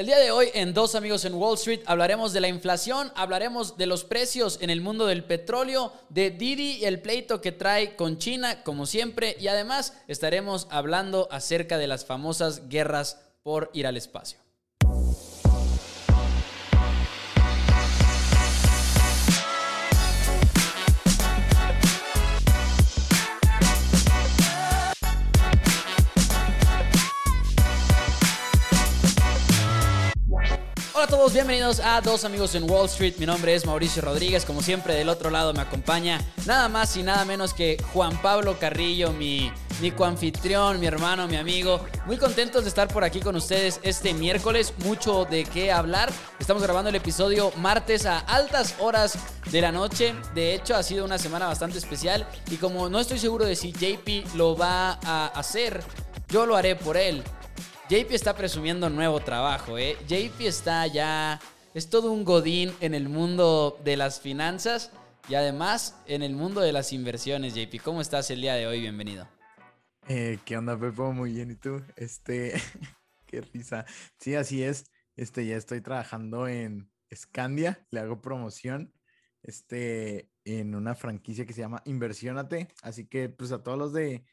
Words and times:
El 0.00 0.06
día 0.06 0.18
de 0.18 0.30
hoy 0.30 0.48
en 0.54 0.72
Dos 0.72 0.94
Amigos 0.94 1.26
en 1.26 1.34
Wall 1.34 1.56
Street 1.56 1.82
hablaremos 1.84 2.32
de 2.32 2.40
la 2.40 2.48
inflación, 2.48 3.12
hablaremos 3.16 3.76
de 3.76 3.84
los 3.84 4.02
precios 4.02 4.56
en 4.62 4.70
el 4.70 4.80
mundo 4.80 5.04
del 5.04 5.24
petróleo, 5.24 5.92
de 6.08 6.30
Didi 6.30 6.78
y 6.78 6.86
el 6.86 7.02
pleito 7.02 7.42
que 7.42 7.52
trae 7.52 7.96
con 7.96 8.16
China, 8.16 8.62
como 8.62 8.86
siempre, 8.86 9.36
y 9.38 9.48
además 9.48 9.92
estaremos 10.08 10.68
hablando 10.70 11.28
acerca 11.30 11.76
de 11.76 11.86
las 11.86 12.06
famosas 12.06 12.66
guerras 12.70 13.20
por 13.42 13.70
ir 13.74 13.86
al 13.86 13.98
espacio. 13.98 14.38
Bienvenidos 31.28 31.80
a 31.80 32.00
Dos 32.00 32.24
Amigos 32.24 32.54
en 32.56 32.68
Wall 32.68 32.86
Street. 32.86 33.14
Mi 33.18 33.26
nombre 33.26 33.54
es 33.54 33.64
Mauricio 33.64 34.02
Rodríguez. 34.02 34.44
Como 34.44 34.62
siempre, 34.62 34.94
del 34.94 35.08
otro 35.10 35.30
lado 35.30 35.52
me 35.52 35.60
acompaña 35.60 36.18
nada 36.44 36.68
más 36.68 36.96
y 36.96 37.04
nada 37.04 37.24
menos 37.24 37.54
que 37.54 37.76
Juan 37.92 38.20
Pablo 38.20 38.58
Carrillo, 38.58 39.12
mi, 39.12 39.52
mi 39.80 39.92
coanfitrión, 39.92 40.80
mi 40.80 40.86
hermano, 40.86 41.28
mi 41.28 41.36
amigo. 41.36 41.84
Muy 42.06 42.16
contentos 42.16 42.64
de 42.64 42.70
estar 42.70 42.88
por 42.88 43.04
aquí 43.04 43.20
con 43.20 43.36
ustedes 43.36 43.78
este 43.82 44.12
miércoles. 44.14 44.72
Mucho 44.78 45.24
de 45.26 45.44
qué 45.44 45.70
hablar. 45.70 46.10
Estamos 46.40 46.62
grabando 46.62 46.88
el 46.88 46.96
episodio 46.96 47.52
martes 47.58 48.06
a 48.06 48.20
altas 48.20 48.74
horas 48.80 49.16
de 49.52 49.60
la 49.60 49.70
noche. 49.70 50.14
De 50.34 50.54
hecho, 50.54 50.74
ha 50.74 50.82
sido 50.82 51.04
una 51.04 51.18
semana 51.18 51.46
bastante 51.46 51.78
especial. 51.78 52.26
Y 52.50 52.56
como 52.56 52.88
no 52.88 52.98
estoy 52.98 53.18
seguro 53.18 53.44
de 53.44 53.54
si 53.54 53.72
JP 53.72 54.34
lo 54.34 54.56
va 54.56 54.98
a 55.04 55.26
hacer, 55.26 55.84
yo 56.28 56.46
lo 56.46 56.56
haré 56.56 56.74
por 56.74 56.96
él. 56.96 57.22
JP 57.90 58.12
está 58.12 58.36
presumiendo 58.36 58.88
nuevo 58.88 59.18
trabajo, 59.18 59.76
¿eh? 59.76 59.96
JP 60.06 60.42
está 60.42 60.86
ya... 60.86 61.40
Es 61.74 61.90
todo 61.90 62.12
un 62.12 62.22
godín 62.22 62.72
en 62.80 62.94
el 62.94 63.08
mundo 63.08 63.80
de 63.82 63.96
las 63.96 64.20
finanzas 64.20 64.92
y 65.28 65.34
además 65.34 66.00
en 66.06 66.22
el 66.22 66.36
mundo 66.36 66.60
de 66.60 66.70
las 66.70 66.92
inversiones, 66.92 67.52
JP. 67.52 67.82
¿Cómo 67.82 68.00
estás 68.00 68.30
el 68.30 68.42
día 68.42 68.54
de 68.54 68.68
hoy? 68.68 68.80
Bienvenido. 68.80 69.26
Eh, 70.06 70.38
¿Qué 70.44 70.56
onda, 70.56 70.78
Pepo? 70.78 71.12
Muy 71.12 71.32
bien, 71.32 71.50
¿y 71.50 71.56
tú? 71.56 71.82
Este, 71.96 72.52
qué 73.26 73.40
risa. 73.40 73.84
Sí, 74.20 74.36
así 74.36 74.62
es. 74.62 74.84
Este, 75.16 75.44
ya 75.44 75.56
estoy 75.56 75.80
trabajando 75.80 76.46
en 76.46 76.88
Scandia, 77.12 77.84
le 77.90 77.98
hago 77.98 78.22
promoción, 78.22 78.94
este, 79.42 80.30
en 80.44 80.76
una 80.76 80.94
franquicia 80.94 81.44
que 81.44 81.54
se 81.54 81.62
llama 81.62 81.82
Inversionate. 81.86 82.68
Así 82.82 83.08
que, 83.08 83.30
pues, 83.30 83.50
a 83.50 83.64
todos 83.64 83.78
los 83.78 83.92
de 83.92 84.24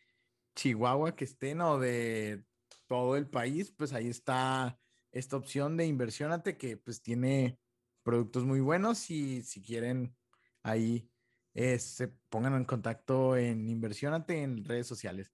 Chihuahua 0.55 1.15
que 1.15 1.25
estén 1.25 1.61
o 1.61 1.79
de 1.79 2.43
todo 2.87 3.15
el 3.15 3.27
país, 3.27 3.71
pues 3.71 3.93
ahí 3.93 4.07
está 4.07 4.79
esta 5.11 5.37
opción 5.37 5.77
de 5.77 5.85
Inversionate 5.85 6.57
que, 6.57 6.77
pues, 6.77 7.01
tiene 7.01 7.59
productos 8.03 8.45
muy 8.45 8.59
buenos 8.59 9.09
y 9.09 9.43
si 9.43 9.61
quieren 9.61 10.15
ahí 10.63 11.09
eh, 11.53 11.79
se 11.79 12.09
pongan 12.29 12.53
en 12.53 12.65
contacto 12.65 13.35
en 13.35 13.67
Inversionate 13.67 14.43
en 14.43 14.63
redes 14.63 14.87
sociales. 14.87 15.31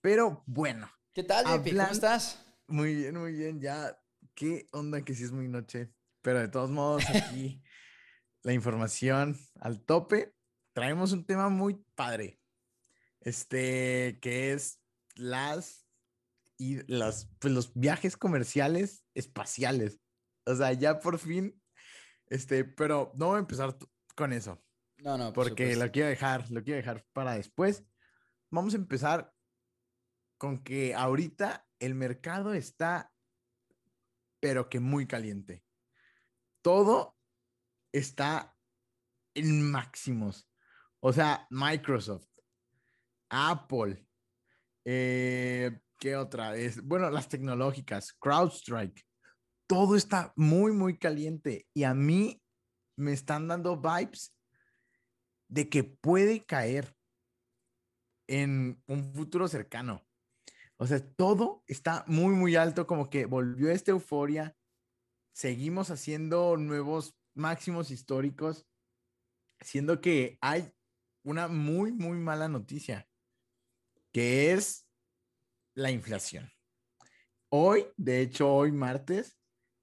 Pero 0.00 0.42
bueno. 0.46 0.90
¿Qué 1.14 1.22
tal, 1.22 1.46
JP? 1.46 1.70
¿Cómo 1.70 1.92
estás? 1.92 2.44
Muy 2.66 2.94
bien, 2.94 3.18
muy 3.18 3.32
bien. 3.32 3.60
Ya, 3.60 3.98
qué 4.34 4.66
onda 4.72 5.02
que 5.04 5.14
sí 5.14 5.24
es 5.24 5.32
muy 5.32 5.48
noche. 5.48 5.90
Pero 6.20 6.40
de 6.40 6.48
todos 6.48 6.70
modos, 6.70 7.04
aquí 7.08 7.62
la 8.42 8.52
información 8.52 9.36
al 9.60 9.80
tope. 9.82 10.34
Traemos 10.74 11.12
un 11.12 11.24
tema 11.24 11.48
muy 11.48 11.82
padre. 11.94 12.38
Este, 13.20 14.18
que 14.20 14.52
es 14.52 14.80
las 15.14 15.81
y 16.62 16.80
las, 16.86 17.28
pues, 17.40 17.52
los 17.52 17.74
viajes 17.74 18.16
comerciales 18.16 19.04
espaciales. 19.14 19.98
O 20.46 20.54
sea, 20.54 20.72
ya 20.72 21.00
por 21.00 21.18
fin, 21.18 21.60
este, 22.26 22.64
pero 22.64 23.12
no 23.16 23.26
voy 23.26 23.36
a 23.36 23.40
empezar 23.40 23.76
con 24.14 24.32
eso. 24.32 24.62
No, 24.98 25.18
no, 25.18 25.32
por 25.32 25.48
porque 25.48 25.64
supuesto. 25.64 25.84
lo 25.84 25.92
quiero 25.92 26.08
dejar, 26.08 26.50
lo 26.52 26.62
quiero 26.62 26.76
dejar 26.76 27.04
para 27.12 27.34
después. 27.34 27.84
Vamos 28.50 28.74
a 28.74 28.76
empezar 28.76 29.32
con 30.38 30.62
que 30.62 30.94
ahorita 30.94 31.66
el 31.80 31.96
mercado 31.96 32.54
está, 32.54 33.12
pero 34.38 34.68
que 34.68 34.78
muy 34.78 35.06
caliente. 35.08 35.64
Todo 36.62 37.16
está 37.90 38.56
en 39.34 39.68
máximos. 39.68 40.48
O 41.00 41.12
sea, 41.12 41.48
Microsoft, 41.50 42.28
Apple, 43.30 44.06
eh, 44.84 45.80
¿qué 46.02 46.16
otra? 46.16 46.56
Es, 46.56 46.82
bueno, 46.82 47.08
las 47.10 47.28
tecnológicas, 47.28 48.12
CrowdStrike, 48.14 49.06
todo 49.68 49.94
está 49.94 50.32
muy, 50.34 50.72
muy 50.72 50.98
caliente 50.98 51.68
y 51.72 51.84
a 51.84 51.94
mí 51.94 52.42
me 52.96 53.12
están 53.12 53.46
dando 53.46 53.80
vibes 53.80 54.34
de 55.48 55.68
que 55.68 55.84
puede 55.84 56.44
caer 56.44 56.92
en 58.26 58.82
un 58.88 59.14
futuro 59.14 59.46
cercano. 59.46 60.04
O 60.76 60.88
sea, 60.88 60.98
todo 61.14 61.62
está 61.68 62.04
muy, 62.08 62.34
muy 62.34 62.56
alto, 62.56 62.88
como 62.88 63.08
que 63.08 63.24
volvió 63.24 63.70
esta 63.70 63.92
euforia. 63.92 64.56
Seguimos 65.32 65.90
haciendo 65.90 66.56
nuevos 66.56 67.14
máximos 67.32 67.92
históricos, 67.92 68.66
siendo 69.60 70.00
que 70.00 70.36
hay 70.40 70.74
una 71.22 71.46
muy, 71.46 71.92
muy 71.92 72.18
mala 72.18 72.48
noticia, 72.48 73.08
que 74.10 74.52
es 74.52 74.81
la 75.74 75.90
inflación. 75.90 76.50
Hoy, 77.50 77.86
de 77.96 78.20
hecho, 78.20 78.52
hoy 78.52 78.72
martes, 78.72 79.38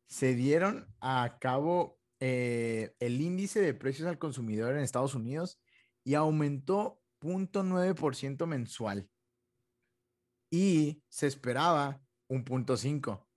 se 0.08 0.34
dieron 0.34 0.88
a 1.00 1.38
cabo 1.40 2.00
eh, 2.20 2.96
el 3.00 3.22
índice 3.22 3.62
de 3.62 3.74
precios 3.74 4.08
al 4.08 4.18
consumidor 4.18 4.76
en 4.76 4.82
Estados 4.82 5.16
Unidos 5.16 5.62
y 6.04 6.16
aumentó 6.16 7.02
0.9% 7.22 8.46
mensual. 8.48 9.10
Y 10.52 11.04
se 11.10 11.28
esperaba 11.28 12.02
un 12.28 12.44
punto 12.44 12.76
5 12.76 13.28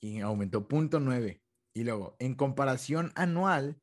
y 0.00 0.20
aumentó 0.20 0.66
0.9. 0.66 1.40
Y 1.74 1.84
luego, 1.84 2.16
en 2.18 2.34
comparación 2.34 3.12
anual, 3.14 3.80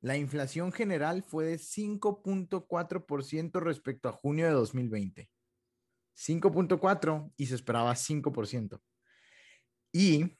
la 0.00 0.16
inflación 0.16 0.72
general 0.72 1.22
fue 1.22 1.44
de 1.44 1.58
5.4% 1.58 3.60
respecto 3.60 4.08
a 4.08 4.12
junio 4.12 4.46
de 4.46 4.52
2020. 4.52 5.30
5.4 6.16 7.32
y 7.36 7.46
se 7.46 7.54
esperaba 7.54 7.92
5%. 7.92 8.80
Y 9.92 10.38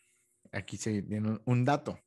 aquí 0.50 0.76
se 0.76 1.02
viene 1.02 1.40
un 1.44 1.64
dato. 1.64 1.98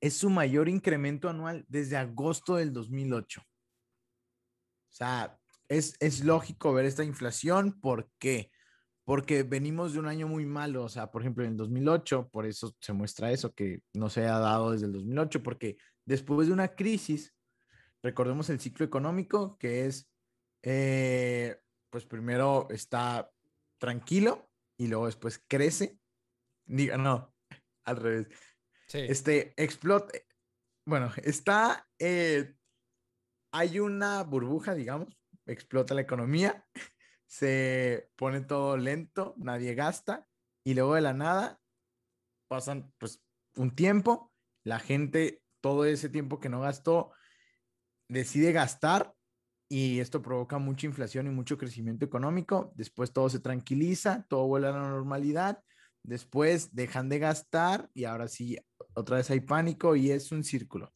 Es 0.00 0.14
su 0.14 0.30
mayor 0.30 0.68
incremento 0.68 1.28
anual 1.28 1.64
desde 1.68 1.96
agosto 1.96 2.56
del 2.56 2.72
2008. 2.72 3.40
O 3.40 4.92
sea, 4.92 5.38
es, 5.68 5.96
es 6.00 6.24
lógico 6.24 6.72
ver 6.72 6.86
esta 6.86 7.04
inflación. 7.04 7.80
¿Por 7.80 8.10
qué? 8.18 8.50
Porque 9.04 9.42
venimos 9.42 9.92
de 9.92 10.00
un 10.00 10.06
año 10.06 10.26
muy 10.26 10.46
malo. 10.46 10.84
O 10.84 10.88
sea, 10.88 11.10
por 11.10 11.22
ejemplo, 11.22 11.44
en 11.44 11.50
el 11.52 11.56
2008, 11.56 12.30
por 12.30 12.46
eso 12.46 12.74
se 12.80 12.92
muestra 12.92 13.30
eso, 13.30 13.52
que 13.52 13.82
no 13.92 14.08
se 14.08 14.26
ha 14.26 14.38
dado 14.38 14.72
desde 14.72 14.86
el 14.86 14.92
2008, 14.92 15.42
porque 15.42 15.76
después 16.04 16.48
de 16.48 16.54
una 16.54 16.68
crisis, 16.68 17.34
recordemos 18.02 18.48
el 18.50 18.60
ciclo 18.60 18.86
económico, 18.86 19.58
que 19.58 19.86
es 19.86 20.10
eh, 20.62 21.58
pues 21.90 22.06
primero 22.06 22.68
está 22.70 23.30
tranquilo 23.78 24.50
y 24.78 24.86
luego 24.86 25.06
después 25.06 25.42
crece. 25.46 25.98
Diga, 26.64 26.96
no, 26.96 27.34
al 27.84 27.96
revés. 27.96 28.28
Sí. 28.86 28.98
Este 29.00 29.52
explota. 29.62 30.18
Bueno, 30.86 31.12
está. 31.22 31.88
eh, 31.98 32.54
hay 33.52 33.80
una 33.80 34.22
burbuja, 34.22 34.74
digamos, 34.74 35.08
explota 35.46 35.94
la 35.94 36.02
economía, 36.02 36.64
se 37.26 38.10
pone 38.16 38.40
todo 38.40 38.76
lento, 38.76 39.34
nadie 39.38 39.74
gasta 39.74 40.26
y 40.64 40.74
luego 40.74 40.94
de 40.94 41.00
la 41.00 41.12
nada 41.12 41.60
pasan 42.48 42.92
pues 42.98 43.22
un 43.56 43.74
tiempo, 43.74 44.32
la 44.64 44.78
gente 44.78 45.42
todo 45.60 45.84
ese 45.84 46.08
tiempo 46.08 46.40
que 46.40 46.48
no 46.48 46.60
gastó 46.60 47.12
decide 48.08 48.52
gastar 48.52 49.14
y 49.72 50.00
esto 50.00 50.20
provoca 50.20 50.58
mucha 50.58 50.88
inflación 50.88 51.28
y 51.28 51.30
mucho 51.30 51.56
crecimiento 51.56 52.04
económico. 52.04 52.72
Después 52.74 53.12
todo 53.12 53.30
se 53.30 53.38
tranquiliza, 53.38 54.26
todo 54.28 54.48
vuelve 54.48 54.66
a 54.66 54.72
la 54.72 54.88
normalidad. 54.90 55.62
Después 56.02 56.74
dejan 56.74 57.08
de 57.08 57.20
gastar 57.20 57.88
y 57.94 58.04
ahora 58.04 58.26
sí, 58.26 58.58
otra 58.94 59.18
vez 59.18 59.30
hay 59.30 59.38
pánico 59.40 59.94
y 59.94 60.10
es 60.10 60.32
un 60.32 60.42
círculo. 60.42 60.92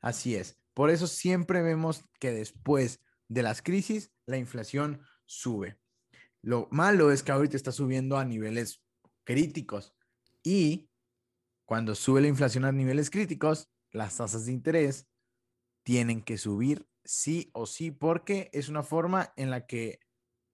Así 0.00 0.34
es. 0.34 0.58
Por 0.74 0.90
eso 0.90 1.06
siempre 1.06 1.62
vemos 1.62 2.04
que 2.18 2.32
después 2.32 3.00
de 3.28 3.44
las 3.44 3.62
crisis, 3.62 4.10
la 4.26 4.38
inflación 4.38 5.00
sube. 5.24 5.78
Lo 6.42 6.66
malo 6.72 7.12
es 7.12 7.22
que 7.22 7.30
ahorita 7.30 7.56
está 7.56 7.70
subiendo 7.70 8.18
a 8.18 8.24
niveles 8.24 8.82
críticos 9.22 9.94
y 10.42 10.88
cuando 11.64 11.94
sube 11.94 12.20
la 12.20 12.28
inflación 12.28 12.64
a 12.64 12.72
niveles 12.72 13.08
críticos, 13.08 13.70
las 13.92 14.16
tasas 14.16 14.46
de 14.46 14.52
interés 14.52 15.06
tienen 15.84 16.22
que 16.22 16.38
subir 16.38 16.88
sí 17.06 17.50
o 17.52 17.66
sí, 17.66 17.90
porque 17.90 18.50
es 18.52 18.68
una 18.68 18.82
forma 18.82 19.32
en 19.36 19.50
la 19.50 19.66
que 19.66 20.00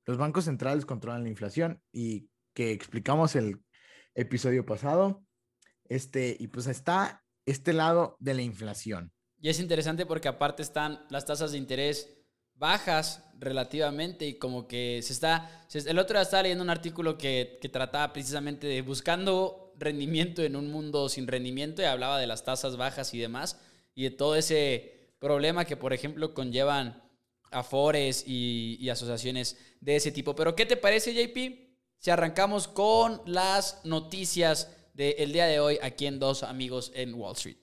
los 0.06 0.18
bancos 0.18 0.44
centrales 0.44 0.86
controlan 0.86 1.22
la 1.22 1.28
inflación 1.28 1.82
y 1.92 2.28
que 2.54 2.72
explicamos 2.72 3.36
el 3.36 3.62
episodio 4.14 4.64
pasado. 4.66 5.24
Este, 5.88 6.36
y 6.38 6.48
pues 6.48 6.66
está 6.66 7.24
este 7.46 7.72
lado 7.72 8.16
de 8.20 8.34
la 8.34 8.42
inflación. 8.42 9.12
Y 9.40 9.48
es 9.48 9.58
interesante 9.58 10.06
porque 10.06 10.28
aparte 10.28 10.62
están 10.62 11.04
las 11.10 11.26
tasas 11.26 11.52
de 11.52 11.58
interés 11.58 12.18
bajas 12.54 13.24
relativamente 13.38 14.26
y 14.26 14.38
como 14.38 14.68
que 14.68 15.00
se 15.02 15.12
está... 15.12 15.66
El 15.72 15.98
otro 15.98 16.16
día 16.16 16.22
estaba 16.22 16.44
leyendo 16.44 16.62
un 16.62 16.70
artículo 16.70 17.18
que, 17.18 17.58
que 17.60 17.68
trataba 17.68 18.12
precisamente 18.12 18.66
de 18.68 18.82
buscando 18.82 19.74
rendimiento 19.78 20.42
en 20.42 20.54
un 20.54 20.70
mundo 20.70 21.08
sin 21.08 21.26
rendimiento 21.26 21.82
y 21.82 21.86
hablaba 21.86 22.20
de 22.20 22.28
las 22.28 22.44
tasas 22.44 22.76
bajas 22.76 23.14
y 23.14 23.18
demás 23.18 23.60
y 23.94 24.04
de 24.04 24.10
todo 24.10 24.36
ese 24.36 25.01
problema 25.22 25.64
que, 25.64 25.76
por 25.76 25.92
ejemplo, 25.92 26.34
conllevan 26.34 27.00
afores 27.52 28.24
y, 28.26 28.88
asociaciones 28.90 29.56
de 29.80 29.96
ese 29.96 30.10
tipo. 30.10 30.34
Pero, 30.34 30.56
¿qué 30.56 30.66
te 30.66 30.76
parece, 30.76 31.14
JP? 31.14 31.38
Si 31.96 32.10
arrancamos 32.10 32.66
con 32.66 33.22
las 33.24 33.80
noticias 33.84 34.68
del 34.94 35.32
día 35.32 35.46
de 35.46 35.60
hoy 35.60 35.78
aquí 35.80 36.06
en 36.06 36.18
Dos 36.18 36.42
Amigos 36.42 36.90
en 36.94 37.14
Wall 37.14 37.36
Street. 37.36 37.58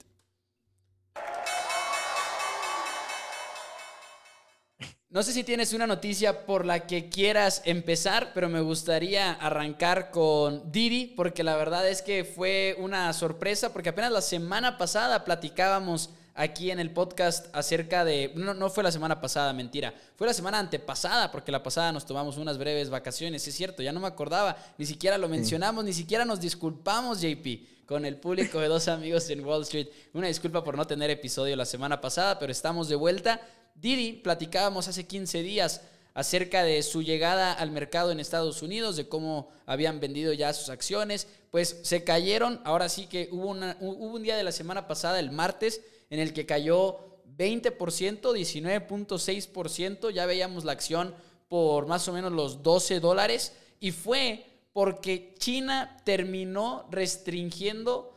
No 5.10 5.22
sé 5.22 5.32
si 5.32 5.44
tienes 5.44 5.72
una 5.74 5.88
noticia 5.88 6.46
por 6.46 6.64
la 6.64 6.86
que 6.86 7.10
quieras 7.10 7.62
empezar, 7.64 8.30
pero 8.32 8.48
me 8.48 8.60
gustaría 8.60 9.32
arrancar 9.32 10.10
con 10.12 10.70
Didi, 10.72 11.08
porque 11.08 11.42
la 11.42 11.56
verdad 11.56 11.86
es 11.88 12.00
que 12.00 12.24
fue 12.24 12.76
una 12.78 13.12
sorpresa, 13.12 13.72
porque 13.72 13.88
apenas 13.88 14.12
la 14.12 14.22
semana 14.22 14.78
pasada 14.78 15.24
platicábamos 15.24 16.10
aquí 16.40 16.70
en 16.70 16.80
el 16.80 16.90
podcast 16.90 17.54
acerca 17.54 18.02
de... 18.02 18.32
No, 18.34 18.54
no 18.54 18.70
fue 18.70 18.82
la 18.82 18.90
semana 18.90 19.20
pasada, 19.20 19.52
mentira. 19.52 19.92
Fue 20.16 20.26
la 20.26 20.32
semana 20.32 20.58
antepasada, 20.58 21.30
porque 21.30 21.52
la 21.52 21.62
pasada 21.62 21.92
nos 21.92 22.06
tomamos 22.06 22.38
unas 22.38 22.56
breves 22.56 22.88
vacaciones, 22.88 23.46
es 23.46 23.54
cierto, 23.54 23.82
ya 23.82 23.92
no 23.92 24.00
me 24.00 24.06
acordaba, 24.06 24.56
ni 24.78 24.86
siquiera 24.86 25.18
lo 25.18 25.28
mencionamos, 25.28 25.84
ni 25.84 25.92
siquiera 25.92 26.24
nos 26.24 26.40
disculpamos, 26.40 27.20
JP, 27.20 27.84
con 27.84 28.06
el 28.06 28.16
público 28.16 28.58
de 28.58 28.68
dos 28.68 28.88
amigos 28.88 29.28
en 29.28 29.44
Wall 29.44 29.62
Street. 29.62 29.88
Una 30.14 30.28
disculpa 30.28 30.64
por 30.64 30.78
no 30.78 30.86
tener 30.86 31.10
episodio 31.10 31.54
la 31.56 31.66
semana 31.66 32.00
pasada, 32.00 32.38
pero 32.38 32.50
estamos 32.50 32.88
de 32.88 32.96
vuelta. 32.96 33.38
Didi, 33.74 34.12
platicábamos 34.12 34.88
hace 34.88 35.06
15 35.06 35.42
días 35.42 35.82
acerca 36.14 36.64
de 36.64 36.82
su 36.82 37.02
llegada 37.02 37.52
al 37.52 37.70
mercado 37.70 38.12
en 38.12 38.18
Estados 38.18 38.62
Unidos, 38.62 38.96
de 38.96 39.08
cómo 39.08 39.50
habían 39.66 40.00
vendido 40.00 40.32
ya 40.32 40.54
sus 40.54 40.70
acciones, 40.70 41.26
pues 41.50 41.80
se 41.82 42.02
cayeron, 42.02 42.62
ahora 42.64 42.88
sí 42.88 43.06
que 43.06 43.28
hubo, 43.30 43.50
hubo 43.80 44.14
un 44.14 44.22
día 44.22 44.36
de 44.36 44.42
la 44.42 44.52
semana 44.52 44.88
pasada, 44.88 45.20
el 45.20 45.30
martes, 45.30 45.82
en 46.10 46.20
el 46.20 46.32
que 46.32 46.46
cayó 46.46 46.98
20%, 47.38 48.20
19.6%, 48.20 50.10
ya 50.10 50.26
veíamos 50.26 50.64
la 50.64 50.72
acción 50.72 51.14
por 51.48 51.86
más 51.86 52.06
o 52.08 52.12
menos 52.12 52.32
los 52.32 52.62
12 52.62 53.00
dólares, 53.00 53.54
y 53.80 53.92
fue 53.92 54.44
porque 54.72 55.34
China 55.38 56.00
terminó 56.04 56.86
restringiendo 56.90 58.16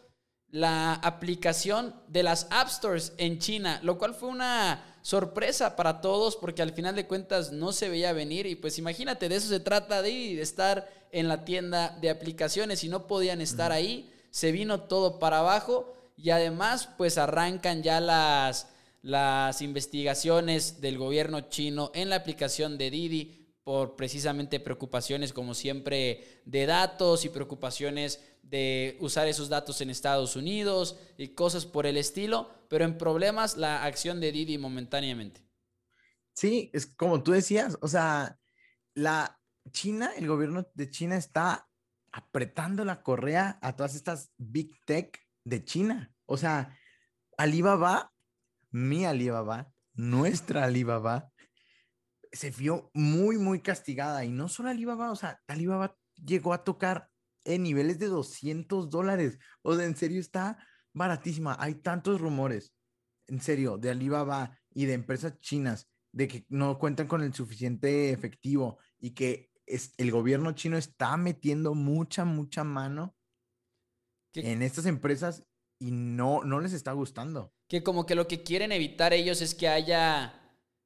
la 0.49 0.93
aplicación 0.93 1.95
de 2.07 2.21
las 2.21 2.47
App 2.51 2.69
Stores 2.69 3.13
en 3.17 3.39
China, 3.39 3.79
lo 3.81 3.97
cual 3.97 4.13
fue 4.13 4.29
una 4.29 4.97
sorpresa 5.01 5.75
para 5.75 5.99
todos 5.99 6.37
porque 6.37 6.61
al 6.61 6.73
final 6.73 6.95
de 6.95 7.07
cuentas 7.07 7.51
no 7.51 7.71
se 7.71 7.89
veía 7.89 8.13
venir 8.13 8.45
y 8.45 8.55
pues 8.55 8.77
imagínate, 8.77 9.29
de 9.29 9.35
eso 9.35 9.49
se 9.49 9.59
trata 9.59 10.03
de, 10.03 10.39
estar 10.41 10.89
en 11.11 11.27
la 11.27 11.43
tienda 11.43 11.97
de 12.01 12.11
aplicaciones 12.11 12.83
y 12.83 12.89
no 12.89 13.07
podían 13.07 13.41
estar 13.41 13.71
ahí, 13.71 14.13
se 14.29 14.51
vino 14.51 14.81
todo 14.81 15.17
para 15.17 15.39
abajo 15.39 15.93
y 16.15 16.29
además 16.29 16.89
pues 16.97 17.17
arrancan 17.17 17.83
ya 17.83 17.99
las, 17.99 18.69
las 19.01 19.61
investigaciones 19.61 20.81
del 20.81 20.97
gobierno 20.97 21.41
chino 21.49 21.91
en 21.93 22.09
la 22.09 22.17
aplicación 22.17 22.77
de 22.77 22.91
Didi 22.91 23.43
por 23.63 23.95
precisamente 23.95 24.59
preocupaciones 24.59 25.31
como 25.31 25.53
siempre 25.53 26.41
de 26.45 26.65
datos 26.65 27.25
y 27.25 27.29
preocupaciones 27.29 28.19
de 28.41 28.97
usar 28.99 29.27
esos 29.27 29.49
datos 29.49 29.79
en 29.81 29.89
Estados 29.89 30.35
Unidos 30.35 30.99
y 31.17 31.29
cosas 31.29 31.65
por 31.65 31.85
el 31.85 31.97
estilo, 31.97 32.49
pero 32.67 32.83
en 32.83 32.97
problemas 32.97 33.55
la 33.57 33.83
acción 33.85 34.19
de 34.19 34.31
Didi 34.31 34.57
momentáneamente. 34.57 35.41
Sí, 36.33 36.69
es 36.73 36.85
como 36.85 37.23
tú 37.23 37.31
decías, 37.31 37.77
o 37.81 37.87
sea, 37.87 38.39
la 38.95 39.39
China, 39.71 40.11
el 40.17 40.27
gobierno 40.27 40.67
de 40.73 40.89
China 40.89 41.15
está 41.15 41.69
apretando 42.11 42.83
la 42.83 43.01
correa 43.01 43.59
a 43.61 43.75
todas 43.75 43.95
estas 43.95 44.31
big 44.37 44.83
tech 44.85 45.19
de 45.43 45.63
China. 45.63 46.13
O 46.25 46.37
sea, 46.37 46.77
Alibaba, 47.37 48.11
mi 48.71 49.05
Alibaba, 49.05 49.71
nuestra 49.93 50.65
Alibaba, 50.65 51.31
se 52.31 52.51
vio 52.51 52.89
muy, 52.93 53.37
muy 53.37 53.61
castigada. 53.61 54.25
Y 54.25 54.31
no 54.31 54.49
solo 54.49 54.69
Alibaba, 54.69 55.11
o 55.11 55.15
sea, 55.15 55.39
Alibaba 55.47 55.95
llegó 56.15 56.53
a 56.53 56.63
tocar 56.63 57.09
en 57.45 57.63
niveles 57.63 57.99
de 57.99 58.07
200 58.07 58.89
dólares. 58.89 59.37
O 59.61 59.75
sea, 59.75 59.85
en 59.85 59.95
serio 59.95 60.19
está 60.19 60.57
baratísima. 60.93 61.57
Hay 61.59 61.75
tantos 61.75 62.19
rumores, 62.19 62.73
en 63.27 63.41
serio, 63.41 63.77
de 63.77 63.91
Alibaba 63.91 64.57
y 64.73 64.85
de 64.85 64.93
empresas 64.93 65.39
chinas 65.39 65.89
de 66.11 66.27
que 66.27 66.45
no 66.49 66.77
cuentan 66.77 67.07
con 67.07 67.21
el 67.23 67.33
suficiente 67.33 68.11
efectivo 68.11 68.77
y 68.99 69.11
que 69.11 69.51
el 69.97 70.11
gobierno 70.11 70.51
chino 70.53 70.77
está 70.77 71.17
metiendo 71.17 71.73
mucha, 71.73 72.23
mucha 72.25 72.63
mano 72.63 73.15
en 74.35 74.61
estas 74.61 74.85
empresas 74.85 75.43
y 75.79 75.91
no, 75.91 76.43
no 76.43 76.59
les 76.59 76.73
está 76.73 76.91
gustando. 76.93 77.51
Que 77.67 77.83
como 77.83 78.05
que 78.05 78.15
lo 78.15 78.27
que 78.27 78.43
quieren 78.43 78.71
evitar 78.71 79.13
ellos 79.13 79.41
es 79.41 79.53
que 79.53 79.67
haya 79.67 80.33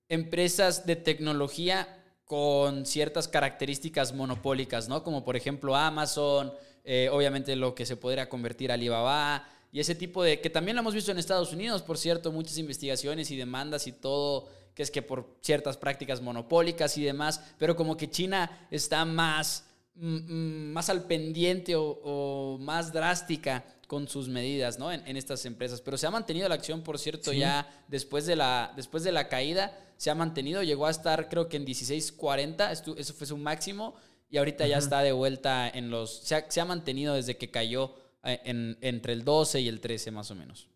empresas 0.10 0.86
de 0.86 0.96
tecnología 0.96 2.04
con 2.26 2.86
ciertas 2.86 3.28
características 3.28 4.14
monopólicas, 4.14 4.90
¿no? 4.90 5.04
Como 5.04 5.24
por 5.24 5.36
ejemplo 5.36 5.76
Amazon, 5.76 6.52
eh, 6.84 7.10
obviamente 7.12 7.56
lo 7.56 7.76
que 7.76 7.86
se 7.86 7.98
podría 7.98 8.30
convertir 8.30 8.72
Alibaba 8.72 9.48
y 9.72 9.80
ese 9.80 9.96
tipo 9.96 10.24
de, 10.24 10.40
que 10.40 10.50
también 10.50 10.76
lo 10.76 10.82
hemos 10.82 10.94
visto 10.94 11.12
en 11.12 11.18
Estados 11.18 11.54
Unidos, 11.54 11.82
por 11.82 11.98
cierto, 11.98 12.32
muchas 12.32 12.58
investigaciones 12.58 13.30
y 13.32 13.38
demandas 13.38 13.88
y 13.88 13.92
todo, 13.92 14.50
que 14.74 14.84
es 14.84 14.92
que 14.92 15.02
por 15.02 15.38
ciertas 15.42 15.78
prácticas 15.78 16.22
monopólicas 16.22 16.98
y 16.98 17.04
demás, 17.04 17.42
pero 17.58 17.76
como 17.76 17.98
que 17.98 18.10
China 18.10 18.68
está 18.72 19.04
más, 19.06 19.67
más 20.00 20.90
al 20.90 21.06
pendiente 21.06 21.74
o, 21.76 22.58
más 22.60 22.94
drástica 22.94 23.66
con 23.88 24.08
sus 24.08 24.28
medidas 24.28 24.78
¿no? 24.80 24.92
en, 24.92 25.18
estas 25.18 25.46
empresas. 25.46 25.82
Pero 25.82 25.98
se 25.98 26.08
ha 26.08 26.12
mantenido 26.12 26.48
la 26.50 26.56
acción, 26.56 26.84
por 26.84 27.00
cierto, 27.00 27.34
ya 27.34 27.68
después 27.88 28.26
de, 28.26 28.36
la, 28.36 28.74
después 28.76 29.04
de 29.04 29.12
la 29.12 29.30
caída 29.30 29.78
se 29.98 30.10
ha 30.12 30.16
mantenido, 30.16 30.62
llegó 30.62 30.86
a 30.86 30.92
estar 30.92 31.30
creo 31.30 31.50
que 31.50 31.58
en 31.58 31.66
16.40, 31.66 32.98
eso 32.98 33.14
fue 33.14 33.26
su 33.26 33.38
máximo, 33.38 33.96
y 34.30 34.38
ahorita 34.38 34.68
ya 34.68 34.78
está 34.78 35.02
de 35.02 35.12
vuelta 35.12 35.70
en 35.70 35.90
los, 35.90 36.22
se 36.24 36.62
ha, 36.62 36.66
mantenido 36.66 37.16
desde 37.16 37.38
que 37.38 37.50
cayó 37.50 37.96
eh, 38.24 38.42
en, 38.44 38.78
entre 38.82 39.14
el 39.14 39.24
12 39.24 39.62
y 39.62 39.68
el 39.68 39.80
13 39.80 40.12
más 40.12 40.30
o 40.32 40.36
menos. 40.36 40.70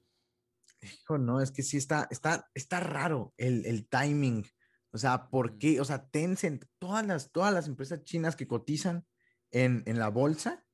Hijo, 0.81 1.17
no, 1.17 1.41
es 1.41 1.51
que 1.51 1.61
sí 1.61 1.77
está, 1.77 2.07
está, 2.09 2.49
está 2.55 2.79
raro 2.79 3.33
el, 3.37 3.65
el 3.65 3.87
timing. 3.87 4.45
O 4.93 4.97
sea, 4.97 5.29
¿por 5.29 5.57
qué? 5.57 5.79
O 5.79 5.85
sea, 5.85 6.09
Tencent, 6.09 6.65
todas 6.79 7.05
las, 7.05 7.31
todas 7.31 7.53
las 7.53 7.67
empresas 7.67 8.03
chinas 8.03 8.35
que 8.35 8.47
cotizan 8.47 9.05
en, 9.51 9.83
en 9.85 9.99
la 9.99 10.09
bolsa 10.09 10.65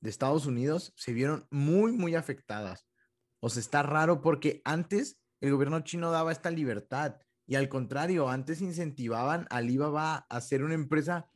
de 0.00 0.10
Estados 0.10 0.46
Unidos 0.46 0.92
se 0.96 1.12
vieron 1.12 1.46
muy, 1.50 1.92
muy 1.92 2.14
afectadas. 2.14 2.86
O 3.40 3.48
sea, 3.48 3.60
está 3.60 3.82
raro 3.82 4.20
porque 4.20 4.62
antes 4.64 5.20
el 5.40 5.52
gobierno 5.52 5.80
chino 5.80 6.10
daba 6.10 6.32
esta 6.32 6.50
libertad 6.50 7.20
y 7.46 7.54
al 7.54 7.68
contrario, 7.68 8.28
antes 8.28 8.60
incentivaban 8.60 9.46
a 9.48 9.56
Alibaba 9.56 10.26
a 10.28 10.40
ser 10.42 10.62
una 10.62 10.74
empresa 10.74 11.30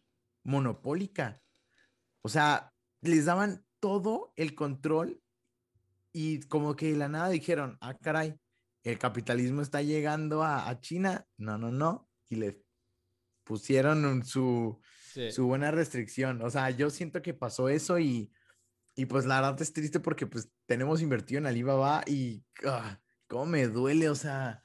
monopólica. 0.44 1.40
O 2.22 2.28
sea, 2.28 2.72
les 3.00 3.24
daban 3.24 3.64
todo 3.80 4.34
el 4.36 4.54
control 4.54 5.22
y 6.12 6.40
como 6.48 6.76
que 6.76 6.90
de 6.90 6.96
la 6.98 7.08
nada 7.08 7.30
dijeron, 7.30 7.78
ah, 7.80 7.96
caray, 7.96 8.38
el 8.84 8.98
capitalismo 8.98 9.62
está 9.62 9.80
llegando 9.80 10.42
a, 10.44 10.78
China. 10.80 11.26
No, 11.38 11.56
no, 11.56 11.72
no. 11.72 12.10
Y 12.28 12.36
le 12.36 12.62
pusieron 13.44 14.22
su, 14.24 14.80
su 15.30 15.46
buena 15.46 15.70
restricción. 15.70 16.42
O 16.42 16.50
sea, 16.50 16.70
yo 16.70 16.90
siento 16.90 17.22
que 17.22 17.34
pasó 17.34 17.68
eso 17.68 17.98
y, 17.98 18.30
y 18.94 19.06
pues 19.06 19.24
la 19.24 19.40
verdad 19.40 19.60
es 19.60 19.72
triste 19.72 20.00
porque 20.00 20.26
pues 20.26 20.50
tenemos 20.66 21.02
invertido 21.02 21.38
en 21.38 21.46
Alibaba 21.46 22.02
y 22.06 22.44
ah, 22.66 23.00
cómo 23.26 23.46
me 23.46 23.66
duele, 23.66 24.08
o 24.08 24.14
sea, 24.14 24.62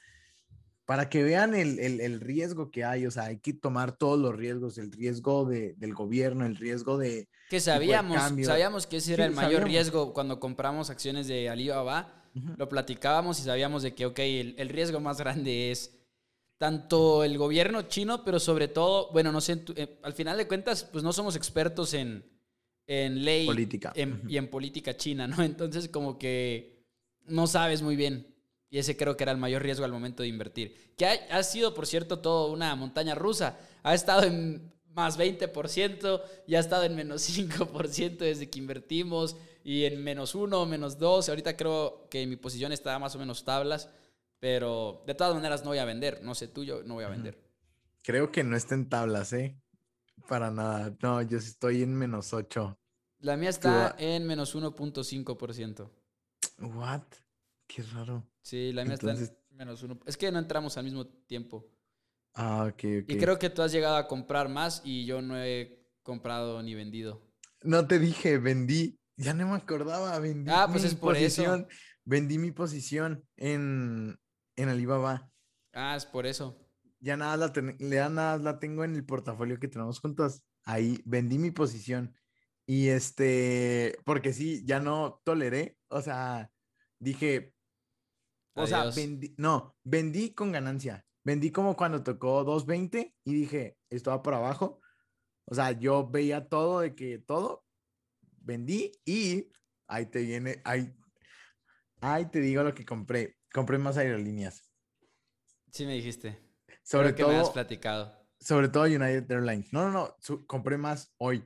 para 0.87 1.09
que 1.09 1.21
vean 1.21 1.53
el, 1.53 2.21
riesgo 2.21 2.71
que 2.71 2.85
hay, 2.85 3.05
o 3.05 3.11
sea, 3.11 3.25
hay 3.25 3.39
que 3.39 3.51
tomar 3.51 3.97
todos 3.97 4.17
los 4.17 4.33
riesgos, 4.33 4.77
el 4.77 4.89
riesgo 4.89 5.43
de, 5.43 5.73
del 5.75 5.93
gobierno, 5.93 6.45
el 6.45 6.55
riesgo 6.55 6.97
de... 6.97 7.27
Que 7.49 7.59
sabíamos, 7.59 8.17
sabíamos 8.45 8.87
que 8.87 8.97
ese 8.97 9.13
era 9.13 9.25
el 9.25 9.33
mayor 9.33 9.65
riesgo 9.65 10.13
cuando 10.13 10.39
compramos 10.39 10.89
acciones 10.89 11.27
de 11.27 11.49
Alibaba, 11.49 12.23
lo 12.55 12.69
platicábamos 12.69 13.37
y 13.39 13.43
sabíamos 13.43 13.83
de 13.83 13.95
que, 13.95 14.05
ok, 14.05 14.19
el, 14.19 14.69
riesgo 14.69 15.01
más 15.01 15.17
grande 15.17 15.71
es 15.71 15.96
tanto 16.57 17.23
el 17.23 17.37
gobierno 17.37 17.83
chino, 17.83 18.23
pero 18.23 18.39
sobre 18.39 18.67
todo, 18.67 19.11
bueno, 19.11 19.31
no 19.31 19.41
sé, 19.41 19.63
eh, 19.75 19.99
al 20.03 20.13
final 20.13 20.37
de 20.37 20.47
cuentas, 20.47 20.83
pues 20.91 21.03
no 21.03 21.13
somos 21.13 21.35
expertos 21.35 21.93
en, 21.93 22.25
en 22.87 23.23
ley 23.23 23.45
política. 23.45 23.93
y 23.95 24.37
en 24.37 24.49
política 24.49 24.97
china, 24.97 25.27
¿no? 25.27 25.41
Entonces 25.43 25.89
como 25.89 26.17
que 26.17 26.85
no 27.25 27.47
sabes 27.47 27.81
muy 27.81 27.95
bien 27.95 28.37
y 28.69 28.79
ese 28.79 28.97
creo 28.97 29.15
que 29.15 29.23
era 29.23 29.31
el 29.31 29.37
mayor 29.37 29.63
riesgo 29.63 29.85
al 29.85 29.91
momento 29.91 30.23
de 30.23 30.29
invertir. 30.29 30.93
Que 30.97 31.05
ha, 31.05 31.43
sido, 31.43 31.73
por 31.73 31.87
cierto, 31.87 32.19
todo 32.19 32.51
una 32.51 32.75
montaña 32.75 33.15
rusa. 33.15 33.57
Ha 33.83 33.93
estado 33.93 34.23
en 34.23 34.73
más 34.93 35.17
20%, 35.17 36.21
ya 36.47 36.57
ha 36.57 36.61
estado 36.61 36.83
en 36.83 36.95
menos 36.95 37.29
5% 37.37 38.17
desde 38.17 38.49
que 38.49 38.59
invertimos 38.59 39.37
y 39.63 39.85
en 39.85 40.03
menos 40.03 40.35
1, 40.35 40.65
menos 40.65 40.97
2. 40.97 41.29
Ahorita 41.29 41.55
creo 41.55 42.07
que 42.09 42.25
mi 42.25 42.35
posición 42.35 42.71
está 42.71 42.97
más 42.99 43.15
o 43.15 43.19
menos 43.19 43.45
tablas, 43.45 43.89
pero 44.39 45.03
de 45.07 45.15
todas 45.15 45.33
maneras 45.33 45.63
no 45.63 45.69
voy 45.69 45.79
a 45.79 45.85
vender. 45.85 46.21
No 46.23 46.35
sé 46.35 46.47
tú, 46.47 46.63
yo 46.63 46.83
no 46.83 46.95
voy 46.95 47.03
a 47.03 47.09
vender. 47.09 47.37
Creo 48.03 48.31
que 48.31 48.43
no 48.43 48.55
está 48.55 48.75
en 48.75 48.89
tablas, 48.89 49.33
¿eh? 49.33 49.59
Para 50.27 50.51
nada. 50.51 50.95
No, 51.01 51.21
yo 51.21 51.37
estoy 51.37 51.83
en 51.83 51.93
menos 51.95 52.33
8. 52.33 52.77
La 53.19 53.35
mía 53.35 53.49
está 53.49 53.95
en 53.97 54.25
menos 54.25 54.55
1.5%. 54.55 55.89
What? 56.59 57.03
Qué 57.67 57.83
raro. 57.83 58.27
Sí, 58.41 58.71
la 58.71 58.85
mía 58.85 58.93
está 58.93 59.11
en 59.11 59.29
menos 59.51 59.81
1. 59.83 59.99
Es 60.05 60.17
que 60.17 60.31
no 60.31 60.39
entramos 60.39 60.77
al 60.77 60.83
mismo 60.83 61.07
tiempo. 61.07 61.67
Ah, 62.33 62.65
ok, 62.65 62.83
ok. 63.03 63.09
Y 63.09 63.17
creo 63.17 63.39
que 63.39 63.49
tú 63.49 63.63
has 63.63 63.71
llegado 63.71 63.97
a 63.97 64.07
comprar 64.07 64.47
más 64.47 64.81
y 64.85 65.05
yo 65.05 65.21
no 65.21 65.37
he 65.37 65.83
comprado 66.03 66.61
ni 66.61 66.75
vendido. 66.75 67.21
No 67.63 67.87
te 67.87 67.99
dije, 67.99 68.37
vendí. 68.37 68.99
Ya 69.17 69.33
no 69.33 69.47
me 69.47 69.55
acordaba, 69.55 70.17
vendí. 70.19 70.51
Ah, 70.53 70.67
pues 70.71 70.83
es 70.83 70.93
por 70.93 71.15
posición. 71.15 71.61
eso. 71.61 71.79
Vendí 72.05 72.37
mi 72.37 72.51
posición 72.51 73.25
en, 73.35 74.17
en 74.57 74.69
Alibaba. 74.69 75.31
Ah, 75.73 75.95
es 75.95 76.05
por 76.05 76.25
eso. 76.25 76.57
Ya 76.99 77.15
nada 77.15 77.37
la, 77.37 77.53
ten, 77.53 77.77
ya 77.79 78.09
nada 78.09 78.37
la 78.39 78.59
tengo 78.59 78.83
en 78.83 78.95
el 78.95 79.05
portafolio 79.05 79.59
que 79.59 79.67
tenemos 79.67 79.99
juntos. 79.99 80.43
Ahí 80.65 80.99
vendí 81.05 81.37
mi 81.37 81.51
posición. 81.51 82.15
Y 82.65 82.89
este, 82.89 83.97
porque 84.05 84.33
sí, 84.33 84.65
ya 84.65 84.79
no 84.81 85.21
toleré. 85.23 85.77
O 85.89 86.01
sea, 86.01 86.51
dije, 86.99 87.53
o 88.55 88.63
Adiós. 88.63 88.69
sea, 88.69 88.91
vendí, 88.91 89.35
no, 89.37 89.77
vendí 89.83 90.33
con 90.33 90.51
ganancia. 90.51 91.05
Vendí 91.23 91.51
como 91.51 91.75
cuando 91.75 92.03
tocó 92.03 92.43
2.20 92.45 93.15
y 93.23 93.33
dije, 93.33 93.77
esto 93.89 94.11
va 94.11 94.23
por 94.23 94.33
abajo. 94.33 94.81
O 95.45 95.55
sea, 95.55 95.71
yo 95.71 96.09
veía 96.09 96.49
todo 96.49 96.81
de 96.81 96.95
que 96.95 97.19
todo, 97.19 97.65
vendí 98.41 98.91
y 99.05 99.51
ahí 99.87 100.07
te 100.07 100.21
viene, 100.21 100.61
ahí, 100.65 100.93
ahí 102.01 102.29
te 102.29 102.39
digo 102.41 102.63
lo 102.63 102.73
que 102.73 102.85
compré. 102.85 103.36
Compré 103.57 103.79
más 103.79 103.97
aerolíneas. 103.97 104.61
Sí 105.71 105.87
me 105.87 105.93
dijiste. 105.95 106.39
Sobre 106.83 107.11
Creo 107.15 107.25
que 107.27 107.33
me 107.33 107.39
has 107.39 107.43
todo, 107.45 107.53
platicado. 107.53 108.29
sobre 108.39 108.69
todo 108.69 108.83
United 108.83 109.31
Airlines. 109.31 109.73
No, 109.73 109.81
no, 109.85 109.91
no, 109.91 110.15
su- 110.19 110.45
compré 110.45 110.77
más 110.77 111.11
hoy. 111.17 111.43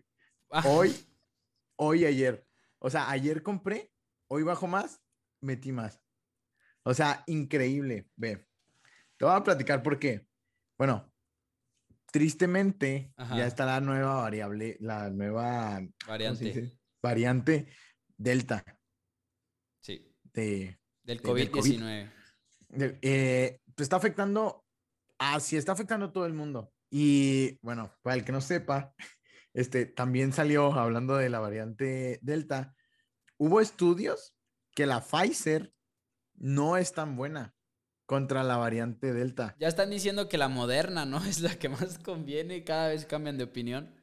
Ah, 0.49 0.61
Hoy, 0.65 0.93
hoy, 1.77 2.03
ayer. 2.03 2.45
O 2.79 2.89
sea, 2.89 3.09
ayer 3.09 3.41
compré, 3.41 3.93
hoy 4.27 4.43
bajo 4.43 4.67
más, 4.67 5.01
metí 5.39 5.71
más. 5.71 6.01
O 6.83 6.93
sea, 6.93 7.23
increíble. 7.27 8.09
Ve, 8.17 8.45
te 9.15 9.23
voy 9.23 9.33
a 9.33 9.41
platicar 9.45 9.81
por 9.81 9.97
qué. 9.97 10.27
Bueno, 10.77 11.09
tristemente 12.11 13.13
Ajá. 13.15 13.37
ya 13.37 13.47
está 13.47 13.65
la 13.65 13.79
nueva 13.79 14.15
variable, 14.23 14.75
la 14.81 15.09
nueva 15.09 15.75
¿cómo 15.77 15.89
se 15.95 16.07
variante. 16.09 16.77
variante 17.01 17.67
Delta 18.17 18.65
Sí. 19.79 20.13
de, 20.33 20.77
Del 21.11 21.19
De- 21.21 21.33
del 21.33 21.51
COVID. 21.51 21.81
COVID-19. 21.81 22.11
de- 22.69 22.99
eh, 23.01 23.59
pues 23.75 23.85
está 23.85 23.97
afectando, 23.97 24.65
así 25.19 25.57
está 25.57 25.73
afectando 25.73 26.07
a 26.07 26.11
todo 26.13 26.25
el 26.25 26.33
mundo. 26.33 26.73
Y 26.89 27.57
bueno, 27.61 27.93
para 28.01 28.15
el 28.15 28.23
que 28.25 28.31
no 28.31 28.39
sepa, 28.41 28.93
este 29.53 29.85
también 29.85 30.31
salió 30.33 30.73
hablando 30.73 31.17
de 31.17 31.29
la 31.29 31.39
variante 31.39 32.19
Delta. 32.21 32.75
Hubo 33.37 33.59
estudios 33.59 34.35
que 34.73 34.85
la 34.85 35.01
Pfizer 35.01 35.73
no 36.35 36.77
es 36.77 36.93
tan 36.93 37.15
buena 37.17 37.53
contra 38.05 38.43
la 38.43 38.55
variante 38.57 39.13
Delta. 39.13 39.55
Ya 39.59 39.67
están 39.67 39.89
diciendo 39.89 40.29
que 40.29 40.37
la 40.37 40.47
moderna, 40.47 41.05
¿no? 41.05 41.17
Es 41.25 41.41
la 41.41 41.55
que 41.59 41.67
más 41.69 41.97
conviene 41.99 42.57
y 42.57 42.63
cada 42.63 42.87
vez 42.89 43.05
cambian 43.05 43.37
de 43.37 43.43
opinión. 43.43 43.93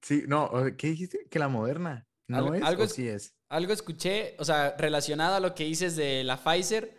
Sí, 0.00 0.24
no, 0.28 0.50
¿qué 0.78 0.88
dijiste? 0.88 1.26
Que 1.30 1.38
la 1.38 1.48
moderna 1.48 2.07
no 2.28 2.36
Algo- 2.38 2.54
es 2.54 2.62
algo 2.62 2.82
o 2.82 2.84
es- 2.86 2.92
sí 2.92 3.08
es. 3.08 3.34
Algo 3.48 3.72
escuché, 3.72 4.36
o 4.38 4.44
sea, 4.44 4.74
relacionado 4.78 5.36
a 5.36 5.40
lo 5.40 5.54
que 5.54 5.64
dices 5.64 5.96
de 5.96 6.22
la 6.24 6.36
Pfizer, 6.36 6.96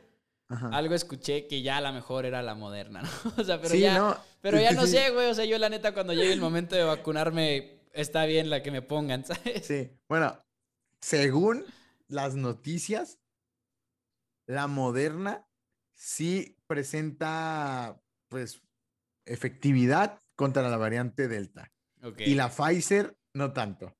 Ajá. 0.47 0.69
algo 0.69 0.95
escuché 0.95 1.45
que 1.47 1.61
ya 1.61 1.79
la 1.79 1.91
mejor 1.91 2.25
era 2.25 2.41
la 2.41 2.55
moderna, 2.55 3.03
¿no? 3.03 3.09
O 3.37 3.43
sea, 3.43 3.57
pero 3.61 3.69
sí, 3.69 3.79
ya, 3.81 3.97
no, 3.97 4.17
pero 4.41 4.59
ya 4.59 4.71
no 4.71 4.81
sí, 4.87 4.93
sé, 4.93 5.11
güey. 5.11 5.29
O 5.29 5.33
sea, 5.35 5.45
yo 5.45 5.57
la 5.59 5.69
neta 5.69 5.93
cuando 5.93 6.13
llegue 6.13 6.33
el 6.33 6.41
momento 6.41 6.75
de 6.75 6.83
vacunarme, 6.83 7.79
está 7.93 8.25
bien 8.25 8.49
la 8.49 8.63
que 8.63 8.71
me 8.71 8.81
pongan, 8.81 9.23
¿sabes? 9.25 9.65
Sí, 9.65 9.91
bueno, 10.07 10.43
según 11.01 11.63
las 12.07 12.33
noticias, 12.35 13.19
la 14.47 14.65
moderna 14.65 15.45
sí 15.93 16.57
presenta, 16.65 18.01
pues, 18.29 18.61
efectividad 19.25 20.19
contra 20.35 20.67
la 20.69 20.77
variante 20.77 21.27
Delta. 21.27 21.71
Ok. 22.01 22.21
Y 22.21 22.33
la 22.33 22.49
Pfizer 22.49 23.15
no 23.35 23.53
tanto. 23.53 23.95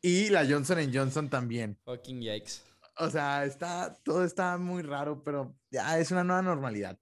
Y 0.00 0.28
la 0.30 0.46
Johnson 0.46 0.78
Johnson 0.92 1.28
también. 1.28 1.78
Fucking 1.84 2.20
yikes. 2.20 2.62
O 2.96 3.10
sea, 3.10 3.44
está, 3.44 3.94
todo 4.02 4.24
está 4.24 4.56
muy 4.58 4.82
raro, 4.82 5.22
pero 5.22 5.56
ya 5.70 5.98
es 5.98 6.10
una 6.10 6.24
nueva 6.24 6.42
normalidad. 6.42 6.98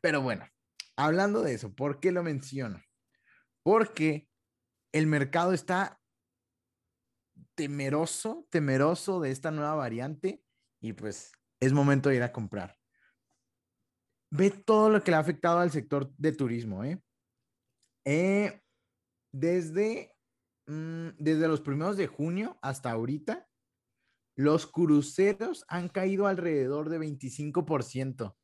Pero 0.00 0.22
bueno, 0.22 0.46
hablando 0.96 1.42
de 1.42 1.54
eso, 1.54 1.74
¿por 1.74 2.00
qué 2.00 2.12
lo 2.12 2.22
menciono? 2.22 2.82
Porque 3.62 4.28
el 4.92 5.06
mercado 5.06 5.52
está 5.52 6.00
temeroso, 7.54 8.46
temeroso 8.50 9.20
de 9.20 9.30
esta 9.30 9.50
nueva 9.50 9.74
variante 9.74 10.42
y 10.80 10.92
pues 10.92 11.32
es 11.60 11.72
momento 11.72 12.08
de 12.08 12.16
ir 12.16 12.22
a 12.22 12.32
comprar. 12.32 12.76
Ve 14.30 14.50
todo 14.50 14.90
lo 14.90 15.02
que 15.02 15.10
le 15.10 15.16
ha 15.16 15.20
afectado 15.20 15.58
al 15.58 15.70
sector 15.70 16.12
de 16.16 16.32
turismo, 16.32 16.84
¿eh? 16.84 17.00
Eh, 18.04 18.60
desde, 19.32 20.11
mm, 20.66 21.08
desde 21.18 21.48
los 21.48 21.60
primeros 21.60 21.96
de 21.96 22.06
junio 22.06 22.58
hasta 22.62 22.90
ahorita, 22.90 23.48
los 24.36 24.66
cruceros 24.66 25.64
han 25.68 25.88
caído 25.88 26.26
alrededor 26.26 26.88
de 26.88 26.98
25% 26.98 28.36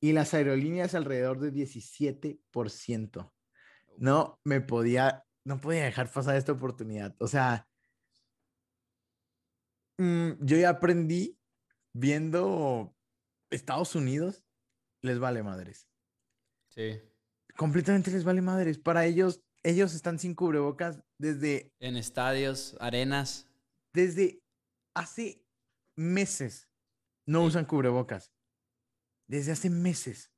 y 0.00 0.12
las 0.12 0.34
aerolíneas 0.34 0.94
alrededor 0.94 1.40
de 1.40 1.52
17%. 1.52 3.32
No 3.98 4.40
me 4.44 4.60
podía, 4.60 5.24
no 5.44 5.60
podía 5.60 5.84
dejar 5.84 6.10
pasar 6.12 6.36
esta 6.36 6.52
oportunidad. 6.52 7.16
O 7.18 7.26
sea, 7.26 7.68
mm, 9.98 10.32
yo 10.40 10.56
ya 10.58 10.70
aprendí 10.70 11.38
viendo 11.92 12.94
Estados 13.50 13.94
Unidos, 13.94 14.44
les 15.02 15.18
vale 15.18 15.42
madres. 15.42 15.88
Sí. 16.68 17.00
Completamente 17.56 18.10
les 18.10 18.24
vale 18.24 18.42
madres. 18.42 18.78
Para 18.78 19.06
ellos, 19.06 19.42
ellos 19.68 19.94
están 19.94 20.18
sin 20.18 20.34
cubrebocas 20.34 21.00
desde 21.18 21.72
En 21.80 21.96
estadios, 21.96 22.76
arenas. 22.80 23.46
desde 23.92 24.42
hace 24.94 25.44
meses 25.96 26.68
no 27.26 27.40
Sí. 27.42 27.46
usan 27.48 27.64
cubrebocas. 27.64 28.32
Desde 29.28 29.52
hace 29.52 29.68
meses. 29.70 30.30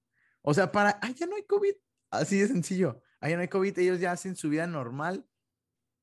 O 0.42 0.54
sea, 0.54 0.72
para, 0.72 0.98
ah, 1.02 1.10
ya 1.10 1.26
no 1.26 1.36
hay 1.36 1.42
COVID. 1.44 1.74
Así 2.10 2.38
de 2.38 2.46
sencillo. 2.48 3.02
Allá 3.20 3.36
no 3.36 3.42
hay 3.42 3.48
COVID, 3.48 3.78
ellos 3.78 4.00
ya 4.00 4.12
hacen 4.12 4.34
su 4.36 4.48
vida 4.48 4.66
normal 4.66 5.28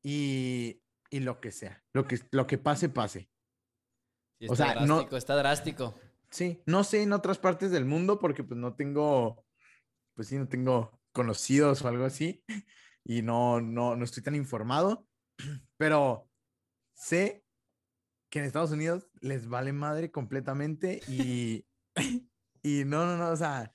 y, 0.03 0.83
y 1.09 1.19
lo 1.21 1.39
que 1.41 1.51
sea. 1.51 1.83
Lo 1.93 2.07
que, 2.07 2.19
lo 2.31 2.45
que 2.45 2.57
pase, 2.57 2.89
pase. 2.89 3.29
Sí, 4.39 4.47
O 4.49 4.53
está 4.53 4.73
sea, 4.73 4.85
no- 4.85 4.95
drástico, 4.97 5.17
está 5.17 5.35
drástico. 5.35 5.99
Sí, 6.29 6.61
no 6.65 6.83
sé 6.83 7.01
en 7.01 7.13
otras 7.13 7.37
partes 7.39 7.71
del 7.71 7.85
mundo 7.85 8.19
porque 8.19 8.43
pues 8.43 8.59
no 8.59 8.75
tengo, 8.75 9.45
pues 10.13 10.27
sí, 10.27 10.37
no 10.37 10.47
tengo 10.49 10.99
conocidos 11.13 11.81
o 11.81 11.87
algo 11.87 12.03
así 12.05 12.43
y 13.05 13.21
no, 13.21 13.61
no, 13.61 13.95
no 13.95 14.03
estoy 14.03 14.23
tan 14.23 14.35
informado, 14.35 15.07
pero 15.77 16.29
sé 16.93 17.45
que 18.29 18.39
en 18.39 18.45
Estados 18.45 18.71
Unidos 18.71 19.07
les 19.21 19.47
vale 19.47 19.71
madre 19.71 20.11
completamente 20.11 20.99
y, 21.07 21.65
y 22.63 22.83
no, 22.85 23.05
no, 23.05 23.17
no, 23.17 23.29
o 23.29 23.37
sea, 23.37 23.73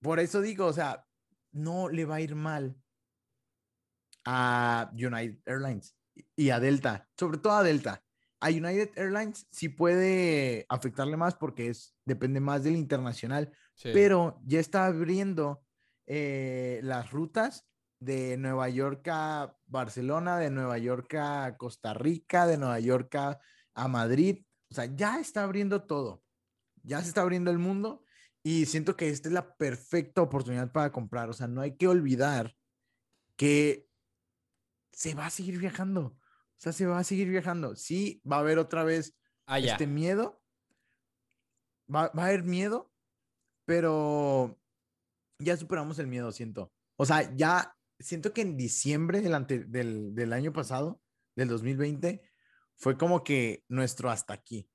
por 0.00 0.20
eso 0.20 0.40
digo, 0.42 0.66
o 0.66 0.72
sea, 0.72 1.06
no 1.52 1.88
le 1.88 2.04
va 2.04 2.16
a 2.16 2.20
ir 2.20 2.34
mal 2.34 2.76
a 4.24 4.90
United 4.92 5.40
Airlines 5.46 5.96
y 6.36 6.50
a 6.50 6.60
Delta, 6.60 7.08
sobre 7.18 7.38
todo 7.38 7.54
a 7.54 7.62
Delta. 7.62 8.02
A 8.40 8.48
United 8.50 8.90
Airlines 8.96 9.46
sí 9.50 9.70
puede 9.70 10.66
afectarle 10.68 11.16
más 11.16 11.34
porque 11.34 11.68
es, 11.68 11.96
depende 12.04 12.40
más 12.40 12.62
del 12.64 12.76
internacional, 12.76 13.50
Sí. 13.74 13.90
pero 13.92 14.40
ya 14.44 14.60
está 14.60 14.86
abriendo 14.86 15.62
eh, 16.06 16.80
las 16.82 17.10
rutas 17.10 17.66
de 18.00 18.36
Nueva 18.36 18.68
York 18.68 19.06
a 19.08 19.56
Barcelona, 19.66 20.38
de 20.38 20.50
Nueva 20.50 20.78
York 20.78 21.14
a 21.14 21.56
Costa 21.56 21.94
Rica, 21.94 22.46
de 22.46 22.58
Nueva 22.58 22.80
York 22.80 23.14
a, 23.14 23.40
a 23.74 23.88
Madrid. 23.88 24.44
O 24.70 24.74
sea, 24.74 24.86
ya 24.86 25.20
está 25.20 25.44
abriendo 25.44 25.84
todo. 25.84 26.22
Ya 26.82 27.00
se 27.00 27.08
está 27.08 27.22
abriendo 27.22 27.50
el 27.50 27.58
mundo 27.58 28.04
y 28.42 28.66
siento 28.66 28.96
que 28.96 29.08
esta 29.08 29.28
es 29.28 29.34
la 29.34 29.56
perfecta 29.56 30.22
oportunidad 30.22 30.70
para 30.70 30.92
comprar. 30.92 31.28
O 31.30 31.32
sea, 31.32 31.48
no 31.48 31.60
hay 31.60 31.76
que 31.76 31.88
olvidar 31.88 32.54
que 33.36 33.88
se 34.92 35.14
va 35.14 35.26
a 35.26 35.30
seguir 35.30 35.58
viajando. 35.58 36.00
O 36.02 36.58
sea, 36.58 36.72
se 36.72 36.86
va 36.86 36.98
a 36.98 37.04
seguir 37.04 37.28
viajando. 37.28 37.76
Sí, 37.76 38.22
va 38.30 38.36
a 38.36 38.40
haber 38.40 38.58
otra 38.58 38.84
vez 38.84 39.16
ah, 39.46 39.58
ya. 39.58 39.72
este 39.72 39.86
miedo. 39.86 40.40
Va, 41.92 42.08
va 42.08 42.24
a 42.24 42.26
haber 42.26 42.44
miedo, 42.44 42.92
pero 43.64 44.58
ya 45.38 45.56
superamos 45.56 45.98
el 45.98 46.06
miedo, 46.06 46.32
siento. 46.32 46.72
O 46.96 47.04
sea, 47.04 47.34
ya 47.36 47.76
siento 47.98 48.32
que 48.32 48.42
en 48.42 48.56
diciembre 48.56 49.20
del, 49.20 49.46
del, 49.70 50.14
del 50.14 50.32
año 50.32 50.52
pasado, 50.52 51.02
del 51.34 51.48
2020, 51.48 52.22
fue 52.76 52.96
como 52.96 53.24
que 53.24 53.64
nuestro 53.68 54.10
hasta 54.10 54.34
aquí. 54.34 54.68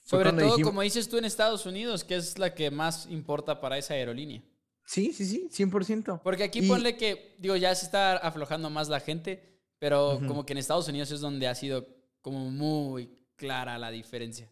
Sobre 0.00 0.32
todo, 0.32 0.58
como 0.62 0.80
dices 0.80 1.08
tú, 1.08 1.18
en 1.18 1.26
Estados 1.26 1.66
Unidos, 1.66 2.02
que 2.02 2.16
es 2.16 2.38
la 2.38 2.54
que 2.54 2.70
más 2.70 3.06
importa 3.10 3.60
para 3.60 3.76
esa 3.76 3.92
aerolínea. 3.92 4.42
Sí, 4.86 5.12
sí, 5.12 5.26
sí, 5.26 5.48
100%. 5.50 6.22
Porque 6.22 6.44
aquí 6.44 6.62
ponle 6.62 6.96
que, 6.96 7.36
digo, 7.38 7.56
ya 7.56 7.74
se 7.74 7.84
está 7.84 8.16
aflojando 8.16 8.70
más 8.70 8.88
la 8.88 9.00
gente, 9.00 9.60
pero 9.78 10.18
como 10.26 10.46
que 10.46 10.54
en 10.54 10.58
Estados 10.58 10.88
Unidos 10.88 11.10
es 11.10 11.20
donde 11.20 11.46
ha 11.46 11.54
sido 11.54 11.86
como 12.22 12.50
muy 12.50 13.28
clara 13.36 13.76
la 13.76 13.90
diferencia. 13.90 14.50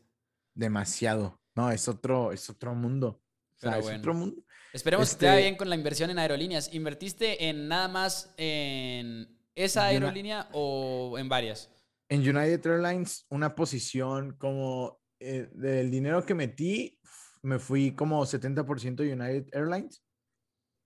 Demasiado. 0.52 1.40
No, 1.54 1.70
es 1.70 1.88
otro, 1.88 2.32
es 2.32 2.50
otro 2.50 2.75
mundo. 2.75 3.22
O 3.54 3.58
sea, 3.58 3.78
es 3.78 3.86
otro 3.86 4.12
mundo. 4.12 4.42
Esperemos 4.76 5.09
que 5.09 5.16
te 5.16 5.26
vaya 5.26 5.38
este 5.38 5.47
bien 5.47 5.56
con 5.56 5.71
la 5.71 5.75
inversión 5.75 6.11
en 6.11 6.18
aerolíneas. 6.18 6.73
¿Invertiste 6.75 7.49
en 7.49 7.66
nada 7.66 7.88
más 7.88 8.35
en 8.37 9.26
esa 9.54 9.87
aerolínea 9.87 10.50
o 10.52 11.16
en 11.18 11.30
varias? 11.30 11.71
En 12.11 12.21
United 12.21 12.66
Airlines, 12.66 13.25
una 13.30 13.54
posición 13.54 14.37
como 14.37 15.00
eh, 15.18 15.49
del 15.54 15.90
dinero 15.90 16.26
que 16.26 16.35
metí, 16.35 17.00
me 17.40 17.59
fui 17.59 17.92
como 17.92 18.23
70% 18.26 19.00
United 19.00 19.47
Airlines, 19.52 20.02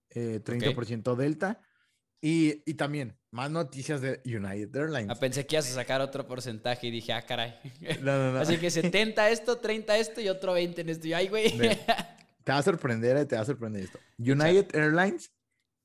30% 0.09 1.13
eh, 1.13 1.21
Delta. 1.21 1.61
Y, 2.23 2.61
y, 2.69 2.75
también 2.75 3.17
más 3.31 3.49
noticias 3.49 3.99
de 3.99 4.21
United 4.25 4.73
Airlines. 4.75 5.09
Ah, 5.09 5.19
pensé 5.19 5.45
que 5.45 5.55
ibas 5.55 5.69
a 5.71 5.73
sacar 5.73 6.01
otro 6.01 6.27
porcentaje 6.27 6.87
y 6.87 6.91
dije, 6.91 7.11
ah, 7.13 7.23
caray. 7.23 7.55
Así 8.39 8.57
que 8.57 8.69
70 8.69 9.31
esto, 9.31 9.57
30 9.57 9.97
esto 9.97 10.21
y 10.21 10.29
otro 10.29 10.53
20 10.53 10.81
en 10.81 10.89
esto. 10.89 11.07
Y 11.07 11.13
ay, 11.13 11.27
güey. 11.27 11.51
Te 12.43 12.51
va 12.51 12.57
a 12.57 12.63
sorprender, 12.63 13.17
eh, 13.17 13.25
te 13.25 13.35
va 13.35 13.41
a 13.41 13.45
sorprender 13.45 13.83
esto. 13.83 13.99
United 14.17 14.75
Airlines 14.75 15.31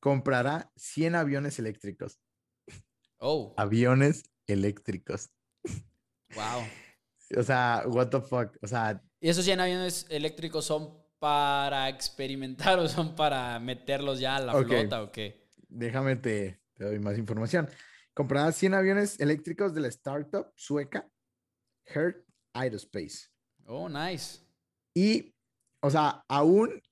comprará 0.00 0.70
100 0.76 1.14
aviones 1.14 1.58
eléctricos. 1.58 2.20
Oh. 3.18 3.54
Aviones 3.56 4.25
eléctricos. 4.46 5.30
Wow. 6.34 6.66
O 7.36 7.42
sea, 7.42 7.82
what 7.86 8.08
the 8.08 8.20
fuck. 8.20 8.56
O 8.62 8.66
sea. 8.66 9.02
¿Y 9.20 9.28
esos 9.28 9.44
100 9.44 9.60
aviones 9.60 10.06
eléctricos 10.08 10.64
son 10.64 10.96
para 11.18 11.88
experimentar 11.88 12.78
o 12.78 12.88
son 12.88 13.14
para 13.16 13.58
meterlos 13.58 14.20
ya 14.20 14.36
a 14.36 14.40
la 14.40 14.52
flota 14.52 15.02
o 15.02 15.10
qué? 15.10 15.50
Déjame 15.68 16.16
te, 16.16 16.60
te 16.75 16.84
doy 16.84 16.98
más 16.98 17.18
información. 17.18 17.68
Comprará 18.14 18.52
100 18.52 18.75
aviones 18.75 19.20
eléctricos 19.20 19.75
de 19.75 19.80
la 19.80 19.88
startup 19.88 20.52
sueca 20.54 21.10
Hertz 21.84 22.25
Aerospace. 22.54 23.28
Oh, 23.66 23.88
nice. 23.88 24.40
Y 24.94 25.35
o 25.80 25.90
sea, 25.90 26.25
aún 26.28 26.83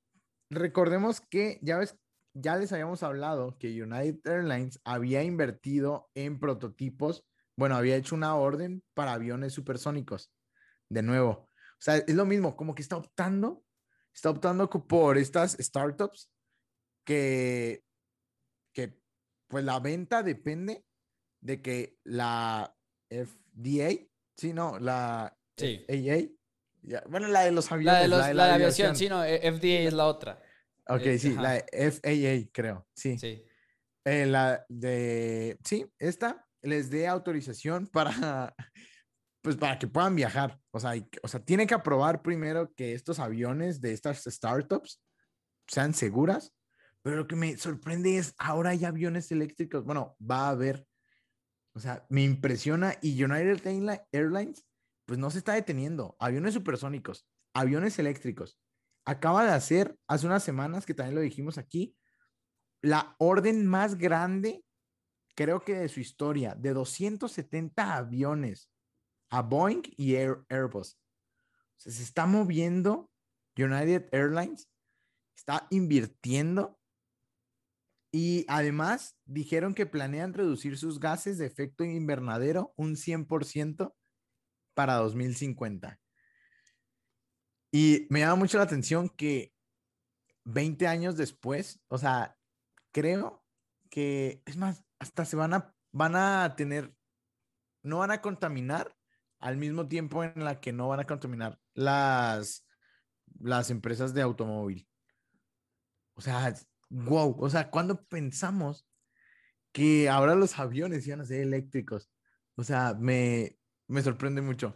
recordemos 0.50 1.20
que 1.20 1.58
ya 1.62 1.78
ves, 1.78 1.96
ya 2.34 2.56
les 2.56 2.72
habíamos 2.72 3.02
hablado 3.02 3.56
que 3.58 3.82
United 3.82 4.20
Airlines 4.24 4.80
había 4.84 5.22
invertido 5.22 6.10
en 6.14 6.40
prototipos, 6.40 7.24
bueno, 7.56 7.76
había 7.76 7.96
hecho 7.96 8.14
una 8.14 8.34
orden 8.36 8.82
para 8.94 9.12
aviones 9.12 9.52
supersónicos. 9.52 10.32
De 10.90 11.02
nuevo, 11.02 11.30
o 11.30 11.80
sea, 11.80 11.96
es 11.96 12.14
lo 12.14 12.26
mismo, 12.26 12.56
como 12.56 12.74
que 12.74 12.82
está 12.82 12.96
optando, 12.96 13.64
está 14.14 14.30
optando 14.30 14.68
por 14.68 15.18
estas 15.18 15.56
startups 15.58 16.30
que, 17.04 17.84
que 18.72 19.00
pues 19.48 19.64
la 19.64 19.80
venta 19.80 20.22
depende 20.22 20.84
de 21.40 21.62
que 21.62 21.98
la 22.04 22.76
FDA, 23.08 24.06
sí, 24.36 24.52
no, 24.52 24.78
la 24.78 25.36
sí. 25.56 25.84
Bueno, 27.08 27.28
la 27.28 27.40
de 27.40 27.52
los 27.52 27.70
aviones. 27.72 28.08
La 28.08 28.28
de, 28.28 28.34
la, 28.34 28.54
aviación, 28.54 28.96
sí, 28.96 29.08
no, 29.08 29.24
eh, 29.24 29.40
FDA 29.40 29.88
es 29.88 29.92
la 29.92 30.06
otra. 30.06 30.40
Ok, 30.86 31.00
eh, 31.06 31.18
sí, 31.18 31.34
la 31.34 31.64
FAA, 31.72 32.50
creo, 32.52 32.86
sí. 32.94 33.18
Sí. 33.18 33.44
Eh, 34.04 34.26
la 34.26 34.64
de, 34.68 35.58
sí, 35.64 35.86
esta 35.98 36.46
les 36.60 36.90
dé 36.90 37.06
autorización 37.06 37.86
para, 37.92 38.54
pues 39.42 39.56
para 39.56 39.78
que 39.78 39.86
puedan 39.86 40.14
viajar. 40.14 40.58
O 40.72 40.80
sea, 40.80 40.92
o 41.22 41.28
sea, 41.28 41.40
tiene 41.40 41.66
que 41.66 41.74
aprobar 41.74 42.22
primero 42.22 42.72
que 42.74 42.92
estos 42.92 43.18
aviones 43.18 43.80
de 43.80 43.92
estas 43.92 44.22
startups 44.24 45.00
sean 45.66 45.94
seguras. 45.94 46.52
Pero 47.02 47.16
lo 47.16 47.26
que 47.26 47.36
me 47.36 47.56
sorprende 47.58 48.16
es, 48.16 48.34
ahora 48.38 48.70
hay 48.70 48.84
aviones 48.84 49.30
eléctricos. 49.30 49.84
Bueno, 49.84 50.16
va 50.18 50.46
a 50.46 50.50
haber. 50.50 50.86
O 51.74 51.80
sea, 51.80 52.06
me 52.08 52.22
impresiona. 52.22 52.94
Y 53.02 53.22
United 53.22 53.60
Airlines 54.12 54.64
pues 55.06 55.18
no 55.18 55.30
se 55.30 55.38
está 55.38 55.54
deteniendo. 55.54 56.16
Aviones 56.18 56.54
supersónicos, 56.54 57.26
aviones 57.52 57.98
eléctricos. 57.98 58.58
Acaba 59.04 59.44
de 59.44 59.52
hacer 59.52 59.98
hace 60.06 60.26
unas 60.26 60.44
semanas, 60.44 60.86
que 60.86 60.94
también 60.94 61.14
lo 61.14 61.20
dijimos 61.20 61.58
aquí, 61.58 61.96
la 62.80 63.16
orden 63.18 63.66
más 63.66 63.96
grande, 63.96 64.64
creo 65.34 65.64
que 65.64 65.74
de 65.74 65.88
su 65.88 66.00
historia, 66.00 66.54
de 66.54 66.72
270 66.72 67.96
aviones 67.96 68.70
a 69.30 69.42
Boeing 69.42 69.82
y 69.96 70.16
Airbus. 70.16 70.98
se 71.76 72.02
está 72.02 72.26
moviendo 72.26 73.10
United 73.56 74.08
Airlines, 74.12 74.70
está 75.36 75.66
invirtiendo 75.70 76.78
y 78.12 78.44
además 78.48 79.16
dijeron 79.24 79.74
que 79.74 79.86
planean 79.86 80.34
reducir 80.34 80.78
sus 80.78 81.00
gases 81.00 81.36
de 81.38 81.46
efecto 81.46 81.84
invernadero 81.84 82.72
un 82.76 82.94
100% 82.94 83.92
para 84.74 84.94
2050. 84.96 85.98
Y 87.72 88.06
me 88.10 88.20
llama 88.20 88.36
mucho 88.36 88.58
la 88.58 88.64
atención 88.64 89.08
que 89.08 89.52
20 90.44 90.86
años 90.86 91.16
después, 91.16 91.80
o 91.88 91.98
sea, 91.98 92.36
creo 92.92 93.44
que, 93.90 94.42
es 94.46 94.56
más, 94.56 94.84
hasta 94.98 95.24
se 95.24 95.36
van 95.36 95.54
a, 95.54 95.74
van 95.92 96.16
a 96.16 96.54
tener, 96.56 96.94
no 97.82 97.98
van 97.98 98.10
a 98.10 98.20
contaminar 98.20 98.96
al 99.40 99.56
mismo 99.56 99.88
tiempo 99.88 100.22
en 100.22 100.44
la 100.44 100.60
que 100.60 100.72
no 100.72 100.88
van 100.88 101.00
a 101.00 101.06
contaminar 101.06 101.58
las, 101.74 102.66
las 103.40 103.70
empresas 103.70 104.14
de 104.14 104.22
automóvil. 104.22 104.88
O 106.14 106.20
sea, 106.20 106.54
wow, 106.90 107.36
o 107.40 107.50
sea, 107.50 107.70
cuando 107.70 108.04
pensamos 108.04 108.86
que 109.74 110.08
ahora 110.08 110.36
los 110.36 110.58
aviones 110.58 111.06
iban 111.06 111.20
a 111.20 111.24
ser 111.26 111.40
eléctricos? 111.40 112.08
O 112.54 112.62
sea, 112.62 112.94
me, 112.94 113.58
me 113.88 114.02
sorprende 114.02 114.40
mucho. 114.40 114.74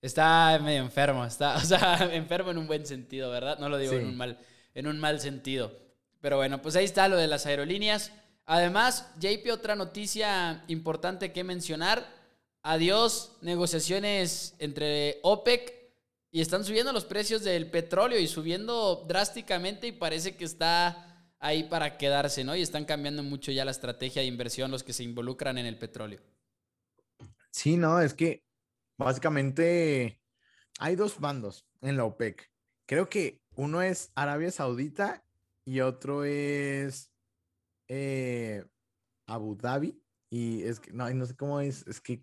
Está 0.00 0.58
medio 0.62 0.82
enfermo, 0.82 1.24
está, 1.24 1.56
o 1.58 1.60
sea, 1.60 2.08
enfermo 2.12 2.50
en 2.50 2.58
un 2.58 2.66
buen 2.66 2.86
sentido, 2.86 3.30
¿verdad? 3.30 3.58
No 3.58 3.68
lo 3.68 3.78
digo 3.78 3.94
en, 3.94 4.06
un 4.06 4.16
mal, 4.16 4.38
en 4.74 4.86
un 4.86 4.98
mal 4.98 5.20
sentido. 5.20 5.76
Pero 6.20 6.36
bueno, 6.36 6.60
pues 6.62 6.76
ahí 6.76 6.84
está 6.84 7.08
lo 7.08 7.16
de 7.16 7.28
las 7.28 7.46
aerolíneas. 7.46 8.12
Además, 8.44 9.12
JP, 9.18 9.50
otra 9.52 9.76
noticia 9.76 10.64
importante 10.68 11.32
que 11.32 11.44
mencionar. 11.44 12.06
Adiós, 12.62 13.36
negociaciones 13.40 14.54
entre 14.58 15.20
OPEC 15.22 15.78
y 16.30 16.40
están 16.40 16.64
subiendo 16.64 16.92
los 16.92 17.04
precios 17.04 17.42
del 17.42 17.70
petróleo 17.70 18.18
y 18.18 18.26
subiendo 18.26 19.04
drásticamente 19.08 19.86
y 19.86 19.92
parece 19.92 20.36
que 20.36 20.44
está 20.44 21.08
ahí 21.38 21.64
para 21.64 21.96
quedarse, 21.96 22.44
¿no? 22.44 22.56
Y 22.56 22.62
están 22.62 22.84
cambiando 22.84 23.22
mucho 23.22 23.52
ya 23.52 23.64
la 23.64 23.70
estrategia 23.70 24.22
de 24.22 24.28
inversión 24.28 24.70
los 24.70 24.82
que 24.82 24.92
se 24.92 25.04
involucran 25.04 25.56
en 25.58 25.66
el 25.66 25.78
petróleo. 25.78 26.20
Sí, 27.50 27.76
no, 27.76 28.00
es 28.00 28.12
que 28.14 28.42
básicamente 28.98 30.20
hay 30.78 30.96
dos 30.96 31.18
bandos 31.20 31.66
en 31.80 31.96
la 31.96 32.04
OPEC. 32.04 32.50
Creo 32.86 33.08
que 33.08 33.40
uno 33.54 33.80
es 33.82 34.12
Arabia 34.14 34.50
Saudita 34.50 35.24
y 35.64 35.80
otro 35.80 36.24
es 36.24 37.12
eh, 37.88 38.64
Abu 39.26 39.56
Dhabi. 39.56 40.02
Y 40.30 40.62
es 40.64 40.80
que 40.80 40.92
no, 40.92 41.08
no 41.08 41.24
sé 41.24 41.36
cómo 41.36 41.60
es, 41.60 41.86
es 41.86 42.00
que 42.00 42.22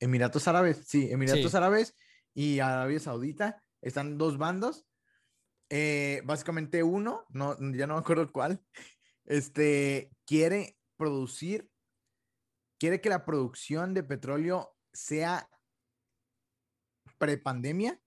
Emiratos 0.00 0.48
Árabes, 0.48 0.82
sí, 0.86 1.10
Emiratos 1.10 1.54
Árabes 1.54 1.96
y 2.34 2.58
Arabia 2.58 3.00
Saudita 3.00 3.62
están 3.80 4.18
dos 4.18 4.36
bandos. 4.36 4.86
Eh, 5.70 6.20
básicamente 6.24 6.82
uno, 6.82 7.24
no, 7.30 7.56
ya 7.72 7.86
no 7.86 7.94
me 7.94 8.00
acuerdo 8.00 8.30
cuál, 8.30 8.62
este 9.24 10.10
quiere 10.26 10.76
producir, 10.98 11.70
quiere 12.78 13.00
que 13.00 13.08
la 13.08 13.24
producción 13.24 13.94
de 13.94 14.02
petróleo 14.02 14.76
sea 14.92 15.48
prepandemia, 17.18 18.00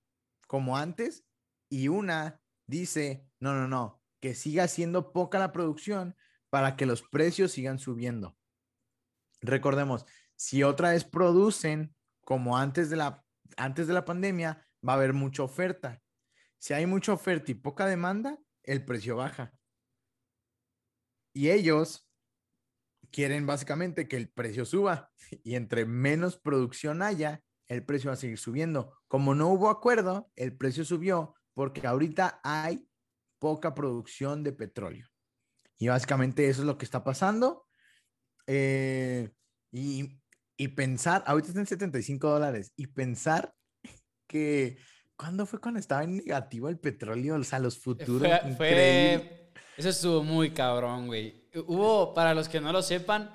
como 0.48 0.78
antes, 0.78 1.26
y 1.70 1.88
una 1.88 2.42
dice, 2.68 3.28
no, 3.40 3.54
no, 3.54 3.68
no, 3.68 4.02
que 4.22 4.36
siga 4.36 4.68
siendo 4.68 5.12
poca 5.14 5.40
la 5.40 5.52
producción 5.52 6.16
para 6.50 6.76
que 6.76 6.86
los 6.86 7.02
precios 7.02 7.52
sigan 7.52 7.80
subiendo. 7.80 8.38
Recordemos, 9.42 10.06
si 10.36 10.64
otra 10.64 10.92
vez 10.92 11.04
producen 11.04 11.96
como 12.22 12.58
antes 12.58 12.90
de 12.90 12.98
la, 12.98 13.24
antes 13.58 13.88
de 13.88 13.94
la 13.94 14.06
pandemia, 14.06 14.68
va 14.88 14.94
a 14.94 14.96
haber 14.96 15.14
mucha 15.14 15.44
oferta. 15.44 16.02
Si 16.58 16.74
hay 16.74 16.86
mucha 16.86 17.14
oferta 17.14 17.52
y 17.52 17.56
poca 17.56 17.86
demanda, 17.86 18.40
el 18.64 18.84
precio 18.84 19.16
baja. 19.16 19.54
Y 21.34 21.50
ellos 21.52 22.05
quieren 23.16 23.46
básicamente 23.46 24.10
que 24.10 24.18
el 24.18 24.28
precio 24.28 24.66
suba 24.66 25.10
y 25.46 25.56
entre 25.56 25.86
menos 25.86 26.38
producción 26.38 27.02
haya, 27.02 27.42
el 27.68 27.86
precio 27.86 28.10
va 28.10 28.16
a 28.16 28.18
seguir 28.18 28.38
subiendo. 28.38 28.94
Como 29.08 29.34
no 29.34 29.48
hubo 29.48 29.70
acuerdo, 29.70 30.30
el 30.36 30.58
precio 30.58 30.84
subió 30.84 31.34
porque 31.54 31.88
ahorita 31.88 32.42
hay 32.44 32.90
poca 33.40 33.74
producción 33.74 34.44
de 34.44 34.52
petróleo. 34.52 35.08
Y 35.78 35.88
básicamente 35.88 36.50
eso 36.50 36.62
es 36.62 36.68
lo 36.68 36.78
que 36.78 36.84
está 36.84 37.06
pasando. 37.06 37.66
Eh, 38.48 39.32
y, 39.72 40.20
y 40.58 40.68
pensar, 40.70 41.24
ahorita 41.26 41.48
está 41.48 41.62
en 41.62 41.68
75 41.68 42.30
dólares, 42.30 42.74
y 42.76 42.88
pensar 42.88 43.56
que, 44.28 44.78
¿cuándo 45.16 45.46
fue 45.46 45.62
cuando 45.62 45.80
estaba 45.80 46.04
en 46.04 46.18
negativo 46.18 46.68
el 46.68 46.80
petróleo? 46.80 47.36
O 47.36 47.44
sea, 47.46 47.60
los 47.60 47.80
futuros. 47.80 48.28
Fue, 48.42 48.56
fue, 48.56 49.45
eso 49.78 49.90
estuvo 49.90 50.24
muy 50.24 50.52
cabrón, 50.52 51.08
güey. 51.08 51.44
Hubo, 51.68 52.14
para 52.14 52.34
los 52.34 52.50
que 52.50 52.60
no 52.62 52.72
lo 52.72 52.82
sepan, 52.82 53.30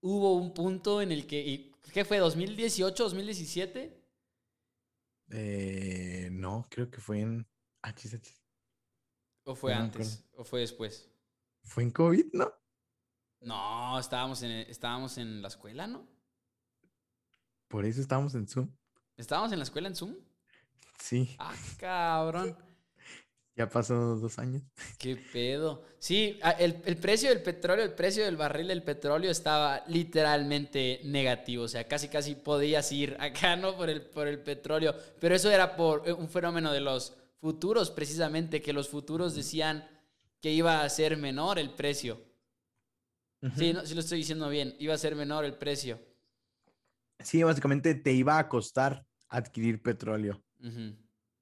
hubo 0.00 0.34
un 0.34 0.54
punto 0.54 1.02
en 1.02 1.12
el 1.12 1.26
que, 1.26 1.40
y, 1.40 1.72
¿qué 1.92 2.04
fue? 2.04 2.20
¿2018, 2.20 2.94
2017? 2.94 4.04
Eh, 5.30 6.28
no, 6.32 6.66
creo 6.70 6.90
que 6.90 7.00
fue 7.00 7.20
en 7.20 7.46
HSH. 7.82 8.34
¿O 9.44 9.54
fue 9.54 9.74
No 9.74 9.80
antes? 9.82 10.24
¿O 10.34 10.44
fue 10.44 10.60
después? 10.60 11.08
¿Fue 11.62 11.82
en 11.82 11.90
COVID, 11.90 12.26
no? 12.32 12.52
No, 13.40 13.98
estábamos 13.98 14.42
en, 14.42 14.50
estábamos 14.50 15.18
en 15.18 15.42
la 15.42 15.48
escuela, 15.48 15.86
¿no? 15.86 16.06
Por 17.68 17.84
eso 17.84 18.00
estábamos 18.00 18.34
en 18.34 18.48
Zoom. 18.48 18.70
¿Estábamos 19.16 19.52
en 19.52 19.58
la 19.58 19.64
escuela 19.64 19.88
en 19.88 19.96
Zoom? 19.96 20.14
Sí, 20.98 21.36
Ah, 21.38 21.54
cabrón. 21.78 22.56
Ya 23.58 23.68
pasó 23.68 24.16
dos 24.16 24.38
años. 24.38 24.62
¿Qué 24.98 25.16
pedo? 25.16 25.84
Sí, 25.98 26.38
a- 26.42 26.50
el, 26.52 26.82
el 26.84 26.96
precio 26.96 27.28
del 27.28 27.42
petróleo, 27.42 27.84
el 27.84 27.94
precio 27.94 28.24
del 28.24 28.36
barril 28.36 28.68
del 28.68 28.82
petróleo 28.82 29.30
estaba 29.30 29.84
literalmente 29.86 31.00
negativo. 31.04 31.64
O 31.64 31.68
sea, 31.68 31.86
casi 31.86 32.08
casi 32.08 32.34
podías 32.34 32.90
ir 32.92 33.16
acá, 33.20 33.56
¿no? 33.56 33.76
Por 33.76 33.90
el, 33.90 34.02
por 34.02 34.26
el 34.28 34.40
petróleo. 34.40 34.94
Pero 35.20 35.34
eso 35.34 35.50
era 35.50 35.76
por 35.76 36.08
eh, 36.08 36.12
un 36.12 36.28
fenómeno 36.28 36.72
de 36.72 36.80
los 36.80 37.14
futuros, 37.40 37.90
precisamente, 37.90 38.60
que 38.62 38.72
los 38.72 38.88
futuros 38.88 39.34
decían 39.34 39.88
que 40.40 40.50
iba 40.52 40.82
a 40.82 40.88
ser 40.88 41.16
menor 41.16 41.58
el 41.58 41.70
precio. 41.70 42.20
Sí, 43.56 43.72
no, 43.72 43.84
sí 43.86 43.94
lo 43.94 44.00
estoy 44.00 44.18
diciendo 44.18 44.48
bien. 44.48 44.74
Iba 44.78 44.94
a 44.94 44.98
ser 44.98 45.14
menor 45.14 45.44
el 45.44 45.54
precio. 45.54 45.98
Sí, 47.20 47.42
básicamente 47.42 47.94
te 47.94 48.12
iba 48.12 48.38
a 48.38 48.48
costar 48.48 49.04
adquirir 49.28 49.82
petróleo. 49.82 50.42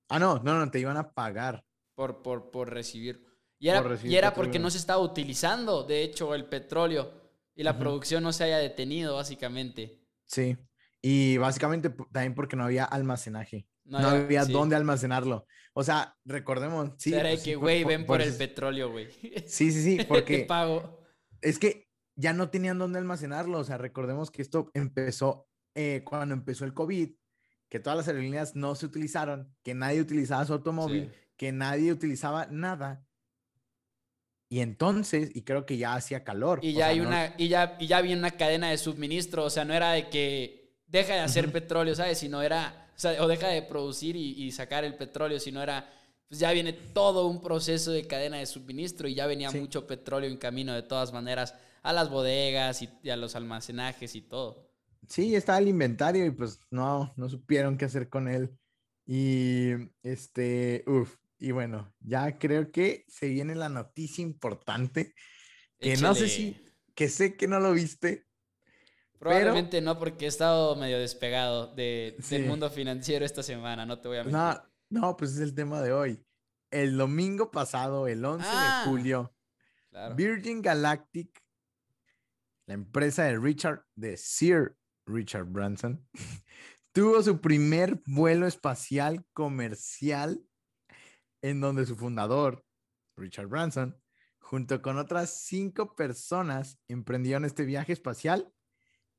Ah, 0.09 0.19
no, 0.19 0.39
no, 0.39 0.59
no, 0.59 0.71
te 0.71 0.79
iban 0.81 0.97
a 0.97 1.11
pagar. 1.13 1.65
Por, 1.97 2.23
por, 2.23 2.53
por 2.53 2.73
recibir. 2.73 3.27
Y 3.59 3.69
era, 3.69 3.81
Por 3.83 3.91
recibir 3.93 4.13
y 4.13 4.17
era 4.17 4.35
porque 4.35 4.59
no 4.61 4.71
se 4.71 4.79
estaba 4.79 5.01
utilizando, 5.03 5.83
de 5.83 6.03
hecho, 6.05 6.35
el 6.35 6.45
petróleo 6.45 7.11
y 7.55 7.63
la 7.65 7.79
producción 7.79 8.23
no 8.23 8.33
se 8.33 8.45
haya 8.45 8.59
detenido, 8.59 9.17
básicamente. 9.17 10.03
Sí. 10.27 10.57
Y 11.01 11.39
básicamente 11.39 11.91
también 12.13 12.35
porque 12.35 12.55
no 12.55 12.65
había 12.65 12.85
almacenaje. 12.85 13.67
No, 13.85 13.99
había- 13.99 14.25
había 14.25 14.45
sí. 14.45 14.53
dónde 14.53 14.77
almacenarlo. 14.77 15.47
O 15.73 15.83
sea, 15.83 16.17
recordemos. 16.25 16.91
Sí, 16.99 17.11
O 17.11 17.13
sea, 17.13 17.21
era 17.21 17.29
de 17.31 17.37
pues 17.37 17.45
que, 17.45 17.57
güey, 17.57 17.85
ven 17.85 18.05
por, 18.05 18.21
el 18.21 18.29
eso- 18.29 18.39
petróleo, 18.39 18.91
güey. 18.91 19.09
Sí, 19.47 19.71
sí, 19.73 19.83
sí, 19.83 19.97
Te 19.99 20.05
porque 20.05 20.41
pago. 20.41 21.01
es 21.41 21.59
que 21.59 21.89
ya 22.15 22.33
no 22.35 22.51
tenían 22.51 22.79
dónde 22.79 22.99
almacenarlo. 22.99 23.59
O 23.59 23.65
sea, 23.65 23.79
recordemos 23.79 24.31
que 24.31 24.43
esto 24.43 24.71
empezó 24.75 25.49
eh, 25.75 26.03
cuando 26.05 26.35
empezó 26.35 26.65
el 26.67 26.75
COVID, 26.75 27.11
que 27.71 27.81
todas 27.81 27.97
las 27.97 28.09
aerolíneas 28.09 28.55
no 28.57 28.75
se 28.75 28.87
utilizaron, 28.87 29.55
que 29.63 29.75
nadie 29.75 30.01
utilizaba 30.01 30.45
su 30.45 30.53
automóvil, 30.53 31.11
Sí. 31.13 31.21
Que 31.37 31.53
nadie 31.53 31.93
utilizaba 31.93 32.47
nada. 32.47 33.07
Y 34.49 34.61
entonces, 34.61 35.31
y 35.35 35.43
creo 35.43 35.67
que 35.67 35.77
ya 35.77 35.95
hacía 35.95 36.23
calor. 36.23 36.61
Y 36.63 36.69
o 36.69 36.73
ya 36.73 36.77
sea, 36.79 36.87
hay 36.89 37.01
no- 37.01 37.09
una, 37.09 37.35
y 37.37 37.49
ya, 37.49 37.77
y 37.81 37.87
ya 37.89 37.97
había 37.99 38.17
una 38.17 38.31
cadena 38.31 38.71
de 38.71 38.79
suministro. 38.79 39.45
O 39.45 39.51
sea, 39.51 39.65
no 39.65 39.75
era 39.75 39.93
de 39.93 40.09
que 40.09 40.77
deja 40.87 41.15
de 41.15 41.21
hacer 41.21 41.45
Ujú. 41.47 41.53
petróleo, 41.55 41.95
¿sabes? 41.97 42.19
Sino 42.19 42.41
era, 42.43 42.91
o 42.95 42.99
sea, 42.99 43.23
o 43.23 43.27
deja 43.27 43.49
de 43.49 43.63
producir 43.63 44.15
y, 44.17 44.41
y 44.45 44.53
sacar 44.53 44.85
el 44.85 44.95
petróleo, 44.95 45.41
sino 45.41 45.61
era, 45.63 45.93
pues 46.29 46.39
ya 46.41 46.53
viene 46.53 46.73
todo 46.73 47.27
un 47.27 47.43
proceso 47.43 47.91
de 47.91 48.07
cadena 48.07 48.39
de 48.39 48.47
suministro 48.47 49.09
y 49.09 49.15
ya 49.17 49.27
venía 49.27 49.51
Sí. 49.51 49.59
mucho 49.59 49.87
petróleo 49.87 50.31
en 50.31 50.37
camino 50.37 50.75
de 50.75 50.83
todas 50.83 51.13
maneras 51.13 51.55
a 51.83 51.93
las 51.93 52.09
bodegas 52.09 52.83
y, 52.83 52.89
y 53.03 53.11
a 53.11 53.17
los 53.17 53.35
almacenajes 53.35 54.15
y 54.15 54.21
todo. 54.23 54.71
Sí, 55.09 55.35
estaba 55.35 55.59
el 55.59 55.69
inventario 55.69 56.25
y 56.25 56.31
pues 56.31 56.61
no, 56.71 57.13
no 57.17 57.29
supieron 57.29 57.77
qué 57.77 57.85
hacer 57.85 58.09
con 58.09 58.29
él. 58.29 58.57
Y 59.07 59.71
este, 60.03 60.83
uff, 60.89 61.17
y 61.39 61.51
bueno, 61.51 61.95
ya 62.01 62.39
creo 62.39 62.71
que 62.71 63.05
se 63.09 63.29
viene 63.29 63.55
la 63.55 63.69
noticia 63.69 64.23
importante, 64.23 65.15
que 65.79 65.97
no 65.97 66.15
sé 66.15 66.29
si, 66.29 66.57
que 66.95 67.09
sé 67.09 67.37
que 67.37 67.47
no 67.47 67.61
lo 67.61 67.73
viste. 67.73 68.27
Probablemente 69.19 69.81
no, 69.81 69.99
porque 69.99 70.27
he 70.27 70.29
estado 70.29 70.77
medio 70.77 70.99
despegado 70.99 71.75
de, 71.75 72.17
del 72.31 72.47
mundo 72.47 72.71
financiero 72.71 73.25
esta 73.25 73.43
semana, 73.43 73.87
no 73.87 74.01
te 74.01 74.09
voy 74.09 74.19
a 74.19 74.25
mentir. 74.25 74.39
No, 74.39 74.63
no, 74.91 75.17
pues 75.17 75.33
es 75.33 75.41
el 75.41 75.55
tema 75.55 75.81
de 75.83 75.93
hoy. 75.93 76.23
El 76.71 76.97
domingo 76.99 77.51
pasado, 77.51 78.09
el 78.09 78.25
11 78.25 78.47
Ah, 78.49 78.83
de 78.85 78.91
julio, 78.91 79.33
Claro. 79.91 80.15
Virgin 80.15 80.61
Galactic, 80.61 81.43
la 82.67 82.75
empresa 82.75 83.25
de 83.25 83.39
Richard, 83.39 83.85
de 83.95 84.17
Sir 84.19 84.77
Richard 85.07 85.47
Branson, 85.47 86.07
tuvo 86.93 87.23
su 87.23 87.41
primer 87.41 88.03
vuelo 88.07 88.47
espacial 88.47 89.25
comercial 89.33 90.41
en 91.49 91.61
donde 91.61 91.87
su 91.87 91.95
fundador, 91.95 92.65
Richard 93.17 93.47
Branson, 93.47 93.97
junto 94.39 94.83
con 94.83 94.99
otras 94.99 95.31
cinco 95.45 95.95
personas, 95.95 96.81
emprendieron 96.89 97.45
este 97.45 97.65
viaje 97.65 97.93
espacial 97.93 98.53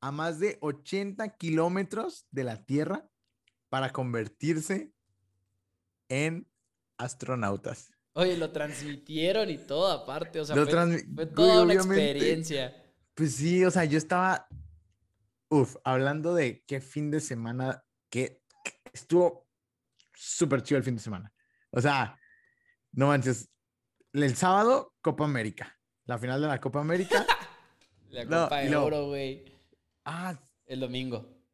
a 0.02 0.12
más 0.12 0.38
de 0.38 0.58
80 0.60 1.36
kilómetros 1.36 2.26
de 2.30 2.44
la 2.44 2.64
Tierra 2.66 3.08
para 3.70 3.90
convertirse 3.92 4.92
en 6.10 6.46
astronautas. 6.98 7.92
Oye, 8.12 8.36
lo 8.36 8.52
transmitieron 8.52 9.48
y 9.48 9.56
todo 9.56 9.90
aparte, 9.90 10.40
o 10.40 10.44
sea, 10.44 10.54
Lo 10.54 10.66
fue, 10.66 11.04
fue 11.14 11.26
toda 11.26 11.62
una 11.62 11.74
experiencia. 11.74 12.74
Pues 13.14 13.36
sí, 13.36 13.64
o 13.64 13.70
sea, 13.70 13.86
yo 13.86 13.96
estaba, 13.96 14.48
uf, 15.48 15.76
hablando 15.82 16.34
de 16.34 16.62
qué 16.66 16.82
fin 16.82 17.10
de 17.10 17.20
semana, 17.20 17.84
que 18.10 18.42
estuvo 18.92 19.48
súper 20.14 20.62
chido 20.62 20.76
el 20.76 20.84
fin 20.84 20.96
de 20.96 21.02
semana. 21.02 21.32
O 21.70 21.80
sea, 21.80 22.18
no 22.92 23.08
manches, 23.08 23.50
el 24.12 24.36
sábado, 24.36 24.94
Copa 25.00 25.24
América, 25.24 25.76
la 26.06 26.18
final 26.18 26.40
de 26.40 26.48
la 26.48 26.60
Copa 26.60 26.80
América. 26.80 27.26
La 28.10 28.24
Copa 28.24 28.60
de 28.60 28.74
Oro, 28.74 29.08
güey, 29.08 29.44
ah, 30.06 30.34
el 30.64 30.80
domingo. 30.80 31.44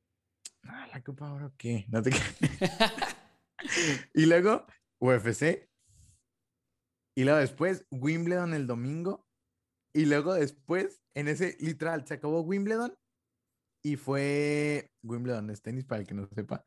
ah, 0.63 0.87
la 0.93 1.03
Copa 1.03 1.33
Oro, 1.33 1.53
¿qué? 1.59 1.85
No 1.89 2.01
te 2.01 2.13
Y 4.15 4.27
luego, 4.27 4.65
UFC. 5.01 5.69
Y 7.17 7.25
luego 7.25 7.41
después, 7.41 7.89
Wimbledon 7.91 8.55
el 8.55 8.69
domingo. 8.69 9.27
Y 9.93 10.07
luego 10.07 10.35
después, 10.35 11.03
en 11.15 11.27
ese, 11.27 11.57
literal, 11.59 12.07
se 12.07 12.15
acabó 12.15 12.43
Wimbledon. 12.43 12.97
Y 13.83 13.97
fue 13.97 14.93
Wimbledon, 15.03 15.51
es 15.51 15.61
tenis 15.61 15.85
para 15.85 16.03
el 16.03 16.07
que 16.07 16.15
no 16.15 16.29
sepa. 16.29 16.65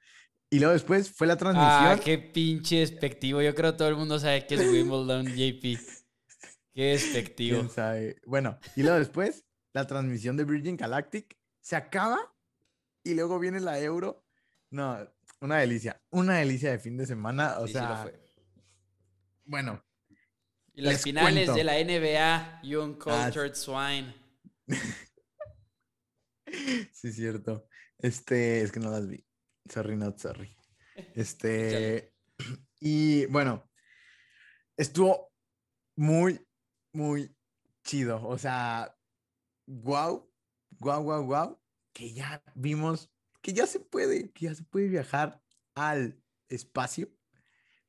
Y 0.50 0.60
luego 0.60 0.74
después 0.74 1.12
fue 1.12 1.28
la 1.28 1.36
transmisión. 1.38 1.72
Ah, 1.74 2.00
qué 2.04 2.18
pinche 2.18 2.78
despectivo. 2.78 3.42
Yo 3.42 3.54
creo 3.54 3.72
que 3.74 3.78
todo 3.80 3.90
el 3.90 3.96
mundo 3.98 4.18
sabe 4.20 4.46
que 4.48 4.56
es 4.56 4.62
Wimbledon, 4.62 5.26
JP. 5.36 5.78
Qué 6.74 6.84
despectivo. 6.84 7.60
quién 7.60 7.70
sabe. 7.70 8.16
Bueno, 8.26 8.58
y 8.76 8.84
luego 8.84 8.98
después, 8.98 9.46
la 9.74 9.86
transmisión 9.88 10.38
de 10.38 10.46
Virgin 10.46 10.78
Galactic 10.78 11.38
se 11.60 11.76
acaba. 11.76 12.18
Y 13.04 13.14
luego 13.16 13.40
viene 13.40 13.60
la 13.60 13.80
Euro. 13.80 14.26
No, 14.70 14.98
una 15.42 15.58
delicia. 15.58 16.02
Una 16.12 16.38
delicia 16.38 16.72
de 16.72 16.80
fin 16.80 16.98
de 16.98 17.06
semana. 17.06 17.60
O 17.60 17.68
Sí, 17.68 17.74
sí 17.74 17.80
lo 17.80 17.86
sea, 17.88 17.98
fue. 18.04 18.20
bueno, 19.46 19.84
Y 20.74 20.82
las 20.82 20.94
les 20.94 21.04
finales 21.04 21.50
cuento. 21.50 21.54
de 21.56 21.64
la 21.64 21.74
NBA, 21.80 22.62
Young 22.64 22.98
Ah, 23.06 23.24
Cultured 23.26 23.54
Swine. 23.56 24.16
Sí, 26.94 27.12
cierto. 27.12 27.68
Este, 27.98 28.62
es 28.62 28.72
que 28.72 28.80
no 28.80 28.90
las 28.90 29.08
vi. 29.08 29.27
Sorry, 29.70 29.96
not 29.96 30.18
sorry. 30.20 30.56
Este, 31.16 32.12
y 32.80 33.28
bueno, 33.28 33.70
estuvo 34.76 35.32
muy, 35.96 36.44
muy 36.92 37.36
chido. 37.84 38.26
O 38.28 38.38
sea, 38.38 38.96
wow, 39.68 40.28
wow, 40.80 41.04
wow, 41.04 41.24
wow, 41.24 41.62
que 41.94 42.14
ya 42.14 42.42
vimos 42.56 43.12
que 43.48 43.54
ya 43.54 43.66
se 43.66 43.80
puede, 43.80 44.30
que 44.32 44.48
ya 44.48 44.56
se 44.56 44.66
puede 44.66 44.90
viajar 44.90 45.42
al 45.74 46.22
espacio. 46.50 47.10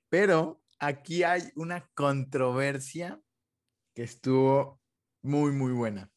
Pero 0.09 0.62
aquí 0.79 1.25
hay 1.25 1.51
una 1.57 1.91
controversia 1.95 3.21
que 3.93 4.05
estuvo 4.05 4.81
muy, 5.21 5.51
muy 5.51 5.73
buena. 5.73 6.12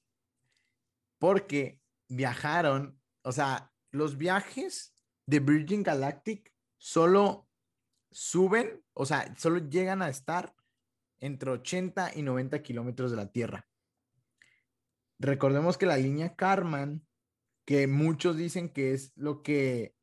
Porque 1.18 1.82
viajaron, 2.08 3.02
o 3.24 3.32
sea, 3.32 3.74
los 3.90 4.16
viajes 4.16 4.94
de 5.26 5.40
Virgin 5.40 5.84
Galactic 5.84 6.54
solo 6.78 7.48
suben, 8.12 8.84
o 8.94 9.06
sea, 9.06 9.34
solo 9.38 9.60
llegan 9.70 10.02
a 10.02 10.10
estar 10.10 10.56
entre 11.20 11.52
80 11.52 12.12
y 12.16 12.24
90 12.24 12.62
kilómetros 12.62 13.12
de 13.12 13.18
la 13.18 13.32
Tierra. 13.32 13.68
Recordemos 15.20 15.78
que 15.78 15.86
la 15.86 15.98
línea 15.98 16.36
Karman, 16.36 17.06
que 17.66 17.88
muchos 17.88 18.38
dicen 18.38 18.70
que 18.70 18.94
es 18.94 19.14
lo 19.16 19.44
que, 19.44 19.96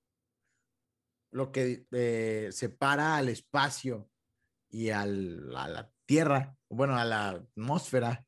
lo 1.33 1.50
que 1.50 1.87
eh, 1.90 2.50
separa 2.52 3.16
al 3.16 3.28
espacio 3.28 4.09
y 4.70 4.90
al- 4.90 5.54
a 5.57 5.68
la 5.68 5.92
Tierra, 6.07 6.57
bueno, 6.70 6.96
a 6.96 7.04
la 7.04 7.31
atmósfera, 7.31 8.24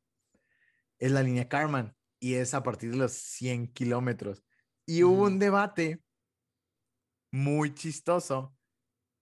es 0.99 1.13
la 1.13 1.23
línea 1.23 1.49
Karman 1.49 1.97
y 2.19 2.35
es 2.35 2.53
a 2.53 2.63
partir 2.63 2.91
de 2.91 2.97
los 2.99 3.13
100 3.13 3.73
kilómetros. 3.73 4.45
Y 4.85 5.05
hubo 5.05 5.23
un 5.25 5.39
debate 5.39 6.03
muy 7.31 7.75
chistoso 7.75 8.57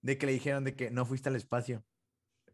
de 0.01 0.17
que 0.17 0.25
le 0.25 0.33
dijeron 0.33 0.63
de 0.63 0.75
que 0.75 0.91
no 0.91 1.05
fuiste 1.05 1.29
al 1.29 1.35
espacio, 1.35 1.85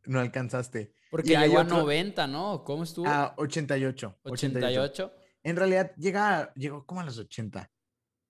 no 0.05 0.19
alcanzaste. 0.19 0.93
Porque 1.09 1.37
llegó 1.37 1.59
a 1.59 1.63
90, 1.63 2.27
¿no? 2.27 2.63
¿Cómo 2.63 2.83
estuvo? 2.83 3.07
A 3.07 3.33
88. 3.37 4.19
88. 4.23 5.13
En 5.43 5.55
realidad 5.55 5.93
llega, 5.95 6.53
llegó 6.55 6.85
como 6.85 7.01
a 7.01 7.05
los 7.05 7.17
80. 7.17 7.71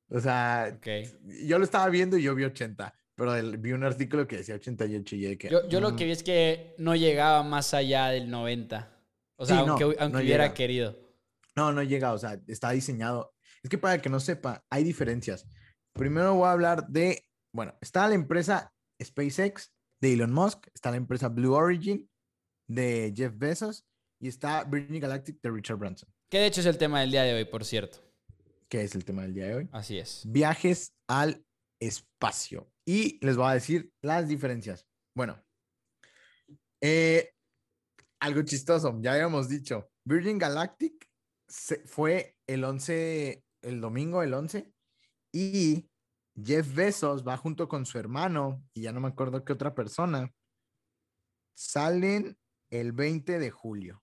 O 0.09 0.19
sea, 0.19 0.79
yo 1.23 1.57
lo 1.57 1.63
estaba 1.63 1.89
viendo 1.89 2.17
y 2.17 2.23
yo 2.23 2.35
vi 2.35 2.43
80, 2.43 2.93
pero 3.15 3.33
vi 3.57 3.71
un 3.71 3.83
artículo 3.83 4.27
que 4.27 4.37
decía 4.37 4.55
88 4.55 5.15
y 5.15 5.37
que... 5.37 5.49
Yo, 5.49 5.67
yo 5.67 5.79
lo 5.79 5.95
que 5.95 6.05
vi 6.05 6.11
es 6.11 6.21
que 6.21 6.75
no 6.77 6.95
llegaba 6.95 7.41
más 7.43 7.73
allá 7.73 8.09
del 8.09 8.29
90. 8.29 8.91
O 9.37 9.45
sea, 9.45 9.59
aunque, 9.59 9.85
hubiera 9.85 10.53
querido. 10.53 10.95
No, 11.55 11.71
no 11.71 11.81
llega, 11.81 12.13
o 12.13 12.17
sea, 12.17 12.39
está 12.47 12.71
diseñado. 12.71 13.33
Es 13.63 13.69
que 13.69 13.77
para 13.77 13.99
que 14.01 14.09
no 14.09 14.19
sepa, 14.19 14.63
hay 14.69 14.83
diferencias. 14.83 15.47
Primero 15.95 16.35
voy 16.35 16.47
a 16.47 16.51
hablar 16.51 16.87
de, 16.89 17.25
bueno, 17.53 17.73
está 17.79 18.05
la 18.09 18.15
empresa 18.15 18.73
SpaceX 19.01 19.73
de 20.01 20.13
Elon 20.13 20.33
Musk, 20.33 20.67
está 20.73 20.91
la 20.91 20.97
empresa 20.97 21.29
Blue 21.29 21.53
Origin 21.53 22.09
de 22.67 23.13
Jeff 23.15 23.33
Bezos 23.37 23.85
y 24.19 24.27
está 24.27 24.65
Virgin 24.65 24.99
Galactic 24.99 25.39
de 25.41 25.51
Richard 25.51 25.77
Branson. 25.77 26.09
Que 26.29 26.39
de 26.39 26.47
hecho 26.47 26.59
es 26.59 26.65
el 26.65 26.77
tema 26.77 26.99
del 26.99 27.11
día 27.11 27.23
de 27.23 27.33
hoy, 27.33 27.45
por 27.45 27.63
cierto. 27.63 27.99
¿Qué 28.67 28.83
es 28.83 28.93
el 28.93 29.05
tema 29.05 29.21
del 29.21 29.33
día 29.33 29.45
de 29.45 29.55
hoy? 29.55 29.69
Así 29.71 29.97
es. 29.97 30.23
Viajes 30.25 30.93
al 31.07 31.45
espacio. 31.79 32.69
Y 32.85 33.17
les 33.25 33.37
voy 33.37 33.47
a 33.49 33.53
decir 33.53 33.93
las 34.01 34.27
diferencias. 34.27 34.85
Bueno, 35.15 35.41
eh, 36.81 37.31
algo 38.19 38.41
chistoso, 38.41 38.99
ya 38.99 39.13
habíamos 39.13 39.47
dicho, 39.47 39.89
Virgin 40.03 40.37
Galactic 40.37 41.09
fue 41.85 42.35
el 42.47 42.65
11, 42.65 43.45
el 43.61 43.79
domingo, 43.79 44.23
el 44.23 44.33
11, 44.33 44.74
y 45.35 45.89
Jeff 46.41 46.73
Bezos 46.73 47.27
va 47.27 47.35
junto 47.35 47.67
con 47.67 47.85
su 47.85 47.99
hermano, 47.99 48.63
y 48.73 48.83
ya 48.83 48.93
no 48.93 49.01
me 49.01 49.09
acuerdo 49.09 49.43
qué 49.43 49.51
otra 49.51 49.75
persona, 49.75 50.33
salen 51.53 52.37
el 52.69 52.93
20 52.93 53.37
de 53.37 53.51
julio, 53.51 54.01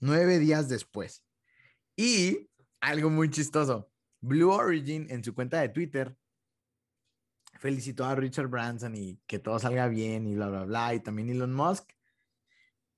nueve 0.00 0.40
días 0.40 0.68
después. 0.68 1.24
Y 1.96 2.50
algo 2.80 3.10
muy 3.10 3.30
chistoso, 3.30 3.92
Blue 4.20 4.50
Origin 4.50 5.06
en 5.08 5.22
su 5.22 5.36
cuenta 5.36 5.60
de 5.60 5.68
Twitter 5.68 6.16
felicitó 7.60 8.04
a 8.04 8.16
Richard 8.16 8.48
Branson 8.48 8.96
y 8.96 9.20
que 9.28 9.38
todo 9.38 9.60
salga 9.60 9.86
bien 9.86 10.26
y 10.26 10.34
bla, 10.34 10.48
bla, 10.48 10.64
bla, 10.64 10.94
y 10.94 11.00
también 11.00 11.30
Elon 11.30 11.54
Musk. 11.54 11.92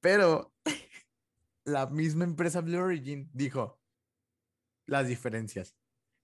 Pero 0.00 0.54
la 1.64 1.86
misma 1.88 2.24
empresa 2.24 2.62
Blue 2.62 2.78
Origin 2.78 3.28
dijo 3.34 3.78
las 4.86 5.06
diferencias. 5.06 5.76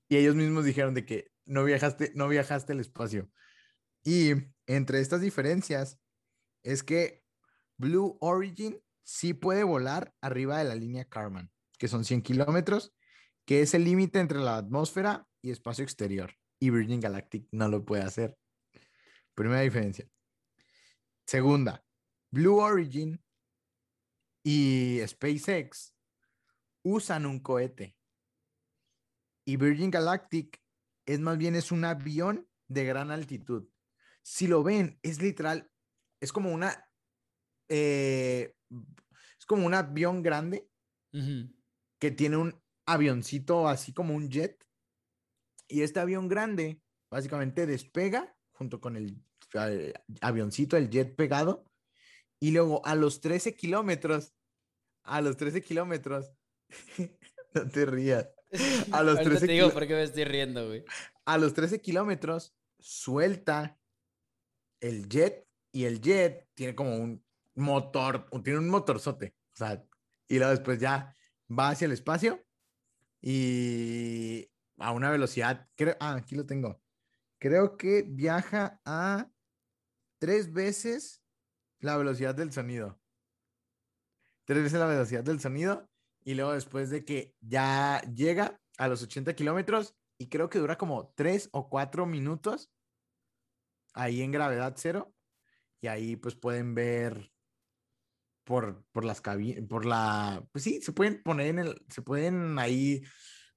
Y 0.09 0.17
ellos 0.17 0.35
mismos 0.35 0.65
dijeron 0.65 0.95
de 0.95 1.05
que 1.05 1.31
no 1.51 1.65
viajaste, 1.65 2.13
no 2.15 2.29
viajaste 2.29 2.73
al 2.73 2.81
espacio. 2.81 3.29
Y 4.05 4.33
entre 4.67 5.01
estas 5.01 5.21
diferencias 5.21 5.99
es 6.63 6.83
que 6.83 7.25
Blue 7.77 8.17
Origin 8.21 8.81
sí 9.03 9.35
puede 9.35 9.65
volar 9.65 10.15
arriba 10.21 10.59
de 10.59 10.65
la 10.65 10.77
línea 10.77 11.05
Karman, 11.05 11.51
que 11.77 11.89
son 11.89 12.05
100 12.05 12.23
kilómetros, 12.23 12.95
que 13.45 13.63
es 13.63 13.75
el 13.75 13.85
límite 13.85 14.21
entre 14.21 14.39
la 14.39 14.59
atmósfera 14.59 15.27
y 15.43 15.51
espacio 15.51 15.83
exterior. 15.83 16.33
Y 16.61 16.71
Virgin 16.71 17.01
Galactic 17.01 17.49
no 17.51 17.69
lo 17.69 17.85
puede 17.85 18.05
hacer. 18.05 18.37
Primera 19.35 19.63
diferencia. 19.63 20.07
Segunda, 21.27 21.85
Blue 22.31 22.59
Origin 22.59 23.21
y 24.45 25.01
SpaceX 25.05 25.95
usan 26.85 27.27
un 27.27 27.41
cohete. 27.41 27.97
Y 29.45 29.57
Virgin 29.57 29.91
Galactic 29.91 30.63
es 31.13 31.21
más 31.21 31.39
bien 31.39 31.57
es 31.57 31.73
un 31.73 31.85
avión 31.85 32.49
de 32.69 32.85
gran 32.85 33.11
altitud. 33.11 33.69
Si 34.23 34.47
lo 34.47 34.63
ven, 34.63 34.99
es 35.03 35.21
literal, 35.21 35.69
es 36.21 36.33
como 36.33 36.53
una, 36.53 36.89
eh, 37.69 38.55
es 39.39 39.47
como 39.47 39.67
un 39.67 39.75
avión 39.75 40.23
grande 40.23 40.69
que 41.99 42.11
tiene 42.13 42.37
un 42.37 42.63
avioncito 42.87 43.67
así 43.67 43.93
como 43.93 44.15
un 44.15 44.31
jet. 44.31 44.65
Y 45.67 45.83
este 45.83 45.99
avión 45.99 46.29
grande 46.29 46.81
básicamente 47.11 47.67
despega 47.67 48.37
junto 48.53 48.81
con 48.81 48.97
el 48.97 49.21
eh, 49.55 49.93
avioncito, 50.21 50.77
el 50.77 50.91
jet 50.91 51.17
pegado. 51.17 51.65
Y 52.39 52.53
luego 52.53 52.87
a 52.87 52.95
los 52.95 53.21
13 53.21 53.57
kilómetros, 53.57 54.33
a 55.03 55.21
los 55.21 55.37
13 55.37 55.61
kilómetros, 55.61 56.31
no 57.55 57.69
te 57.69 57.85
rías. 57.85 58.29
A 58.93 59.03
los 59.03 59.21
13 59.21 59.47
te 59.47 59.53
digo 59.53 59.71
por 59.71 59.87
qué 59.87 59.95
me 59.95 60.03
estoy 60.03 60.25
riendo, 60.25 60.67
güey. 60.67 60.85
A 61.25 61.39
los 61.39 61.55
13 61.55 61.81
kilómetros 61.81 62.55
suelta 62.79 63.79
el 64.81 65.09
jet 65.09 65.47
y 65.73 65.85
el 65.85 66.01
jet 66.01 66.49
tiene 66.55 66.75
como 66.75 66.97
un 66.97 67.25
motor, 67.55 68.29
tiene 68.43 68.59
un 68.59 68.69
motorzote. 68.69 69.35
O 69.55 69.57
sea, 69.57 69.85
y 70.29 70.39
luego 70.39 70.51
después 70.51 70.81
ya 70.81 71.17
va 71.51 71.71
hacia 71.71 71.87
el 71.87 71.93
espacio 71.93 72.45
y 73.21 74.51
a 74.79 74.93
una 74.93 75.11
velocidad, 75.11 75.69
creo, 75.77 75.97
ah, 76.01 76.15
aquí 76.15 76.35
lo 76.35 76.47
tengo. 76.47 76.81
Creo 77.39 77.77
que 77.77 78.03
viaja 78.03 78.81
a 78.85 79.31
tres 80.19 80.53
veces 80.53 81.23
la 81.81 81.97
velocidad 81.97 82.35
del 82.35 82.53
sonido. 82.53 83.01
Tres 84.45 84.63
veces 84.63 84.79
la 84.79 84.87
velocidad 84.87 85.23
del 85.23 85.41
sonido 85.41 85.90
y 86.31 86.35
luego 86.35 86.53
después 86.53 86.91
de 86.91 87.05
que 87.05 87.35
ya 87.41 88.01
llega 88.15 88.61
a 88.79 88.87
los 88.87 89.03
80 89.03 89.35
kilómetros 89.35 89.97
y 90.17 90.29
creo 90.29 90.49
que 90.49 90.61
dura 90.61 90.79
como 90.79 91.13
3 91.17 91.49
o 91.51 91.69
4 91.69 92.07
minutos 92.07 92.71
ahí 93.95 94.23
en 94.23 94.31
gravedad 94.31 94.75
cero 94.77 95.13
y 95.81 95.89
ahí 95.89 96.15
pues 96.15 96.37
pueden 96.37 96.77
ver 96.77 97.33
por, 98.45 98.85
por 98.93 99.05
las 99.05 99.21
cabinas, 99.21 99.65
por 99.69 99.85
la, 99.85 100.47
pues 100.53 100.63
sí, 100.63 100.81
se 100.81 100.93
pueden 100.93 101.21
poner 101.21 101.49
en 101.49 101.59
el, 101.59 101.85
se 101.89 102.03
pueden 102.03 102.57
ahí 102.61 103.03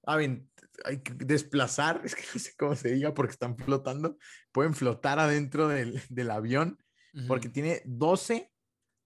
hay 0.05 1.03
que 1.03 1.13
desplazar, 1.13 2.01
es 2.03 2.15
que 2.15 2.23
no 2.33 2.39
sé 2.39 2.53
cómo 2.57 2.75
se 2.75 2.89
diga 2.89 3.13
porque 3.13 3.33
están 3.33 3.55
flotando, 3.55 4.17
pueden 4.51 4.73
flotar 4.73 5.19
adentro 5.19 5.67
del, 5.67 6.01
del 6.09 6.31
avión 6.31 6.79
porque 7.27 7.49
tiene 7.49 7.83
12, 7.85 8.51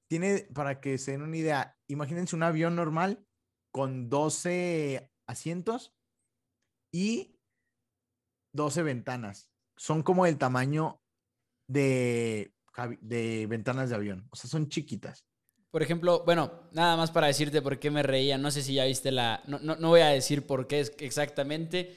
tiene, 0.08 0.47
para 0.56 0.80
que 0.80 0.97
se 0.97 1.12
den 1.12 1.23
una 1.23 1.36
idea, 1.36 1.75
imagínense 1.88 2.38
un 2.38 2.43
avión 2.43 2.73
normal 2.73 3.26
con 3.77 4.09
12 4.09 5.07
asientos 5.27 5.93
y 6.91 7.35
12 8.55 8.81
ventanas. 8.81 9.51
Son 9.75 10.01
como 10.01 10.25
el 10.25 10.39
tamaño 10.39 10.99
de, 11.67 12.55
de 13.01 13.45
ventanas 13.45 13.91
de 13.91 13.95
avión. 13.95 14.27
O 14.31 14.35
sea, 14.35 14.49
son 14.49 14.67
chiquitas. 14.67 15.27
Por 15.69 15.83
ejemplo, 15.83 16.23
bueno, 16.25 16.63
nada 16.71 16.97
más 16.97 17.11
para 17.11 17.27
decirte 17.27 17.61
por 17.61 17.77
qué 17.77 17.91
me 17.91 18.01
reía. 18.01 18.39
No 18.39 18.49
sé 18.49 18.63
si 18.63 18.73
ya 18.73 18.85
viste 18.85 19.11
la. 19.11 19.43
No, 19.45 19.59
no, 19.59 19.89
voy 19.89 20.01
a 20.01 20.07
decir 20.07 20.47
por 20.47 20.65
qué 20.65 20.79
exactamente. 20.97 21.95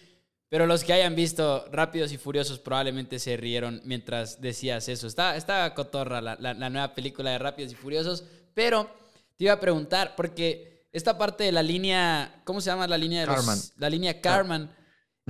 Pero 0.50 0.66
los 0.66 0.84
que 0.84 0.92
hayan 0.92 1.14
visto 1.14 1.64
Rápidos 1.72 2.12
y 2.12 2.18
Furiosos 2.18 2.58
probablemente 2.58 3.18
se 3.18 3.38
rieron 3.38 3.80
mientras 3.86 4.38
decías 4.42 4.86
eso. 4.90 5.06
Está, 5.06 5.34
está 5.34 5.72
cotorra 5.72 6.20
la, 6.20 6.36
la, 6.36 6.68
nueva 6.68 6.94
película 6.94 7.30
de 7.30 7.38
Rápidos 7.38 7.72
y 7.72 7.76
Furiosos. 7.76 8.26
Pero 8.52 8.90
te 9.38 9.44
iba 9.44 9.54
a 9.54 9.60
preguntar, 9.60 10.14
porque 10.14 10.70
esta 10.92 11.16
parte 11.16 11.44
de 11.44 11.52
la 11.52 11.62
línea, 11.62 12.42
¿cómo 12.44 12.60
se 12.60 12.70
llama 12.70 12.86
la 12.86 12.98
línea 12.98 13.20
de 13.20 13.26
los, 13.26 13.72
La 13.76 13.88
línea 13.88 14.20
Carman. 14.20 14.74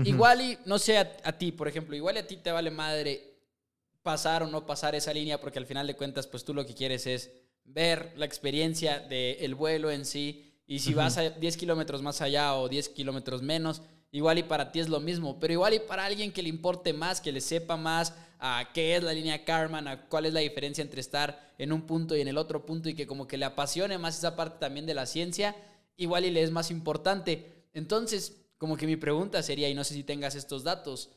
Igual 0.04 0.40
y, 0.40 0.58
no 0.64 0.78
sé 0.78 0.96
a, 0.96 1.38
ti, 1.38 1.52
por 1.52 1.68
ejemplo, 1.68 1.94
igual 1.94 2.16
y 2.16 2.20
a 2.20 2.26
ti 2.26 2.38
te 2.38 2.50
vale 2.50 2.70
madre 2.70 3.38
pasar 4.02 4.42
o 4.42 4.46
no 4.46 4.64
pasar 4.64 4.94
esa 4.94 5.12
línea 5.12 5.40
porque 5.40 5.58
al 5.58 5.66
final 5.66 5.86
de 5.86 5.96
cuentas, 5.96 6.26
pues 6.26 6.44
tú 6.44 6.54
lo 6.54 6.64
que 6.64 6.74
quieres 6.74 7.06
es 7.06 7.30
ver 7.64 8.14
la 8.16 8.24
experiencia 8.24 8.98
del 9.00 9.54
vuelo 9.54 9.90
en 9.90 10.06
sí 10.06 10.62
y 10.66 10.78
si 10.78 10.94
vas 10.94 11.18
a 11.18 11.30
10 11.30 11.56
kilómetros 11.56 12.00
más 12.00 12.22
allá 12.22 12.54
o 12.54 12.68
10 12.68 12.88
kilómetros 12.90 13.42
menos, 13.42 13.82
igual 14.12 14.38
y 14.38 14.42
para 14.42 14.72
ti 14.72 14.80
es 14.80 14.88
lo 14.88 15.00
mismo, 15.00 15.38
pero 15.38 15.52
igual 15.52 15.74
y 15.74 15.80
para 15.80 16.04
alguien 16.04 16.32
que 16.32 16.42
le 16.42 16.48
importe 16.48 16.92
más, 16.92 17.20
que 17.20 17.32
le 17.32 17.40
sepa 17.40 17.76
más 17.76 18.14
a 18.38 18.70
qué 18.72 18.96
es 18.96 19.02
la 19.02 19.12
línea 19.12 19.44
Karman, 19.44 19.86
a 19.86 20.08
cuál 20.08 20.26
es 20.26 20.32
la 20.32 20.40
diferencia 20.40 20.82
entre 20.82 21.00
estar 21.00 21.52
en 21.58 21.72
un 21.72 21.82
punto 21.82 22.16
y 22.16 22.20
en 22.20 22.28
el 22.28 22.38
otro 22.38 22.64
punto 22.64 22.88
y 22.88 22.94
que 22.94 23.06
como 23.06 23.26
que 23.26 23.36
le 23.36 23.44
apasione 23.44 23.98
más 23.98 24.16
esa 24.16 24.34
parte 24.34 24.58
también 24.58 24.86
de 24.86 24.94
la 24.94 25.06
ciencia, 25.06 25.54
igual 25.96 26.24
y 26.24 26.30
le 26.30 26.42
es 26.42 26.50
más 26.50 26.70
importante. 26.70 27.66
Entonces, 27.74 28.40
como 28.56 28.76
que 28.76 28.86
mi 28.86 28.96
pregunta 28.96 29.42
sería, 29.42 29.68
y 29.68 29.74
no 29.74 29.84
sé 29.84 29.94
si 29.94 30.04
tengas 30.04 30.34
estos 30.34 30.64
datos, 30.64 31.10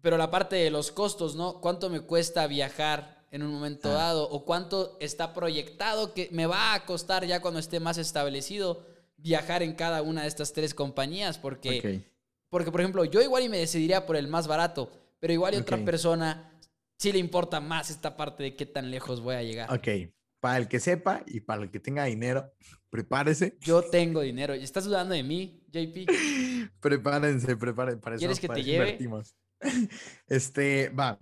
pero 0.00 0.16
la 0.16 0.30
parte 0.30 0.56
de 0.56 0.70
los 0.70 0.90
costos, 0.90 1.36
¿no? 1.36 1.60
¿Cuánto 1.60 1.90
me 1.90 2.00
cuesta 2.00 2.46
viajar 2.46 3.26
en 3.30 3.42
un 3.42 3.52
momento 3.52 3.90
ah. 3.90 3.94
dado? 3.94 4.28
¿O 4.30 4.44
cuánto 4.44 4.96
está 5.00 5.34
proyectado 5.34 6.14
que 6.14 6.28
me 6.32 6.46
va 6.46 6.74
a 6.74 6.84
costar 6.86 7.26
ya 7.26 7.40
cuando 7.40 7.60
esté 7.60 7.80
más 7.80 7.98
establecido 7.98 8.84
viajar 9.16 9.62
en 9.62 9.74
cada 9.74 10.02
una 10.02 10.22
de 10.22 10.28
estas 10.28 10.52
tres 10.52 10.74
compañías? 10.74 11.38
Porque, 11.38 12.04
porque 12.48 12.70
por 12.70 12.80
ejemplo, 12.80 13.04
yo 13.04 13.22
igual 13.22 13.44
y 13.44 13.48
me 13.48 13.58
decidiría 13.58 14.06
por 14.06 14.16
el 14.16 14.28
más 14.28 14.46
barato 14.46 14.90
pero 15.18 15.32
igual 15.32 15.54
y 15.54 15.58
otra 15.58 15.84
persona 15.84 16.52
sí 16.98 17.12
le 17.12 17.18
importa 17.18 17.60
más 17.60 17.90
esta 17.90 18.16
parte 18.16 18.42
de 18.42 18.56
qué 18.56 18.66
tan 18.66 18.90
lejos 18.90 19.20
voy 19.20 19.36
a 19.36 19.42
llegar. 19.42 19.72
Ok, 19.72 20.12
para 20.40 20.58
el 20.58 20.68
que 20.68 20.80
sepa 20.80 21.22
y 21.26 21.40
para 21.40 21.62
el 21.64 21.70
que 21.70 21.80
tenga 21.80 22.04
dinero, 22.04 22.52
prepárese. 22.90 23.56
Yo 23.60 23.82
tengo 23.82 24.20
dinero. 24.20 24.54
¿Estás 24.54 24.84
dudando 24.84 25.14
de 25.14 25.22
mí, 25.22 25.62
JP? 25.72 26.08
Prepárense, 26.80 27.56
prepárense. 27.56 28.00
Para 28.00 28.16
eso, 28.16 28.20
¿Quieres 28.20 28.40
que 28.40 28.46
para 28.46 28.56
te 28.56 28.60
eso 28.60 28.70
lleve? 28.70 29.24
Este, 30.28 30.90
va. 30.90 31.18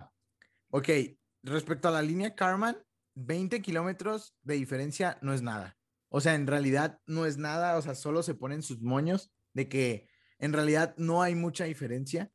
Ok, 0.69 0.89
respecto 1.41 1.87
a 1.87 1.91
la 1.91 2.01
línea 2.01 2.35
Carman, 2.35 2.77
20 3.15 3.61
kilómetros 3.61 4.35
de 4.43 4.55
diferencia 4.55 5.17
no 5.21 5.33
es 5.33 5.41
nada. 5.41 5.74
O 6.15 6.21
sea, 6.21 6.33
en 6.35 6.47
realidad 6.47 7.01
no 7.07 7.25
es 7.25 7.37
nada, 7.37 7.77
o 7.77 7.81
sea, 7.81 7.93
solo 7.93 8.23
se 8.23 8.35
ponen 8.35 8.61
sus 8.61 8.81
moños 8.81 9.33
de 9.53 9.67
que 9.67 10.07
en 10.39 10.53
realidad 10.53 10.95
no 10.97 11.21
hay 11.21 11.35
mucha 11.35 11.65
diferencia. 11.65 12.31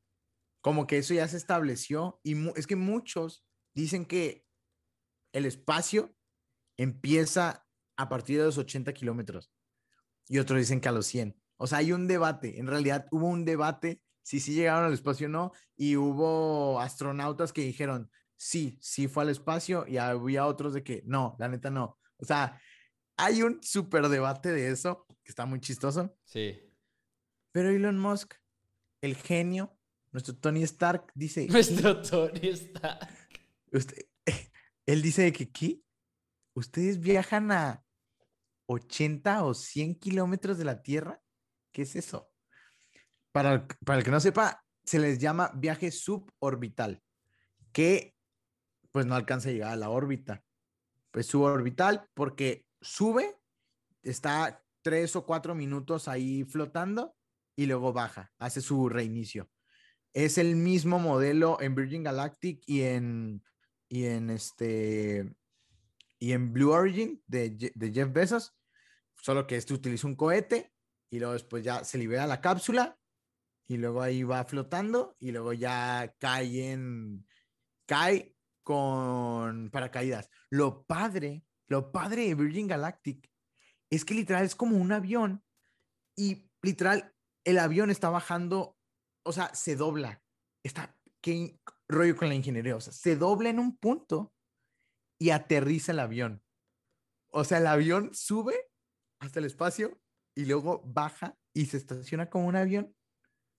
Como 0.60 0.86
que 0.86 0.98
eso 0.98 1.14
ya 1.14 1.26
se 1.26 1.38
estableció 1.38 2.20
y 2.22 2.36
es 2.56 2.66
que 2.66 2.76
muchos 2.76 3.42
dicen 3.72 4.04
que 4.04 4.44
el 5.32 5.46
espacio 5.46 6.14
empieza 6.76 7.66
a 7.96 8.10
partir 8.10 8.36
de 8.36 8.44
los 8.44 8.58
80 8.58 8.92
kilómetros 8.92 9.50
y 10.28 10.40
otros 10.40 10.58
dicen 10.58 10.82
que 10.82 10.90
a 10.90 10.92
los 10.92 11.06
100. 11.06 11.40
O 11.56 11.66
sea, 11.66 11.78
hay 11.78 11.92
un 11.92 12.06
debate. 12.06 12.60
En 12.60 12.66
realidad 12.66 13.06
hubo 13.10 13.28
un 13.28 13.46
debate 13.46 14.02
si 14.20 14.40
sí 14.40 14.52
llegaron 14.52 14.84
al 14.84 14.92
espacio 14.92 15.26
o 15.28 15.30
no 15.30 15.52
y 15.74 15.96
hubo 15.96 16.78
astronautas 16.80 17.54
que 17.54 17.62
dijeron 17.62 18.10
sí, 18.36 18.78
sí 18.82 19.08
fue 19.08 19.22
al 19.22 19.30
espacio 19.30 19.86
y 19.88 19.96
había 19.96 20.44
otros 20.44 20.74
de 20.74 20.84
que 20.84 21.02
no, 21.06 21.34
la 21.38 21.48
neta 21.48 21.70
no. 21.70 21.98
O 22.18 22.26
sea, 22.26 22.60
hay 23.24 23.42
un 23.42 23.62
súper 23.62 24.08
debate 24.08 24.50
de 24.52 24.70
eso 24.70 25.06
que 25.22 25.30
está 25.30 25.46
muy 25.46 25.60
chistoso. 25.60 26.16
Sí. 26.24 26.60
Pero 27.52 27.70
Elon 27.70 27.98
Musk, 27.98 28.34
el 29.02 29.16
genio, 29.16 29.76
nuestro 30.12 30.36
Tony 30.36 30.62
Stark, 30.64 31.10
dice, 31.14 31.46
Nuestro 31.50 32.00
Tony 32.02 32.48
está. 32.48 32.98
usted, 33.72 34.06
él 34.86 35.02
dice 35.02 35.32
que 35.32 35.44
aquí 35.44 35.84
ustedes 36.54 37.00
viajan 37.00 37.50
a 37.52 37.84
80 38.66 39.44
o 39.44 39.54
100 39.54 39.96
kilómetros 39.96 40.58
de 40.58 40.64
la 40.64 40.82
Tierra. 40.82 41.22
¿Qué 41.72 41.82
es 41.82 41.96
eso? 41.96 42.32
Para, 43.32 43.52
el- 43.54 43.66
para 43.84 43.98
el 43.98 44.04
que 44.04 44.10
no 44.10 44.20
sepa, 44.20 44.64
se 44.84 44.98
les 44.98 45.18
llama 45.18 45.52
viaje 45.54 45.90
suborbital, 45.90 47.02
que 47.72 48.16
pues 48.90 49.06
no 49.06 49.14
alcanza 49.14 49.48
a 49.48 49.52
llegar 49.52 49.72
a 49.72 49.76
la 49.76 49.90
órbita. 49.90 50.44
Pues 51.12 51.26
suborbital 51.26 52.08
porque 52.14 52.66
sube, 52.80 53.36
está 54.02 54.64
tres 54.82 55.14
o 55.16 55.26
cuatro 55.26 55.54
minutos 55.54 56.08
ahí 56.08 56.44
flotando 56.44 57.16
y 57.56 57.66
luego 57.66 57.92
baja, 57.92 58.32
hace 58.38 58.60
su 58.60 58.88
reinicio. 58.88 59.50
Es 60.12 60.38
el 60.38 60.56
mismo 60.56 60.98
modelo 60.98 61.60
en 61.60 61.74
Virgin 61.74 62.02
Galactic 62.02 62.62
y 62.66 62.82
en, 62.82 63.44
y 63.88 64.06
en 64.06 64.30
este 64.30 65.34
y 66.18 66.32
en 66.32 66.52
Blue 66.52 66.70
Origin 66.72 67.22
de, 67.26 67.56
Je- 67.56 67.72
de 67.74 67.92
Jeff 67.92 68.12
Bezos, 68.12 68.54
solo 69.16 69.46
que 69.46 69.56
este 69.56 69.72
utiliza 69.72 70.06
un 70.06 70.16
cohete 70.16 70.72
y 71.10 71.18
luego 71.18 71.32
después 71.32 71.64
ya 71.64 71.82
se 71.84 71.96
libera 71.98 72.26
la 72.26 72.40
cápsula 72.40 72.98
y 73.66 73.76
luego 73.76 74.02
ahí 74.02 74.22
va 74.22 74.44
flotando 74.44 75.16
y 75.18 75.30
luego 75.32 75.52
ya 75.52 76.14
cae 76.18 76.72
en 76.72 77.26
cae 77.86 78.36
con 78.62 79.70
paracaídas. 79.70 80.28
Lo 80.50 80.84
padre, 80.86 81.44
lo 81.70 81.92
padre 81.92 82.26
de 82.26 82.34
Virgin 82.34 82.66
Galactic 82.66 83.30
es 83.90 84.04
que 84.04 84.14
literal 84.14 84.44
es 84.44 84.56
como 84.56 84.76
un 84.76 84.90
avión 84.90 85.42
y 86.16 86.50
literal 86.62 87.14
el 87.44 87.58
avión 87.58 87.90
está 87.90 88.10
bajando, 88.10 88.76
o 89.24 89.32
sea, 89.32 89.54
se 89.54 89.76
dobla. 89.76 90.20
Está, 90.64 90.98
qué 91.22 91.58
rollo 91.88 92.16
con 92.16 92.28
la 92.28 92.34
ingeniería, 92.34 92.76
o 92.76 92.80
sea, 92.80 92.92
se 92.92 93.16
dobla 93.16 93.50
en 93.50 93.60
un 93.60 93.76
punto 93.76 94.34
y 95.18 95.30
aterriza 95.30 95.92
el 95.92 96.00
avión. 96.00 96.42
O 97.28 97.44
sea, 97.44 97.58
el 97.58 97.68
avión 97.68 98.10
sube 98.12 98.54
hasta 99.20 99.38
el 99.38 99.44
espacio 99.44 100.00
y 100.34 100.46
luego 100.46 100.82
baja 100.84 101.38
y 101.54 101.66
se 101.66 101.76
estaciona 101.76 102.28
como 102.28 102.48
un 102.48 102.56
avión, 102.56 102.96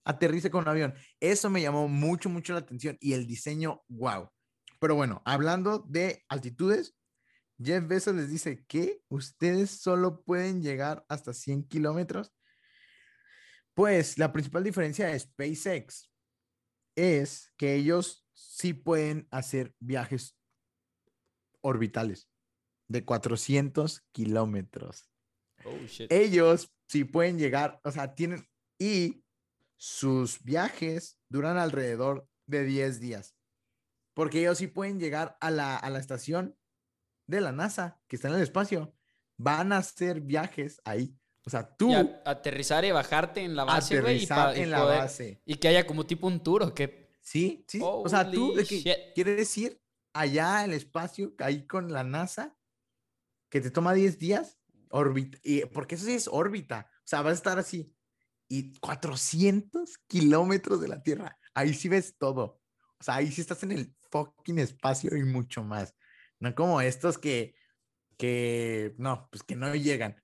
aterriza 0.04 0.50
con 0.50 0.64
un 0.64 0.68
avión. 0.68 0.94
Eso 1.18 1.48
me 1.48 1.62
llamó 1.62 1.88
mucho, 1.88 2.28
mucho 2.28 2.52
la 2.52 2.58
atención 2.58 2.98
y 3.00 3.14
el 3.14 3.26
diseño, 3.26 3.82
wow. 3.88 4.28
Pero 4.78 4.96
bueno, 4.96 5.22
hablando 5.24 5.78
de 5.78 6.22
altitudes, 6.28 6.94
Jeff 7.58 7.86
Bezos 7.86 8.14
les 8.14 8.30
dice 8.30 8.64
que 8.66 9.02
ustedes 9.08 9.70
solo 9.70 10.22
pueden 10.22 10.62
llegar 10.62 11.04
hasta 11.08 11.32
100 11.32 11.64
kilómetros. 11.64 12.32
Pues 13.74 14.18
la 14.18 14.32
principal 14.32 14.64
diferencia 14.64 15.06
de 15.06 15.18
SpaceX 15.18 16.10
es 16.94 17.52
que 17.56 17.74
ellos 17.74 18.26
sí 18.34 18.74
pueden 18.74 19.26
hacer 19.30 19.74
viajes 19.80 20.36
orbitales 21.62 22.28
de 22.88 23.04
400 23.04 24.04
kilómetros. 24.12 25.08
Oh. 25.64 25.78
Ellos 26.10 26.74
sí 26.88 27.04
pueden 27.04 27.38
llegar, 27.38 27.80
o 27.84 27.90
sea, 27.90 28.14
tienen, 28.14 28.46
y 28.78 29.24
sus 29.76 30.42
viajes 30.42 31.18
duran 31.28 31.56
alrededor 31.56 32.28
de 32.46 32.64
10 32.64 33.00
días, 33.00 33.34
porque 34.14 34.40
ellos 34.40 34.58
sí 34.58 34.66
pueden 34.66 34.98
llegar 35.00 35.36
a 35.40 35.50
la, 35.50 35.76
a 35.76 35.88
la 35.88 35.98
estación 35.98 36.56
de 37.26 37.40
la 37.40 37.52
NASA, 37.52 38.00
que 38.08 38.16
está 38.16 38.28
en 38.28 38.34
el 38.34 38.42
espacio, 38.42 38.94
van 39.36 39.72
a 39.72 39.78
hacer 39.78 40.20
viajes 40.20 40.80
ahí. 40.84 41.16
O 41.44 41.50
sea, 41.50 41.74
tú 41.76 41.92
a- 41.94 42.22
aterrizar 42.24 42.84
y 42.84 42.92
bajarte 42.92 43.40
en 43.42 43.56
la 43.56 43.64
base, 43.64 44.00
güey. 44.00 44.14
Aterrizar 44.24 44.52
pa- 44.52 44.56
y 44.58 44.62
en 44.62 44.70
la 44.70 44.80
poder- 44.82 44.98
base. 44.98 45.42
y 45.44 45.54
que 45.56 45.68
haya 45.68 45.86
como 45.86 46.06
tipo 46.06 46.26
un 46.26 46.40
tour 46.42 46.62
o 46.62 46.74
qué. 46.74 47.10
Sí, 47.20 47.64
sí. 47.68 47.78
o 47.82 48.08
sea, 48.08 48.28
tú 48.30 48.54
de 48.54 48.64
que 48.64 49.12
quieres 49.14 49.56
ir 49.58 49.80
allá 50.12 50.60
al 50.60 50.72
espacio, 50.72 51.32
ahí 51.38 51.66
con 51.66 51.92
la 51.92 52.02
NASA, 52.04 52.56
que 53.48 53.60
te 53.60 53.70
toma 53.70 53.92
10 53.94 54.18
días, 54.18 54.58
órbita, 54.90 55.38
y, 55.44 55.64
porque 55.66 55.94
eso 55.94 56.04
sí 56.06 56.14
es 56.14 56.28
órbita. 56.28 56.88
O 56.98 57.02
sea, 57.06 57.22
vas 57.22 57.32
a 57.32 57.36
estar 57.36 57.58
así. 57.58 57.94
Y 58.48 58.74
400 58.80 59.98
kilómetros 60.06 60.80
de 60.80 60.88
la 60.88 61.02
Tierra. 61.02 61.38
Ahí 61.54 61.74
sí 61.74 61.88
ves 61.88 62.16
todo. 62.18 62.60
O 63.00 63.04
sea, 63.04 63.16
ahí 63.16 63.30
sí 63.32 63.40
estás 63.40 63.62
en 63.62 63.72
el 63.72 63.94
fucking 64.10 64.58
espacio 64.58 65.16
y 65.16 65.22
mucho 65.24 65.62
más. 65.64 65.94
No 66.42 66.54
como 66.54 66.80
estos 66.80 67.18
que, 67.18 67.54
que, 68.18 68.94
no, 68.98 69.28
pues 69.30 69.42
que 69.42 69.56
no 69.56 69.74
llegan. 69.74 70.22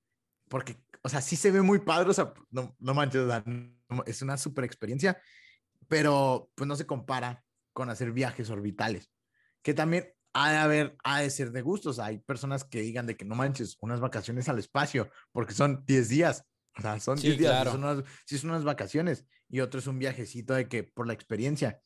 Porque, 0.49 0.75
o 1.01 1.09
sea, 1.09 1.21
sí 1.21 1.35
se 1.35 1.51
ve 1.51 1.61
muy 1.61 1.79
padre. 1.79 2.09
O 2.09 2.13
sea, 2.13 2.33
no, 2.51 2.75
no 2.79 2.93
manches, 2.93 3.23
es 4.05 4.21
una 4.21 4.37
super 4.37 4.63
experiencia 4.63 5.19
pero 5.89 6.49
pues 6.55 6.67
no 6.67 6.77
se 6.77 6.85
compara 6.85 7.43
con 7.73 7.89
hacer 7.89 8.13
viajes 8.13 8.49
orbitales, 8.49 9.11
que 9.61 9.73
también 9.73 10.13
ha 10.33 10.51
de 10.51 10.57
haber, 10.57 10.97
ha 11.03 11.21
de 11.21 11.29
ser 11.29 11.51
de 11.51 11.61
gustos. 11.61 11.99
Hay 11.99 12.19
personas 12.19 12.63
que 12.63 12.81
digan 12.81 13.07
de 13.07 13.17
que 13.17 13.25
no 13.25 13.35
manches, 13.35 13.77
unas 13.81 13.99
vacaciones 13.99 14.47
al 14.47 14.59
espacio, 14.59 15.09
porque 15.31 15.53
son 15.53 15.83
10 15.85 16.07
días. 16.07 16.45
O 16.77 16.81
sea, 16.81 16.99
son 16.99 17.17
Sí, 17.17 17.27
10 17.29 17.39
días, 17.39 17.51
sí 17.51 17.55
claro. 17.55 17.71
son 17.71 17.83
unas, 17.83 18.03
sí 18.25 18.37
son 18.37 18.51
unas 18.51 18.63
vacaciones. 18.63 19.25
Y 19.49 19.59
otro 19.61 19.79
es 19.79 19.87
un 19.87 19.97
viajecito 19.97 20.53
de 20.53 20.69
que 20.69 20.83
por 20.83 21.07
la 21.07 21.13
experiencia. 21.13 21.81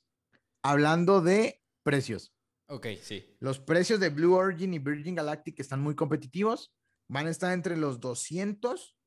Hablando 0.62 1.22
de 1.22 1.62
precios, 1.84 2.36
Ok, 2.68 2.88
sí. 3.02 3.26
los 3.40 3.60
precios 3.60 4.00
de 4.00 4.10
Blue 4.10 4.34
Origin 4.36 4.74
y 4.74 4.80
Virgin 4.80 5.16
Galactic 5.16 5.60
están 5.60 5.82
muy 5.82 5.96
competitivos. 5.96 6.74
Van 7.10 7.28
a 7.28 7.30
estar 7.30 7.52
entre 7.54 7.78
los 7.78 8.00
200, 8.00 8.98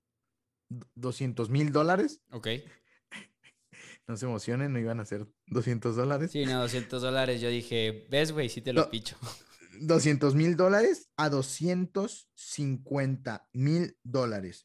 200 0.94 1.50
mil 1.50 1.72
dólares. 1.72 2.22
Ok. 2.30 2.48
No 4.08 4.16
se 4.16 4.24
emocionen, 4.24 4.72
no 4.72 4.78
iban 4.78 5.00
a 5.00 5.04
ser 5.04 5.26
200 5.48 5.96
dólares. 5.96 6.30
Sí, 6.30 6.46
no, 6.46 6.60
200 6.60 7.02
dólares. 7.02 7.40
Yo 7.40 7.48
dije, 7.48 8.06
¿ves, 8.08 8.30
güey? 8.30 8.48
Sí 8.48 8.60
te 8.60 8.72
lo 8.72 8.82
No. 8.82 8.90
picho. 8.90 9.16
200 9.80 10.36
mil 10.36 10.56
dólares 10.56 11.10
a 11.16 11.28
250 11.28 13.48
mil 13.52 13.98
dólares. 14.04 14.64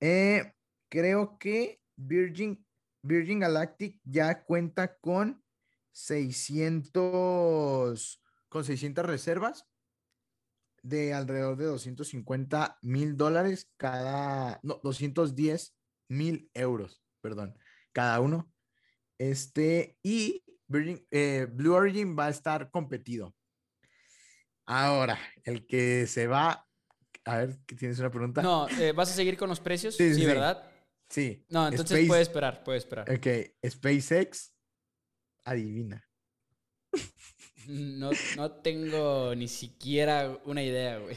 Eh, 0.00 0.52
creo 0.90 1.38
que 1.38 1.80
Virgin, 1.96 2.62
Virgin 3.02 3.38
Galactic 3.40 3.98
ya 4.04 4.44
cuenta 4.44 4.98
con 4.98 5.42
600, 5.98 8.22
con 8.48 8.64
600 8.64 9.04
reservas 9.04 9.66
de 10.82 11.12
alrededor 11.12 11.56
de 11.56 11.66
250 11.66 12.78
mil 12.82 13.16
dólares 13.16 13.70
cada, 13.76 14.60
no, 14.62 14.80
210 14.82 15.74
mil 16.08 16.50
euros, 16.54 17.02
perdón, 17.20 17.58
cada 17.92 18.20
uno. 18.20 18.50
Este, 19.18 19.98
y 20.02 20.44
Virgin, 20.68 21.04
eh, 21.10 21.46
Blue 21.50 21.74
Origin 21.74 22.16
va 22.16 22.26
a 22.26 22.30
estar 22.30 22.70
competido. 22.70 23.34
Ahora, 24.66 25.18
el 25.44 25.66
que 25.66 26.06
se 26.06 26.26
va, 26.26 26.66
a 27.24 27.36
ver, 27.38 27.58
¿qué 27.66 27.74
¿tienes 27.74 27.98
una 27.98 28.10
pregunta? 28.10 28.42
No, 28.42 28.68
eh, 28.78 28.92
¿vas 28.92 29.10
a 29.10 29.14
seguir 29.14 29.36
con 29.36 29.48
los 29.48 29.60
precios? 29.60 29.96
Sí, 29.96 30.08
Sí, 30.10 30.14
sí, 30.14 30.20
sí. 30.20 30.26
¿verdad? 30.26 30.70
Sí. 31.08 31.44
No, 31.48 31.66
entonces 31.66 31.98
Space- 31.98 32.06
puede 32.06 32.22
esperar, 32.22 32.62
puede 32.64 32.78
esperar. 32.78 33.10
Ok, 33.10 33.26
SpaceX, 33.66 34.52
adivina. 35.50 36.04
No, 37.66 38.10
no 38.36 38.50
tengo 38.62 39.34
ni 39.34 39.46
siquiera 39.48 40.38
una 40.44 40.62
idea, 40.62 40.98
güey. 40.98 41.16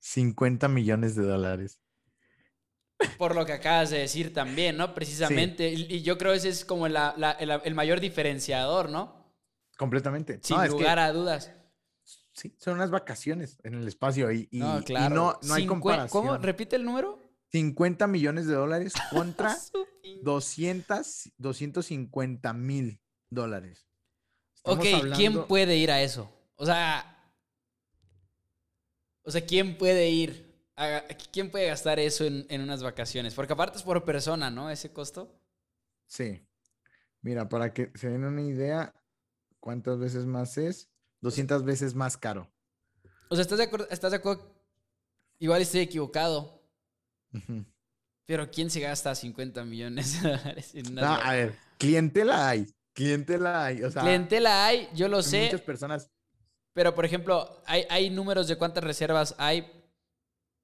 50 0.00 0.68
millones 0.68 1.14
de 1.14 1.22
dólares. 1.24 1.80
Por 3.18 3.34
lo 3.34 3.46
que 3.46 3.52
acabas 3.52 3.90
de 3.90 3.98
decir 3.98 4.32
también, 4.34 4.76
¿no? 4.76 4.94
Precisamente. 4.94 5.68
Y, 5.72 5.86
y 5.94 6.02
yo 6.02 6.18
creo 6.18 6.32
ese 6.32 6.48
es 6.48 6.64
como 6.64 6.88
la- 6.88 7.14
la- 7.16 7.32
el, 7.32 7.50
el 7.50 7.74
mayor 7.74 8.00
diferenciador, 8.00 8.90
¿no? 8.90 9.34
Completamente. 9.78 10.40
Sin 10.42 10.56
No, 10.56 10.62
es 10.64 10.70
que 10.70 10.76
lugar 10.78 10.98
a 10.98 11.12
dudas. 11.12 11.52
Sí, 12.32 12.54
son 12.58 12.74
unas 12.74 12.90
vacaciones 12.90 13.58
en 13.62 13.74
el 13.74 13.86
espacio 13.88 14.30
y, 14.32 14.48
y- 14.50 14.58
No, 14.58 14.80
y 14.86 14.92
no, 15.10 15.38
no 15.42 15.54
hay 15.54 15.66
comparación. 15.66 16.08
¿Cómo? 16.26 16.38
¿Repite 16.38 16.76
el 16.76 16.84
número? 16.84 17.18
50 17.52 18.06
millones 18.06 18.46
de 18.46 18.54
dólares 18.54 18.92
contra 19.10 19.56
Su 19.56 19.86
pin- 20.02 20.22
200, 20.22 21.30
250 21.38 22.52
mil 22.52 23.00
dólares. 23.30 23.86
Estamos 24.56 24.78
Ok, 24.86 25.14
¿quién 25.16 25.46
puede 25.46 25.76
ir 25.76 25.90
a 25.90 26.02
eso? 26.02 26.30
O 26.56 26.66
sea. 26.66 27.06
O 29.22 29.30
sea, 29.30 29.44
¿quién 29.44 29.76
puede 29.78 30.08
ir? 30.10 30.50
a- 30.76 31.04
¿Quién 31.32 31.50
puede 31.50 31.66
gastar 31.66 31.98
eso 31.98 32.24
en, 32.24 32.46
en 32.48 32.62
unas 32.62 32.82
vacaciones? 32.82 33.34
Porque 33.34 33.52
aparte 33.52 33.76
es 33.78 33.82
por 33.82 34.02
persona, 34.04 34.50
¿no? 34.50 34.70
Ese 34.70 34.92
costo. 34.92 35.38
Sí. 36.06 36.46
Mira, 37.22 37.48
para 37.48 37.72
que 37.74 37.92
se 37.94 38.08
den 38.08 38.24
una 38.24 38.40
idea, 38.42 38.94
¿cuántas 39.60 39.98
veces 39.98 40.24
más 40.24 40.56
es? 40.56 40.88
200 41.20 41.64
veces 41.64 41.94
más 41.94 42.16
caro. 42.16 42.50
O 43.28 43.34
sea, 43.36 43.42
¿estás 43.42 43.58
de 43.58 43.64
acuerdo? 43.64 43.86
¿Estás 43.90 44.10
de 44.12 44.16
acuerdo? 44.16 44.54
Igual 45.38 45.60
estoy 45.62 45.80
equivocado. 45.80 46.59
Pero 48.26 48.50
¿quién 48.50 48.70
se 48.70 48.80
gasta 48.80 49.14
50 49.14 49.64
millones 49.64 50.22
de 50.22 50.30
dólares 50.30 50.74
en 50.74 50.94
No, 50.94 51.00
vacaciones? 51.02 51.26
a 51.26 51.32
ver, 51.32 51.54
clientela 51.78 52.48
hay, 52.48 52.66
clientela 52.92 53.64
hay. 53.64 53.82
O 53.82 53.90
sea, 53.90 54.02
Clientela 54.02 54.66
hay, 54.66 54.88
yo 54.94 55.08
lo 55.08 55.22
sé. 55.22 55.44
muchas 55.46 55.62
personas. 55.62 56.10
Pero, 56.72 56.94
por 56.94 57.04
ejemplo, 57.04 57.62
¿hay, 57.66 57.84
hay 57.90 58.10
números 58.10 58.46
de 58.46 58.56
cuántas 58.56 58.84
reservas 58.84 59.34
hay 59.38 59.66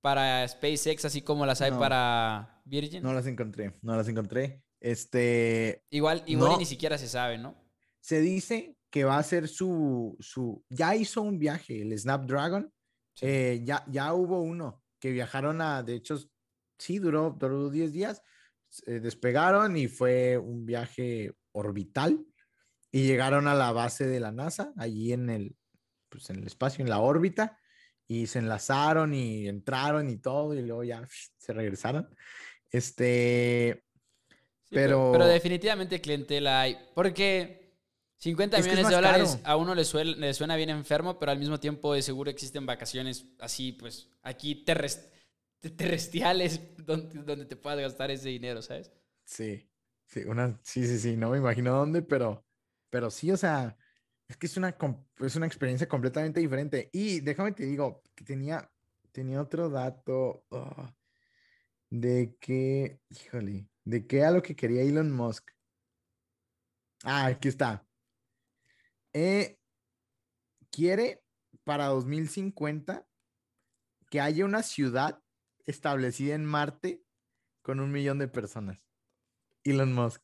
para 0.00 0.46
SpaceX, 0.46 1.04
así 1.04 1.22
como 1.22 1.44
las 1.46 1.60
hay 1.60 1.72
No. 1.72 1.78
para 1.80 2.60
Virgin? 2.64 3.02
No 3.02 3.12
las 3.12 3.26
encontré, 3.26 3.76
no 3.82 3.96
las 3.96 4.06
encontré. 4.08 4.62
Este, 4.80 5.82
igual 5.90 6.22
igual 6.26 6.52
no. 6.52 6.58
ni 6.58 6.66
siquiera 6.66 6.96
se 6.98 7.08
sabe, 7.08 7.38
¿no? 7.38 7.56
se 8.00 8.20
dice 8.20 8.76
que 8.88 9.02
va 9.02 9.18
a 9.18 9.22
ser 9.24 9.48
su, 9.48 10.16
su, 10.20 10.64
ya 10.70 10.94
hizo 10.94 11.22
un 11.22 11.38
viaje, 11.40 11.82
el 11.82 11.98
Snapdragon, 11.98 12.72
Sí. 13.14 13.26
eh, 13.26 13.62
ya, 13.64 13.82
ya 13.88 14.12
hubo 14.14 14.40
uno 14.42 14.84
que 15.00 15.10
viajaron 15.10 15.60
a, 15.60 15.82
de 15.82 15.94
hecho, 15.96 16.16
sí, 16.78 16.98
duró, 16.98 17.36
duró 17.38 17.70
10 17.70 17.92
días, 17.92 18.22
eh, 18.86 19.00
despegaron 19.00 19.76
y 19.76 19.88
fue 19.88 20.36
un 20.38 20.66
viaje 20.66 21.32
orbital 21.52 22.24
y 22.92 23.06
llegaron 23.06 23.48
a 23.48 23.54
la 23.54 23.72
base 23.72 24.06
de 24.06 24.20
la 24.20 24.32
NASA, 24.32 24.72
allí 24.76 25.12
en 25.12 25.30
el, 25.30 25.56
pues 26.08 26.30
en 26.30 26.36
el 26.36 26.46
espacio, 26.46 26.82
en 26.84 26.90
la 26.90 27.00
órbita, 27.00 27.58
y 28.08 28.26
se 28.28 28.38
enlazaron 28.38 29.12
y 29.14 29.48
entraron 29.48 30.08
y 30.08 30.16
todo, 30.18 30.54
y 30.54 30.62
luego 30.62 30.84
ya 30.84 31.06
se 31.38 31.52
regresaron. 31.52 32.08
Este, 32.70 33.82
Sí, 34.68 34.74
pero, 34.74 35.10
pero- 35.12 35.26
definitivamente 35.26 36.00
clientela 36.00 36.60
hay. 36.62 36.76
Porque 36.94 37.78
50 38.18 38.58
Es 38.58 38.64
que 38.64 38.70
es 38.72 38.76
millones 38.78 38.90
de 38.90 38.96
dólares 38.96 39.36
caro. 39.42 39.46
a 39.48 39.56
uno 39.56 39.74
le, 39.74 39.82
suel- 39.84 40.16
le 40.16 40.34
suena 40.34 40.56
bien 40.56 40.70
enfermo, 40.70 41.18
pero 41.18 41.30
al 41.32 41.38
mismo 41.38 41.60
tiempo 41.60 41.94
de 41.94 42.02
seguro 42.02 42.30
existen 42.30 42.66
vacaciones 42.66 43.26
así, 43.38 43.72
pues 43.72 44.10
aquí 44.22 44.64
terres- 44.64 45.10
te- 45.10 45.16
terrestriales 45.60 46.60
donde, 46.84 47.22
donde 47.22 47.46
te 47.46 47.56
puedas 47.56 47.80
gastar 47.80 48.10
ese 48.10 48.28
dinero, 48.28 48.62
¿sabes? 48.62 48.92
Sí, 49.24 49.68
sí, 50.06 50.20
una, 50.20 50.58
sí, 50.62 50.86
sí, 50.86 50.98
sí, 50.98 51.16
no 51.16 51.30
me 51.30 51.38
imagino 51.38 51.74
dónde, 51.74 52.02
pero, 52.02 52.46
pero 52.90 53.10
sí, 53.10 53.30
o 53.30 53.36
sea, 53.36 53.76
es 54.28 54.36
que 54.36 54.46
es 54.46 54.56
una, 54.56 54.76
es 55.20 55.36
una 55.36 55.46
experiencia 55.46 55.88
completamente 55.88 56.40
diferente. 56.40 56.90
Y 56.92 57.20
déjame 57.20 57.52
te 57.52 57.64
digo, 57.64 58.02
que 58.14 58.24
tenía, 58.24 58.70
tenía 59.12 59.40
otro 59.40 59.68
dato 59.68 60.44
ah, 60.50 60.94
de 61.90 62.36
que, 62.40 63.00
híjole, 63.08 63.68
de 63.84 64.06
que 64.06 64.24
a 64.24 64.30
lo 64.30 64.42
que 64.42 64.56
quería 64.56 64.82
Elon 64.82 65.12
Musk. 65.12 65.50
Ah, 67.04 67.26
aquí 67.26 67.48
está. 67.48 67.86
Eh, 69.12 69.58
quiere 70.70 71.22
para 71.64 71.86
2050 71.86 73.06
que 74.10 74.20
haya 74.20 74.44
una 74.44 74.62
ciudad 74.62 75.22
establecida 75.66 76.34
en 76.34 76.44
Marte 76.44 77.04
con 77.62 77.80
un 77.80 77.90
millón 77.90 78.18
de 78.18 78.28
personas. 78.28 78.80
Elon 79.64 79.92
Musk. 79.92 80.22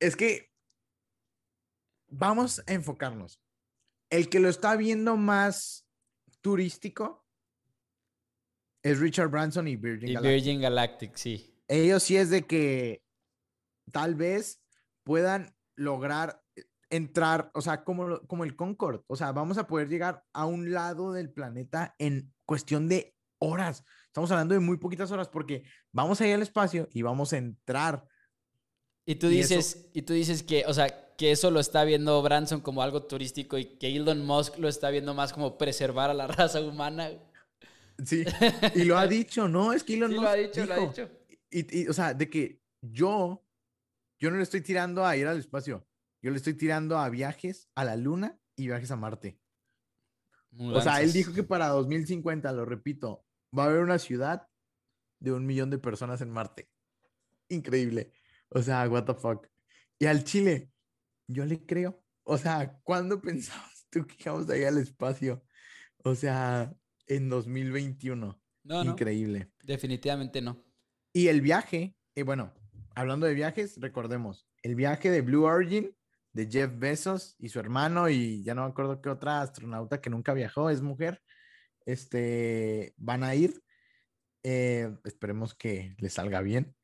Es 0.00 0.16
que 0.16 0.52
vamos 2.08 2.62
a 2.66 2.72
enfocarnos. 2.72 3.40
El 4.10 4.28
que 4.28 4.40
lo 4.40 4.48
está 4.48 4.76
viendo 4.76 5.16
más 5.16 5.86
turístico 6.40 7.24
es 8.82 8.98
Richard 8.98 9.28
Branson 9.30 9.68
y 9.68 9.76
Virgin 9.76 10.08
Y 10.08 10.14
Galactic. 10.14 10.32
Virgin 10.32 10.60
Galactic, 10.60 11.16
sí. 11.16 11.54
Ellos 11.68 12.02
sí 12.02 12.16
es 12.16 12.30
de 12.30 12.46
que 12.46 13.04
tal 13.92 14.16
vez 14.16 14.60
puedan 15.04 15.56
lograr 15.76 16.42
entrar, 16.90 17.50
o 17.54 17.62
sea, 17.62 17.84
como, 17.84 18.20
como 18.26 18.44
el 18.44 18.54
Concorde, 18.54 19.02
o 19.06 19.16
sea, 19.16 19.32
vamos 19.32 19.56
a 19.56 19.66
poder 19.66 19.88
llegar 19.88 20.26
a 20.34 20.44
un 20.44 20.72
lado 20.72 21.12
del 21.12 21.32
planeta 21.32 21.94
en 21.98 22.34
cuestión 22.44 22.88
de 22.88 23.16
horas. 23.42 23.84
Estamos 24.06 24.30
hablando 24.30 24.54
de 24.54 24.60
muy 24.60 24.76
poquitas 24.78 25.10
horas 25.10 25.28
porque 25.28 25.64
vamos 25.90 26.20
a 26.20 26.26
ir 26.26 26.34
al 26.34 26.42
espacio 26.42 26.88
y 26.92 27.02
vamos 27.02 27.32
a 27.32 27.38
entrar. 27.38 28.06
Y 29.04 29.16
tú 29.16 29.28
Y 29.28 29.40
eso- 29.40 29.54
dices, 29.56 29.90
y 29.92 30.02
tú 30.02 30.12
dices 30.12 30.42
que, 30.42 30.64
o 30.66 30.74
sea, 30.74 31.14
que 31.16 31.32
eso 31.32 31.50
lo 31.50 31.60
está 31.60 31.84
viendo 31.84 32.22
Branson 32.22 32.60
como 32.60 32.82
algo 32.82 33.04
turístico 33.04 33.58
y 33.58 33.76
que 33.78 33.94
Elon 33.94 34.24
Musk 34.24 34.58
lo 34.58 34.68
está 34.68 34.90
viendo 34.90 35.12
más 35.14 35.32
como 35.32 35.58
preservar 35.58 36.10
a 36.10 36.14
la 36.14 36.26
raza 36.50 36.60
humana. 36.60 37.10
Sí, 38.04 38.24
y 38.74 38.84
lo 38.84 38.96
ha 38.98 39.06
dicho, 39.06 39.48
¿no? 39.48 39.72
Es 39.72 39.82
que 39.84 39.94
Elon 39.94 40.10
Sí, 40.10 40.16
Musk 40.16 40.24
lo 40.24 40.30
ha 40.30 40.34
dicho, 40.34 40.66
lo 40.66 40.72
ha 40.72 40.76
dijo, 40.76 40.88
dicho. 40.90 41.10
Y, 41.50 41.80
y, 41.82 41.88
o 41.88 41.92
sea, 41.92 42.14
de 42.14 42.30
que 42.30 42.62
yo, 42.80 43.44
yo 44.18 44.30
no 44.30 44.36
le 44.36 44.42
estoy 44.42 44.60
tirando 44.62 45.04
a 45.04 45.16
ir 45.16 45.26
al 45.26 45.38
espacio, 45.38 45.86
yo 46.22 46.30
le 46.30 46.36
estoy 46.36 46.54
tirando 46.54 46.98
a 46.98 47.08
viajes 47.08 47.68
a 47.74 47.84
la 47.84 47.96
luna 47.96 48.38
y 48.56 48.66
viajes 48.66 48.90
a 48.90 48.96
Marte. 48.96 49.38
O 50.58 50.80
sea, 50.80 51.00
él 51.00 51.06
Mudanzas. 51.08 51.12
dijo 51.12 51.32
que 51.32 51.42
para 51.42 51.68
2050, 51.68 52.52
lo 52.52 52.64
repito, 52.64 53.24
va 53.56 53.64
a 53.64 53.66
haber 53.66 53.80
una 53.80 53.98
ciudad 53.98 54.48
de 55.20 55.32
un 55.32 55.46
millón 55.46 55.70
de 55.70 55.78
personas 55.78 56.20
en 56.20 56.30
Marte. 56.30 56.68
Increíble. 57.48 58.12
O 58.48 58.62
sea, 58.62 58.88
what 58.88 59.04
the 59.04 59.14
fuck. 59.14 59.46
Y 59.98 60.06
al 60.06 60.24
Chile, 60.24 60.70
yo 61.28 61.44
le 61.44 61.64
creo. 61.64 62.02
O 62.24 62.38
sea, 62.38 62.78
¿cuándo 62.82 63.20
pensabas 63.22 63.86
tú 63.90 64.06
que 64.06 64.16
íbamos 64.20 64.48
a 64.50 64.56
ir 64.56 64.66
al 64.66 64.78
espacio? 64.78 65.44
O 66.04 66.14
sea, 66.14 66.74
en 67.06 67.28
2021. 67.28 68.40
No, 68.64 68.84
no, 68.84 68.90
Increíble. 68.92 69.50
definitivamente 69.62 70.40
no. 70.40 70.64
Y 71.12 71.28
el 71.28 71.40
viaje, 71.40 71.96
eh, 72.14 72.22
bueno, 72.22 72.54
hablando 72.94 73.26
de 73.26 73.34
viajes, 73.34 73.80
recordemos, 73.80 74.48
el 74.62 74.76
viaje 74.76 75.10
de 75.10 75.20
Blue 75.20 75.44
Origin 75.44 75.94
de 76.32 76.48
Jeff 76.50 76.70
Bezos 76.78 77.34
y 77.38 77.48
su 77.48 77.58
hermano 77.58 78.08
y 78.08 78.42
ya 78.42 78.54
no 78.54 78.62
me 78.64 78.70
acuerdo 78.70 79.02
qué 79.02 79.08
otra 79.08 79.42
astronauta 79.42 80.00
que 80.00 80.10
nunca 80.10 80.32
viajó, 80.32 80.70
es 80.70 80.80
mujer, 80.80 81.20
este, 81.86 82.94
van 82.96 83.24
a 83.24 83.34
ir. 83.34 83.62
Eh, 84.44 84.92
esperemos 85.04 85.54
que 85.54 85.94
les 85.98 86.14
salga 86.14 86.40
bien, 86.40 86.74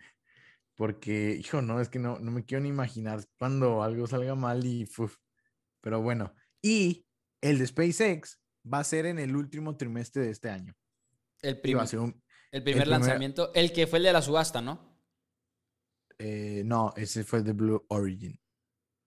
porque, 0.77 1.33
hijo, 1.33 1.61
no, 1.61 1.81
es 1.81 1.89
que 1.89 1.99
no, 1.99 2.21
no 2.21 2.31
me 2.31 2.45
quiero 2.45 2.63
ni 2.63 2.69
imaginar 2.69 3.25
cuando 3.37 3.83
algo 3.83 4.07
salga 4.07 4.37
mal 4.37 4.65
y, 4.65 4.89
uf. 4.97 5.17
pero 5.81 6.01
bueno, 6.01 6.33
y 6.63 7.05
el 7.41 7.59
de 7.59 7.67
SpaceX 7.67 8.41
va 8.73 8.79
a 8.79 8.85
ser 8.85 9.07
en 9.07 9.19
el 9.19 9.35
último 9.35 9.77
trimestre 9.77 10.23
de 10.23 10.31
este 10.31 10.51
año. 10.51 10.73
El, 11.43 11.61
prim- 11.61 11.81
un, 11.95 12.23
el 12.53 12.63
primer 12.63 12.87
lanzamiento, 12.87 13.53
el 13.55 13.73
que 13.73 13.89
fue 13.89 13.99
el 13.99 14.05
de 14.05 14.13
la 14.13 14.23
subasta, 14.23 14.61
¿no? 14.63 15.03
Eh, 16.19 16.63
no, 16.65 16.93
ese 16.97 17.25
fue 17.25 17.43
de 17.43 17.53
Blue 17.55 17.85
Origin, 17.89 18.41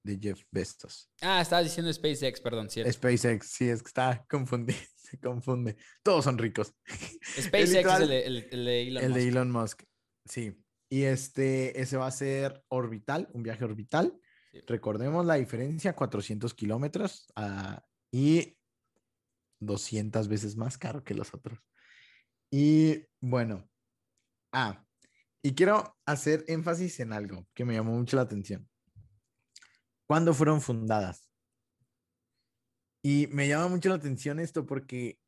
de 0.03 0.17
Jeff 0.21 0.43
Bezos. 0.51 1.11
Ah, 1.21 1.41
estabas 1.41 1.65
diciendo 1.65 1.91
SpaceX, 1.93 2.41
perdón, 2.41 2.69
cierto. 2.69 2.91
SpaceX, 2.91 3.47
sí, 3.47 3.69
es 3.69 3.81
que 3.83 3.87
está 3.87 4.25
confundido, 4.29 4.79
se 4.95 5.19
confunde. 5.19 5.77
Todos 6.03 6.23
son 6.25 6.37
ricos. 6.37 6.73
SpaceX 7.39 7.85
es 7.85 7.99
el 8.01 8.07
de, 8.07 8.25
el- 8.25 8.47
el 8.51 8.65
de 8.65 8.81
Elon 8.87 9.03
El 9.03 9.13
de 9.13 9.19
Musk. 9.19 9.27
Elon 9.29 9.51
Musk, 9.51 9.83
sí. 10.25 10.63
Y 10.89 11.03
este, 11.03 11.79
ese 11.81 11.97
va 11.97 12.07
a 12.07 12.11
ser 12.11 12.63
orbital, 12.69 13.29
un 13.33 13.43
viaje 13.43 13.63
orbital. 13.63 14.19
Sí. 14.51 14.59
Recordemos 14.67 15.25
la 15.25 15.35
diferencia, 15.35 15.93
400 15.95 16.53
kilómetros 16.53 17.27
ah, 17.35 17.81
y 18.11 18.57
200 19.61 20.27
veces 20.27 20.57
más 20.57 20.77
caro 20.77 21.03
que 21.03 21.13
los 21.13 21.33
otros. 21.33 21.59
Y 22.51 23.05
bueno, 23.21 23.69
ah, 24.51 24.85
y 25.43 25.53
quiero 25.55 25.97
hacer 26.05 26.43
énfasis 26.47 26.99
en 26.99 27.13
algo 27.13 27.47
que 27.53 27.63
me 27.63 27.73
llamó 27.75 27.93
mucho 27.93 28.17
la 28.17 28.23
atención. 28.23 28.69
¿Cuándo 30.11 30.33
fueron 30.33 30.59
fundadas? 30.59 31.31
Y 33.01 33.27
me 33.27 33.47
llama 33.47 33.69
mucho 33.69 33.87
la 33.87 33.95
atención 33.95 34.41
esto 34.41 34.65
porque 34.65 35.21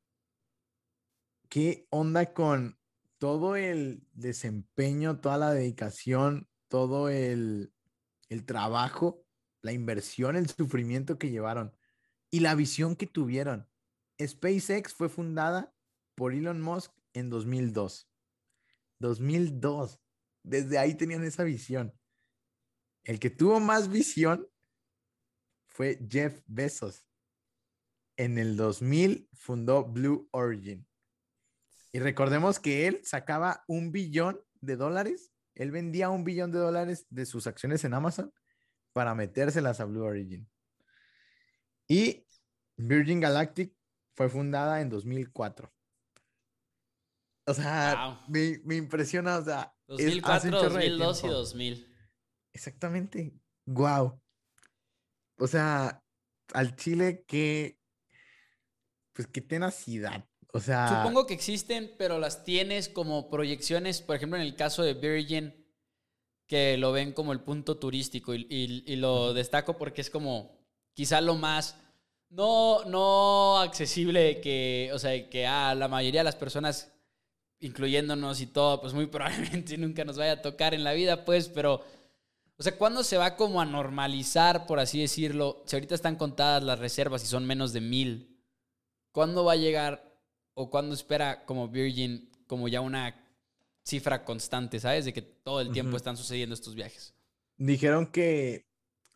¿qué 1.48 1.88
onda 1.90 2.34
con 2.34 2.78
todo 3.18 3.56
el 3.56 4.06
desempeño, 4.12 5.22
toda 5.22 5.38
la 5.38 5.54
dedicación, 5.54 6.50
todo 6.68 7.08
el, 7.08 7.74
el 8.28 8.46
trabajo, 8.46 9.26
la 9.62 9.72
inversión, 9.72 10.36
el 10.36 10.50
sufrimiento 10.50 11.18
que 11.18 11.30
llevaron 11.30 11.74
y 12.30 12.42
la 12.42 12.54
visión 12.54 12.98
que 12.98 13.08
tuvieron? 13.08 13.70
SpaceX 14.22 14.94
fue 14.94 15.08
fundada 15.08 15.74
por 16.14 16.34
Elon 16.34 16.60
Musk 16.60 16.92
en 17.14 17.30
2002. 17.30 18.10
2002. 19.00 20.02
Desde 20.44 20.78
ahí 20.78 20.96
tenían 20.96 21.24
esa 21.24 21.46
visión. 21.46 21.98
El 23.06 23.22
que 23.22 23.30
tuvo 23.30 23.62
más 23.62 23.88
visión 23.88 24.50
fue 25.74 26.00
Jeff 26.10 26.42
Bezos. 26.48 27.04
en 28.16 28.38
el 28.38 28.56
2000 28.56 29.28
fundó 29.34 29.86
Blue 29.86 30.30
Origin. 30.32 30.88
Y 31.92 32.00
recordemos 32.00 32.60
que 32.60 32.88
él 32.88 33.02
sacaba 33.04 33.64
un 33.68 33.92
billón 33.92 34.40
de 34.62 34.76
dólares. 34.76 35.32
Él 35.56 35.72
vendía 35.72 36.10
un 36.10 36.24
billón 36.24 36.52
de 36.52 36.60
dólares 36.60 37.08
de 37.10 37.26
sus 37.26 37.48
acciones 37.48 37.84
en 37.86 37.96
Amazon 37.96 38.32
para 38.94 39.16
metérselas 39.16 39.80
a 39.80 39.86
Blue 39.86 40.04
Origin. 40.04 40.48
Y 41.88 42.26
Virgin 42.78 43.20
Galactic 43.20 43.76
fue 44.16 44.30
fundada 44.30 44.80
en 44.80 44.90
2004. 44.90 45.74
O 47.46 47.54
sea, 47.54 48.24
me, 48.30 48.62
me, 48.64 48.76
impresiona, 48.76 49.40
o 49.40 49.44
sea, 49.44 49.76
2004, 49.88 50.52
2002 50.52 51.24
y 51.24 51.28
2000. 51.28 51.96
Exactamente. 52.54 53.34
Wow. 53.66 54.23
O 55.38 55.48
sea, 55.48 56.04
al 56.54 56.76
Chile 56.76 57.24
que 57.28 57.80
pues 59.14 59.28
qué 59.28 59.42
tenacidad. 59.42 60.28
O 60.54 60.60
sea, 60.60 60.88
supongo 60.88 61.26
que 61.26 61.34
existen, 61.34 61.92
pero 61.98 62.20
las 62.20 62.44
tienes 62.44 62.90
como 62.90 63.30
proyecciones, 63.30 64.02
por 64.02 64.16
ejemplo, 64.16 64.38
en 64.38 64.44
el 64.44 64.56
caso 64.56 64.84
de 64.84 64.94
Virgin 64.94 65.54
que 66.48 66.78
lo 66.78 66.92
ven 66.92 67.14
como 67.14 67.32
el 67.32 67.42
punto 67.42 67.78
turístico 67.78 68.36
y, 68.36 68.46
y 68.50 68.96
lo 68.98 69.34
destaco 69.34 69.78
porque 69.78 70.02
es 70.02 70.10
como 70.10 70.60
quizá 70.94 71.22
lo 71.22 71.36
más 71.36 71.78
no, 72.34 72.84
no 72.86 73.60
accesible 73.60 74.42
que, 74.42 74.90
o 74.94 75.00
sea, 75.00 75.30
que 75.30 75.46
a 75.46 75.76
la 75.76 75.88
mayoría 75.88 76.22
de 76.22 76.26
las 76.26 76.36
personas, 76.36 76.92
incluyéndonos 77.60 78.42
y 78.42 78.48
todo, 78.48 78.82
pues 78.82 78.94
muy 78.94 79.06
probablemente 79.08 79.78
nunca 79.78 80.04
nos 80.04 80.18
vaya 80.18 80.34
a 80.34 80.42
tocar 80.42 80.74
en 80.74 80.84
la 80.84 80.94
vida, 80.94 81.26
pues, 81.26 81.48
pero, 81.50 81.84
o 82.58 82.64
sea, 82.64 82.78
¿cuándo 82.78 83.04
se 83.04 83.18
va 83.18 83.36
como 83.36 83.62
a 83.62 83.66
normalizar, 83.66 84.66
por 84.66 84.80
así 84.80 85.00
decirlo? 85.00 85.64
Si 85.66 85.76
ahorita 85.76 85.96
están 85.96 86.16
contadas 86.16 86.64
las 86.64 86.80
reservas 86.80 87.24
y 87.24 87.28
son 87.28 87.46
menos 87.46 87.74
de 87.74 87.82
mil, 87.82 88.40
¿cuándo 89.12 89.44
va 89.44 89.54
a 89.54 89.58
llegar 89.58 90.14
o 90.54 90.70
cuándo 90.70 90.94
espera 90.94 91.46
como 91.46 91.68
Virgin 91.68 92.30
como 92.48 92.68
ya 92.68 92.82
una 92.82 93.20
cifra 93.84 94.24
constante, 94.24 94.80
¿sabes? 94.80 95.06
De 95.06 95.14
que 95.14 95.22
todo 95.22 95.62
el 95.62 95.72
tiempo 95.72 95.98
están 95.98 96.18
sucediendo 96.18 96.54
estos 96.54 96.76
viajes. 96.76 97.16
Dijeron 97.58 98.08
que, 98.08 98.68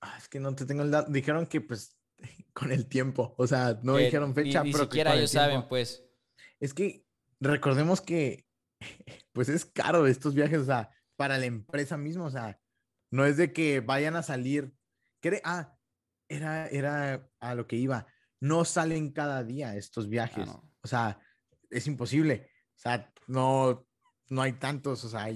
ah, 0.01 0.15
es 0.17 0.27
que 0.27 0.39
no 0.39 0.55
te 0.55 0.65
tengo 0.65 0.83
el 0.83 0.91
dato, 0.91 1.11
dijeron 1.11 1.45
que 1.47 1.61
pues 1.61 1.95
con 2.53 2.71
el 2.71 2.87
tiempo. 2.87 3.35
O 3.37 3.47
sea, 3.47 3.79
no 3.83 3.97
dijeron 3.97 4.33
fecha, 4.33 4.63
ni, 4.63 4.71
ni 4.71 4.77
siquiera 4.77 5.15
ellos 5.15 5.31
saben, 5.31 5.67
pues. 5.67 6.03
Es 6.59 6.73
que 6.73 7.05
recordemos 7.39 8.01
que, 8.01 8.45
pues 9.31 9.49
es 9.49 9.65
caro 9.65 10.07
estos 10.07 10.33
viajes, 10.33 10.59
o 10.59 10.65
sea, 10.65 10.89
para 11.15 11.37
la 11.37 11.45
empresa 11.45 11.97
misma, 11.97 12.25
o 12.25 12.31
sea, 12.31 12.59
no 13.11 13.25
es 13.25 13.37
de 13.37 13.53
que 13.53 13.79
vayan 13.79 14.15
a 14.15 14.23
salir. 14.23 14.73
Ah, 15.43 15.75
era, 16.29 16.67
era 16.67 17.29
a 17.39 17.55
lo 17.55 17.67
que 17.67 17.75
iba. 17.75 18.07
No 18.39 18.65
salen 18.65 19.11
cada 19.11 19.43
día 19.43 19.75
estos 19.75 20.05
ah, 20.05 20.09
viajes. 20.09 20.49
O 20.81 20.87
sea, 20.87 21.19
es 21.69 21.87
imposible. 21.87 22.49
O 22.75 22.79
sea, 22.79 23.11
no, 23.27 23.87
no 24.29 24.41
hay 24.41 24.53
tantos, 24.53 25.03
o 25.03 25.09
sea, 25.09 25.27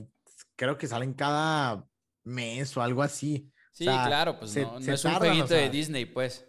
creo 0.56 0.78
que 0.78 0.88
salen 0.88 1.14
cada 1.14 1.88
mes 2.24 2.76
o 2.78 2.82
algo 2.82 3.02
así. 3.02 3.52
Sí, 3.74 3.86
claro, 3.86 4.38
pues 4.38 4.56
no, 4.58 4.78
es 4.78 5.06
un 5.06 5.14
jueguito 5.14 5.54
de 5.54 5.70
Disney, 5.70 6.06
pues 6.06 6.46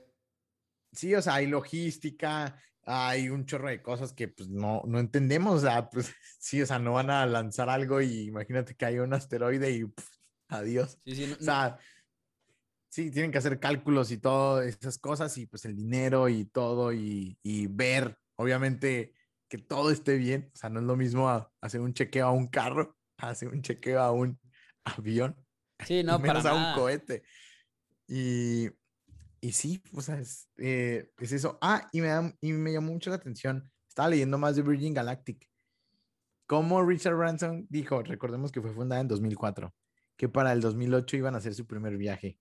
sí, 0.93 1.15
o 1.15 1.23
sea, 1.23 1.35
hay 1.37 1.47
logística, 1.47 2.61
hay 2.85 3.29
un 3.29 3.47
chorro 3.47 3.69
de 3.69 3.83
cosas 3.83 4.13
que 4.13 4.29
pues 4.29 4.49
no, 4.49 4.83
no 4.87 4.99
entendemos, 4.99 5.63
o 5.63 5.67
sea, 5.67 5.89
pues 5.89 6.13
sí, 6.39 6.61
o 6.63 6.67
sea, 6.67 6.79
no 6.79 6.93
van 6.93 7.11
a 7.11 7.27
lanzar 7.27 7.69
algo 7.69 8.01
y 8.01 8.27
imagínate 8.27 8.75
que 8.75 8.85
hay 8.85 8.99
un 8.99 9.15
asteroide 9.15 9.71
y 9.71 9.85
adiós. 10.53 10.99
Sí, 11.05 11.15
sí, 11.15 11.37
o 11.39 11.43
sea, 11.43 11.79
sí, 12.89 13.11
tienen 13.11 13.33
que 13.33 13.39
hacer 13.39 13.59
cálculos 13.59 14.11
y 14.11 14.19
todas 14.19 14.67
esas 14.67 14.99
cosas 14.99 15.37
y 15.39 15.47
pues 15.47 15.65
el 15.65 15.75
dinero 15.75 16.29
y 16.29 16.45
todo 16.45 16.93
y, 16.93 17.39
y, 17.43 17.67
ver, 17.67 18.19
obviamente, 18.37 19.15
que 19.49 19.59
todo 19.59 19.91
esté 19.91 20.17
bien, 20.17 20.51
o 20.55 20.57
sea, 20.57 20.71
no 20.71 20.81
es 20.81 20.87
lo 20.87 20.97
mismo 20.97 21.29
hacer 21.61 21.81
un 21.81 21.95
chequeo 21.95 22.27
a 22.27 22.33
un 22.33 22.49
carro, 22.49 22.97
hacer 23.19 23.49
un 23.49 23.63
chequeo 23.63 24.01
a 24.01 24.13
un 24.13 24.39
avión. 24.85 25.37
Sí, 25.85 26.05
no, 26.05 26.17
menos 26.21 26.47
a 26.47 26.55
un 26.55 26.75
cohete. 26.77 27.25
Y, 28.07 28.69
y 29.41 29.51
sí, 29.51 29.83
o 29.93 30.01
sea, 30.01 30.23
eh, 30.59 31.11
es, 31.19 31.33
eso. 31.33 31.59
Ah, 31.61 31.89
y 31.91 32.01
me, 32.01 32.09
y 32.41 32.53
me 32.53 32.73
llamó 32.73 32.93
mucho 32.93 33.11
la 33.11 33.17
atención. 33.17 33.69
Estaba 33.89 34.11
leyendo 34.11 34.39
más 34.39 34.55
de 34.55 34.63
Virgin 34.63 34.95
Galactic. 34.95 35.45
Como 36.47 36.85
Richard 36.85 37.17
Branson 37.17 37.67
dijo, 37.69 38.01
recordemos 38.03 38.53
que 38.53 38.61
fue 38.61 38.73
fundada 38.73 39.01
en 39.01 39.09
2004, 39.09 39.75
que 40.23 40.29
para 40.29 40.53
el 40.53 40.61
2008 40.61 41.17
iban 41.17 41.35
a 41.35 41.39
hacer 41.39 41.53
su 41.53 41.67
primer 41.67 41.97
viaje. 41.97 42.39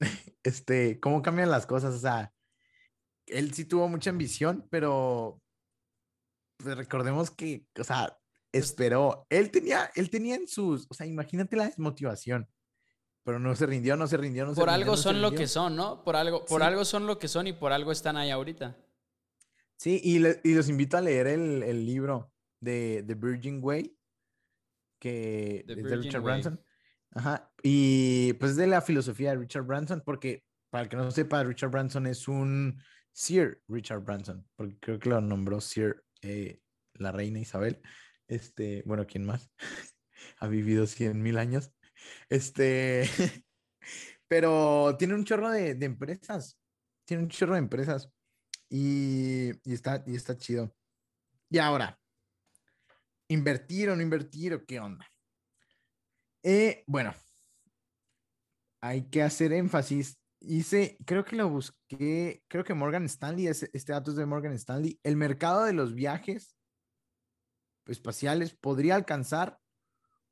Este, 0.42 0.98
¿cómo 0.98 1.20
cambian 1.20 1.50
las 1.50 1.66
cosas? 1.66 1.94
O 1.94 1.98
sea, 1.98 2.32
él 3.26 3.52
sí 3.52 3.66
tuvo 3.66 3.90
mucha 3.90 4.08
ambición, 4.08 4.66
pero 4.70 5.38
pues 6.56 6.78
recordemos 6.78 7.30
que, 7.30 7.66
o 7.78 7.84
sea, 7.84 8.18
esperó. 8.52 9.26
Él 9.28 9.50
tenía, 9.50 9.90
él 9.94 10.08
tenía 10.08 10.36
en 10.36 10.48
sus, 10.48 10.86
o 10.88 10.94
sea, 10.94 11.06
imagínate 11.06 11.56
la 11.56 11.66
desmotivación 11.66 12.48
pero 13.22 13.38
no 13.38 13.54
se 13.54 13.66
rindió, 13.66 13.96
no 13.96 14.06
se 14.06 14.16
rindió, 14.16 14.46
no 14.46 14.54
se 14.54 14.60
Por 14.60 14.70
algo 14.70 14.96
son 14.96 15.20
lo 15.20 15.32
que 15.32 15.46
son, 15.46 15.76
¿no? 15.76 16.02
Por 16.02 16.16
algo, 16.16 16.46
por 16.46 16.62
algo 16.62 16.86
son 16.86 17.06
lo 17.06 17.18
que 17.18 17.28
son 17.28 17.46
y 17.46 17.52
por 17.52 17.70
algo 17.70 17.92
están 17.92 18.16
ahí 18.16 18.30
ahorita. 18.30 18.76
Sí, 19.76 20.00
y, 20.02 20.18
los 20.54 20.68
invito 20.70 20.96
a 20.96 21.02
leer 21.02 21.26
el, 21.26 21.84
libro 21.84 22.32
de 22.60 23.04
The 23.06 23.14
Virgin 23.14 23.60
Way, 23.62 23.94
que 25.00 25.64
es 25.66 25.82
de 25.82 25.96
Richard 25.96 26.22
Branson. 26.22 26.62
Ajá. 27.12 27.52
Y 27.62 28.34
pues 28.34 28.52
es 28.52 28.56
de 28.56 28.68
la 28.68 28.80
filosofía 28.80 29.30
de 29.30 29.38
Richard 29.38 29.64
Branson, 29.64 30.02
porque 30.04 30.44
para 30.70 30.84
el 30.84 30.88
que 30.88 30.96
no 30.96 31.10
sepa, 31.10 31.42
Richard 31.42 31.70
Branson 31.70 32.06
es 32.06 32.28
un 32.28 32.80
Sir 33.12 33.60
Richard 33.68 34.04
Branson, 34.04 34.46
porque 34.54 34.78
creo 34.78 34.98
que 34.98 35.08
lo 35.08 35.20
nombró 35.20 35.60
Sir 35.60 36.04
eh, 36.22 36.60
la 36.94 37.12
reina 37.12 37.40
Isabel. 37.40 37.80
Este, 38.28 38.82
bueno, 38.86 39.06
¿quién 39.06 39.24
más? 39.24 39.50
ha 40.38 40.46
vivido 40.46 40.86
100 40.86 41.20
mil 41.20 41.38
años. 41.38 41.72
Este, 42.28 43.08
pero 44.28 44.96
tiene 44.98 45.14
un 45.14 45.24
chorro 45.24 45.50
de, 45.50 45.70
empresas. 45.70 46.58
Tiene 47.04 47.24
un 47.24 47.28
chorro 47.28 47.54
de 47.54 47.58
empresas. 47.58 48.08
Y, 48.68 49.50
está, 49.70 50.04
y 50.06 50.14
está 50.14 50.36
chido. 50.36 50.74
Y 51.48 51.58
ahora, 51.58 51.98
¿invertir 53.30 53.88
o 53.90 53.96
no 53.96 54.02
invertir 54.02 54.54
o 54.54 54.64
qué 54.66 54.80
onda? 54.80 55.06
Eh, 56.42 56.84
bueno, 56.86 57.14
hay 58.80 59.08
que 59.08 59.22
hacer 59.22 59.52
énfasis. 59.52 60.18
Hice, 60.40 60.96
creo 61.06 61.24
que 61.24 61.36
lo 61.36 61.48
busqué, 61.48 62.42
creo 62.48 62.64
que 62.64 62.74
Morgan 62.74 63.04
Stanley, 63.04 63.46
este 63.46 63.92
dato 63.92 64.10
es 64.10 64.16
de 64.16 64.26
Morgan 64.26 64.52
Stanley. 64.54 64.98
El 65.02 65.16
mercado 65.16 65.64
de 65.64 65.72
los 65.72 65.94
viajes 65.94 66.56
espaciales 67.86 68.54
podría 68.54 68.94
alcanzar 68.94 69.60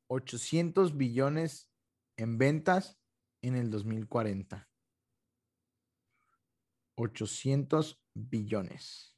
800 0.08 0.96
billones 0.96 1.70
en 2.16 2.38
ventas 2.38 2.98
en 3.42 3.54
el 3.54 3.70
2040. 3.70 4.68
800 6.96 8.02
billones 8.14 9.16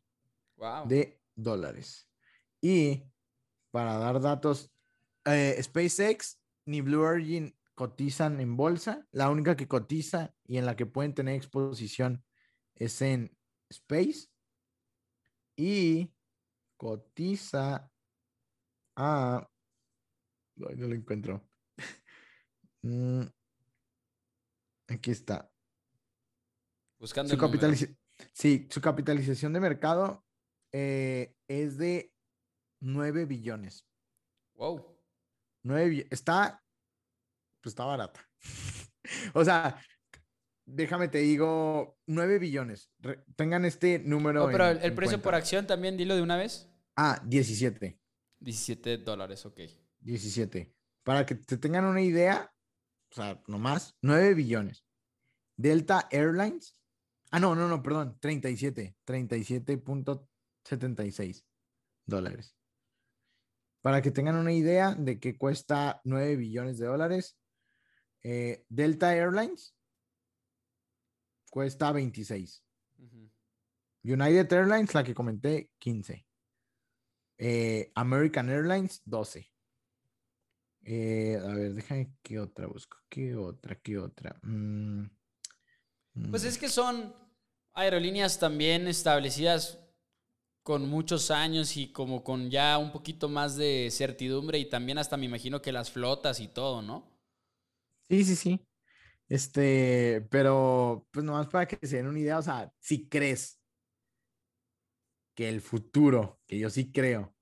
de 0.87 1.23
dólares. 1.35 2.11
Y 2.61 3.11
para 3.71 3.99
dar 3.99 4.21
datos, 4.21 4.73
eh, 5.25 5.61
SpaceX 5.63 6.41
ni 6.67 6.81
Blue 6.81 7.03
Origin 7.03 7.57
cotizan 7.75 8.41
en 8.41 8.57
bolsa. 8.57 9.07
La 9.13 9.31
única 9.31 9.57
que 9.57 9.69
cotiza 9.69 10.35
y 10.45 10.59
en 10.59 10.67
la 10.67 10.77
que 10.77 10.87
pueden 10.87 11.15
tener 11.15 11.35
exposición 11.35 12.25
es 12.75 13.01
en 13.03 13.37
Space. 13.69 14.29
Y 15.57 16.13
cotiza 16.77 17.91
a 18.97 19.51
no 20.57 20.89
lo 20.89 20.95
encuentro. 20.95 21.47
Mm, 22.83 23.25
aquí 24.89 25.11
está. 25.11 25.51
Buscando. 26.99 27.31
Su 27.31 27.97
sí, 28.33 28.67
su 28.71 28.81
capitalización 28.81 29.53
de 29.53 29.61
mercado 29.61 30.25
eh, 30.73 31.35
es 31.47 31.77
de 31.77 32.11
9 32.81 33.27
billones. 33.27 33.87
Wow. 34.55 34.99
9 35.63 36.07
está, 36.11 36.65
pues 37.61 37.73
está 37.73 37.85
barata. 37.85 38.29
o 39.35 39.45
sea, 39.45 39.81
déjame 40.65 41.09
te 41.09 41.19
digo, 41.19 41.99
9 42.07 42.39
billones. 42.39 42.91
tengan 43.37 43.65
este 43.65 43.99
número. 43.99 44.49
pero 44.51 44.69
el, 44.69 44.95
precio 44.95 45.21
por 45.21 45.35
acción 45.35 45.67
también, 45.67 45.97
dilo 45.97 46.15
de 46.15 46.23
una 46.23 46.37
vez. 46.37 46.71
Ah, 46.97 47.21
17. 47.25 47.99
17 48.41 48.99
dólares, 48.99 49.45
ok. 49.47 49.61
17. 50.01 50.75
Para 51.03 51.25
que 51.27 51.35
te 51.35 51.57
tengan 51.57 51.85
una 51.85 52.03
idea, 52.03 52.55
o 53.11 53.15
sea, 53.15 53.43
nomás, 53.47 53.97
9 54.03 54.35
billones. 54.35 54.85
Delta 55.57 56.07
Airlines, 56.11 56.79
ah, 57.31 57.41
no, 57.41 57.55
no, 57.55 57.69
no, 57.69 57.83
perdón, 57.83 58.19
37, 58.21 58.97
37.76 59.07 61.45
dólares. 62.07 62.57
Para 63.83 64.03
que 64.03 64.11
tengan 64.11 64.37
una 64.37 64.53
idea 64.53 64.95
de 64.95 65.19
que 65.19 65.37
cuesta 65.39 66.01
9 66.05 66.37
billones 66.37 66.79
de 66.79 66.87
dólares, 66.87 67.39
eh, 68.23 68.65
Delta 68.69 69.15
Airlines 69.15 69.75
cuesta 71.51 71.93
26. 71.93 72.65
United 74.03 74.53
Airlines, 74.53 74.95
la 74.95 75.05
que 75.05 75.15
comenté, 75.15 75.71
15. 75.79 76.27
Eh, 77.39 77.91
American 77.95 78.49
Airlines, 78.49 79.03
12. 79.05 79.51
Eh, 80.83 81.39
a 81.43 81.55
ver, 81.55 81.75
déjame 81.75 82.13
qué 82.23 82.39
otra 82.39 82.67
busco. 82.67 82.97
¿Qué 83.09 83.35
otra? 83.37 83.75
¿Qué 83.77 83.99
otra? 83.99 84.39
Mm, 84.43 85.05
Pues 86.31 86.45
mm. 86.45 86.47
es 86.47 86.59
que 86.59 86.69
son 86.69 87.15
aerolíneas 87.75 88.39
también 88.39 88.89
establecidas 88.89 89.79
con 90.63 90.89
muchos 90.89 91.31
años 91.31 91.77
y 91.77 91.93
como 91.93 92.25
con 92.25 92.51
ya 92.51 92.79
un 92.79 92.93
poquito 92.93 93.29
más 93.29 93.57
de 93.57 93.89
certidumbre 93.91 94.59
y 94.59 94.69
también 94.69 94.99
hasta 94.99 95.17
me 95.17 95.27
imagino 95.27 95.63
que 95.63 95.73
las 95.73 95.91
flotas 95.91 96.41
y 96.41 96.49
todo, 96.49 96.83
¿no? 96.83 97.05
Sí, 98.09 98.25
sí, 98.25 98.37
sí. 98.37 98.67
Este, 99.29 100.27
pero 100.31 101.07
pues 101.13 101.25
nomás 101.25 101.49
para 101.49 101.67
que 101.67 101.87
se 101.87 101.97
den 101.99 102.09
una 102.09 102.19
idea, 102.19 102.39
o 102.39 102.43
sea, 102.43 102.73
si 102.81 103.09
crees 103.09 103.61
que 105.35 105.49
el 105.49 105.61
futuro, 105.61 106.41
que 106.47 106.59
yo 106.59 106.69
sí 106.71 106.91
creo, 106.93 107.37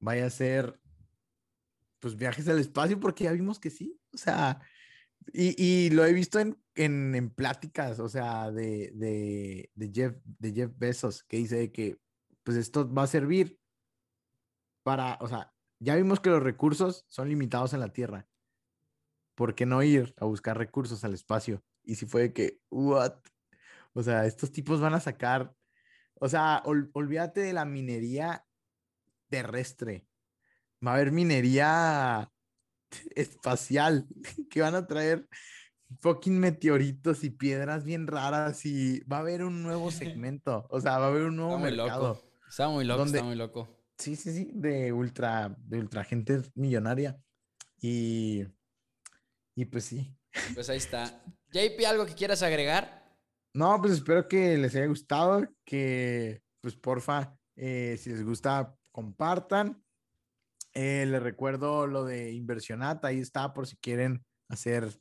vaya 0.00 0.26
a 0.26 0.30
ser 0.30 0.80
pues 1.98 2.16
viajes 2.16 2.48
al 2.48 2.58
espacio, 2.58 3.00
porque 3.00 3.24
ya 3.24 3.32
vimos 3.32 3.58
que 3.58 3.70
sí, 3.70 4.00
o 4.12 4.16
sea, 4.16 4.60
y, 5.32 5.54
y 5.62 5.90
lo 5.90 6.04
he 6.06 6.12
visto 6.12 6.38
en, 6.38 6.62
en, 6.74 7.14
en 7.14 7.30
pláticas, 7.30 7.98
o 8.00 8.08
sea, 8.08 8.50
de, 8.50 8.92
de, 8.94 9.70
de, 9.74 9.90
Jeff, 9.92 10.16
de 10.24 10.52
Jeff 10.52 10.72
Bezos, 10.76 11.24
que 11.24 11.38
dice 11.38 11.72
que 11.72 11.98
pues 12.48 12.56
esto 12.56 12.90
va 12.90 13.02
a 13.02 13.06
servir 13.06 13.60
para, 14.82 15.18
o 15.20 15.28
sea, 15.28 15.52
ya 15.78 15.96
vimos 15.96 16.18
que 16.18 16.30
los 16.30 16.42
recursos 16.42 17.04
son 17.10 17.28
limitados 17.28 17.74
en 17.74 17.80
la 17.80 17.92
Tierra. 17.92 18.26
¿Por 19.36 19.54
qué 19.54 19.66
no 19.66 19.82
ir 19.82 20.14
a 20.16 20.24
buscar 20.24 20.56
recursos 20.56 21.04
al 21.04 21.12
espacio? 21.12 21.62
Y 21.84 21.96
si 21.96 22.06
fue 22.06 22.22
de 22.22 22.32
que, 22.32 22.60
what? 22.70 23.18
O 23.92 24.02
sea, 24.02 24.24
estos 24.24 24.50
tipos 24.50 24.80
van 24.80 24.94
a 24.94 25.00
sacar, 25.00 25.54
o 26.14 26.26
sea, 26.26 26.62
ol- 26.64 26.90
olvídate 26.94 27.42
de 27.42 27.52
la 27.52 27.66
minería 27.66 28.46
terrestre. 29.28 30.08
Va 30.82 30.92
a 30.92 30.94
haber 30.94 31.12
minería 31.12 32.32
espacial 33.14 34.06
que 34.50 34.62
van 34.62 34.74
a 34.74 34.86
traer 34.86 35.28
fucking 36.00 36.40
meteoritos 36.40 37.24
y 37.24 37.28
piedras 37.30 37.84
bien 37.84 38.06
raras 38.06 38.64
y 38.64 39.00
va 39.00 39.18
a 39.18 39.20
haber 39.20 39.44
un 39.44 39.62
nuevo 39.62 39.90
segmento, 39.90 40.66
o 40.70 40.80
sea, 40.80 40.98
va 40.98 41.04
a 41.04 41.08
haber 41.08 41.24
un 41.24 41.36
nuevo 41.36 41.56
Está 41.58 41.70
mercado. 41.70 42.08
loco. 42.14 42.27
Está 42.48 42.68
muy 42.68 42.84
loco, 42.84 43.00
¿Dónde? 43.00 43.18
está 43.18 43.26
muy 43.26 43.36
loco. 43.36 43.68
Sí, 43.98 44.16
sí, 44.16 44.32
sí, 44.32 44.50
de 44.54 44.92
ultra, 44.92 45.54
de 45.58 45.78
ultra 45.78 46.04
gente 46.04 46.40
millonaria. 46.54 47.20
Y, 47.80 48.44
y 49.54 49.64
pues 49.66 49.84
sí. 49.84 50.16
Pues 50.54 50.68
ahí 50.70 50.78
está. 50.78 51.22
JP, 51.52 51.84
¿algo 51.86 52.06
que 52.06 52.14
quieras 52.14 52.42
agregar? 52.42 53.16
No, 53.54 53.80
pues 53.80 53.94
espero 53.94 54.28
que 54.28 54.56
les 54.56 54.74
haya 54.76 54.86
gustado, 54.86 55.46
que 55.64 56.42
pues 56.60 56.76
porfa, 56.76 57.36
eh, 57.56 57.96
si 57.98 58.10
les 58.10 58.24
gusta, 58.24 58.74
compartan. 58.92 59.82
Eh, 60.74 61.06
les 61.06 61.22
recuerdo 61.22 61.86
lo 61.86 62.04
de 62.04 62.32
Inversionat, 62.32 63.04
ahí 63.04 63.18
está 63.18 63.52
por 63.52 63.66
si 63.66 63.76
quieren 63.78 64.24
hacer 64.48 64.96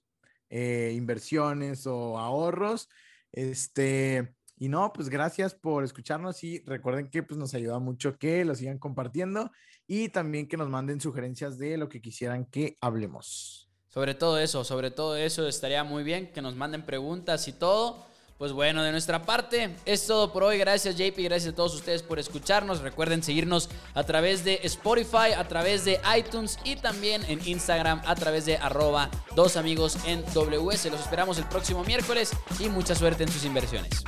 eh, 0.50 0.93
inversiones 0.95 1.86
o 1.86 2.18
ahorros. 2.18 2.89
Este, 3.32 4.36
y 4.60 4.70
no, 4.70 4.91
pues 4.93 5.10
gracias 5.10 5.53
por 5.53 5.84
escucharnos 5.84 6.43
y 6.43 6.60
recuerden 6.66 7.10
que 7.10 7.24
pues 7.24 7.38
nos 7.38 7.53
ayuda 7.53 7.80
mucho 7.80 8.18
que 8.18 8.43
lo 8.43 8.55
sigan 8.55 8.80
compartiendo 8.80 9.51
y 9.86 10.10
también 10.10 10.47
que 10.47 10.58
nos 10.58 10.70
manden 10.70 10.99
sugerencias 10.99 11.58
de 11.58 11.78
lo 11.78 11.89
que 11.89 12.01
quisieran 12.01 12.45
que 12.45 12.76
hablemos. 12.82 13.70
Sobre 13.88 14.16
todo 14.16 14.38
eso, 14.39 14.64
sobre 14.64 14.91
todo 14.91 15.16
eso 15.16 15.47
estaría 15.47 15.84
muy 15.84 16.03
bien 16.03 16.32
que 16.32 16.41
nos 16.41 16.55
manden 16.55 16.86
preguntas 16.86 17.47
y 17.47 17.53
todo. 17.53 18.05
Pues 18.38 18.51
bueno, 18.51 18.84
de 18.84 18.91
nuestra 18.91 19.24
parte 19.24 19.76
es 19.86 20.05
todo 20.05 20.32
por 20.32 20.43
hoy. 20.43 20.60
Gracias 20.60 20.95
JP, 20.95 21.18
gracias 21.24 21.53
a 21.53 21.55
todos 21.55 21.74
ustedes 21.74 22.03
por 22.03 22.20
escucharnos. 22.20 22.82
Recuerden 22.82 23.24
seguirnos 23.24 23.70
a 23.95 24.03
través 24.03 24.43
de 24.43 24.60
Spotify, 24.64 25.34
a 25.36 25.47
través 25.47 25.86
de 25.86 25.99
iTunes 26.16 26.60
y 26.64 26.76
también 26.76 27.24
en 27.28 27.39
Instagram 27.47 28.01
a 28.05 28.14
través 28.14 28.45
de 28.45 28.58
arroba 28.58 29.10
dos 29.36 29.58
amigos 29.58 29.97
en 30.05 30.24
WS. 30.36 30.91
Los 30.91 31.01
esperamos 31.01 31.39
el 31.39 31.45
próximo 31.45 31.84
miércoles 31.84 32.32
y 32.60 32.70
mucha 32.70 32.93
suerte 32.93 33.24
en 33.24 33.32
sus 33.32 33.43
inversiones. 33.43 34.03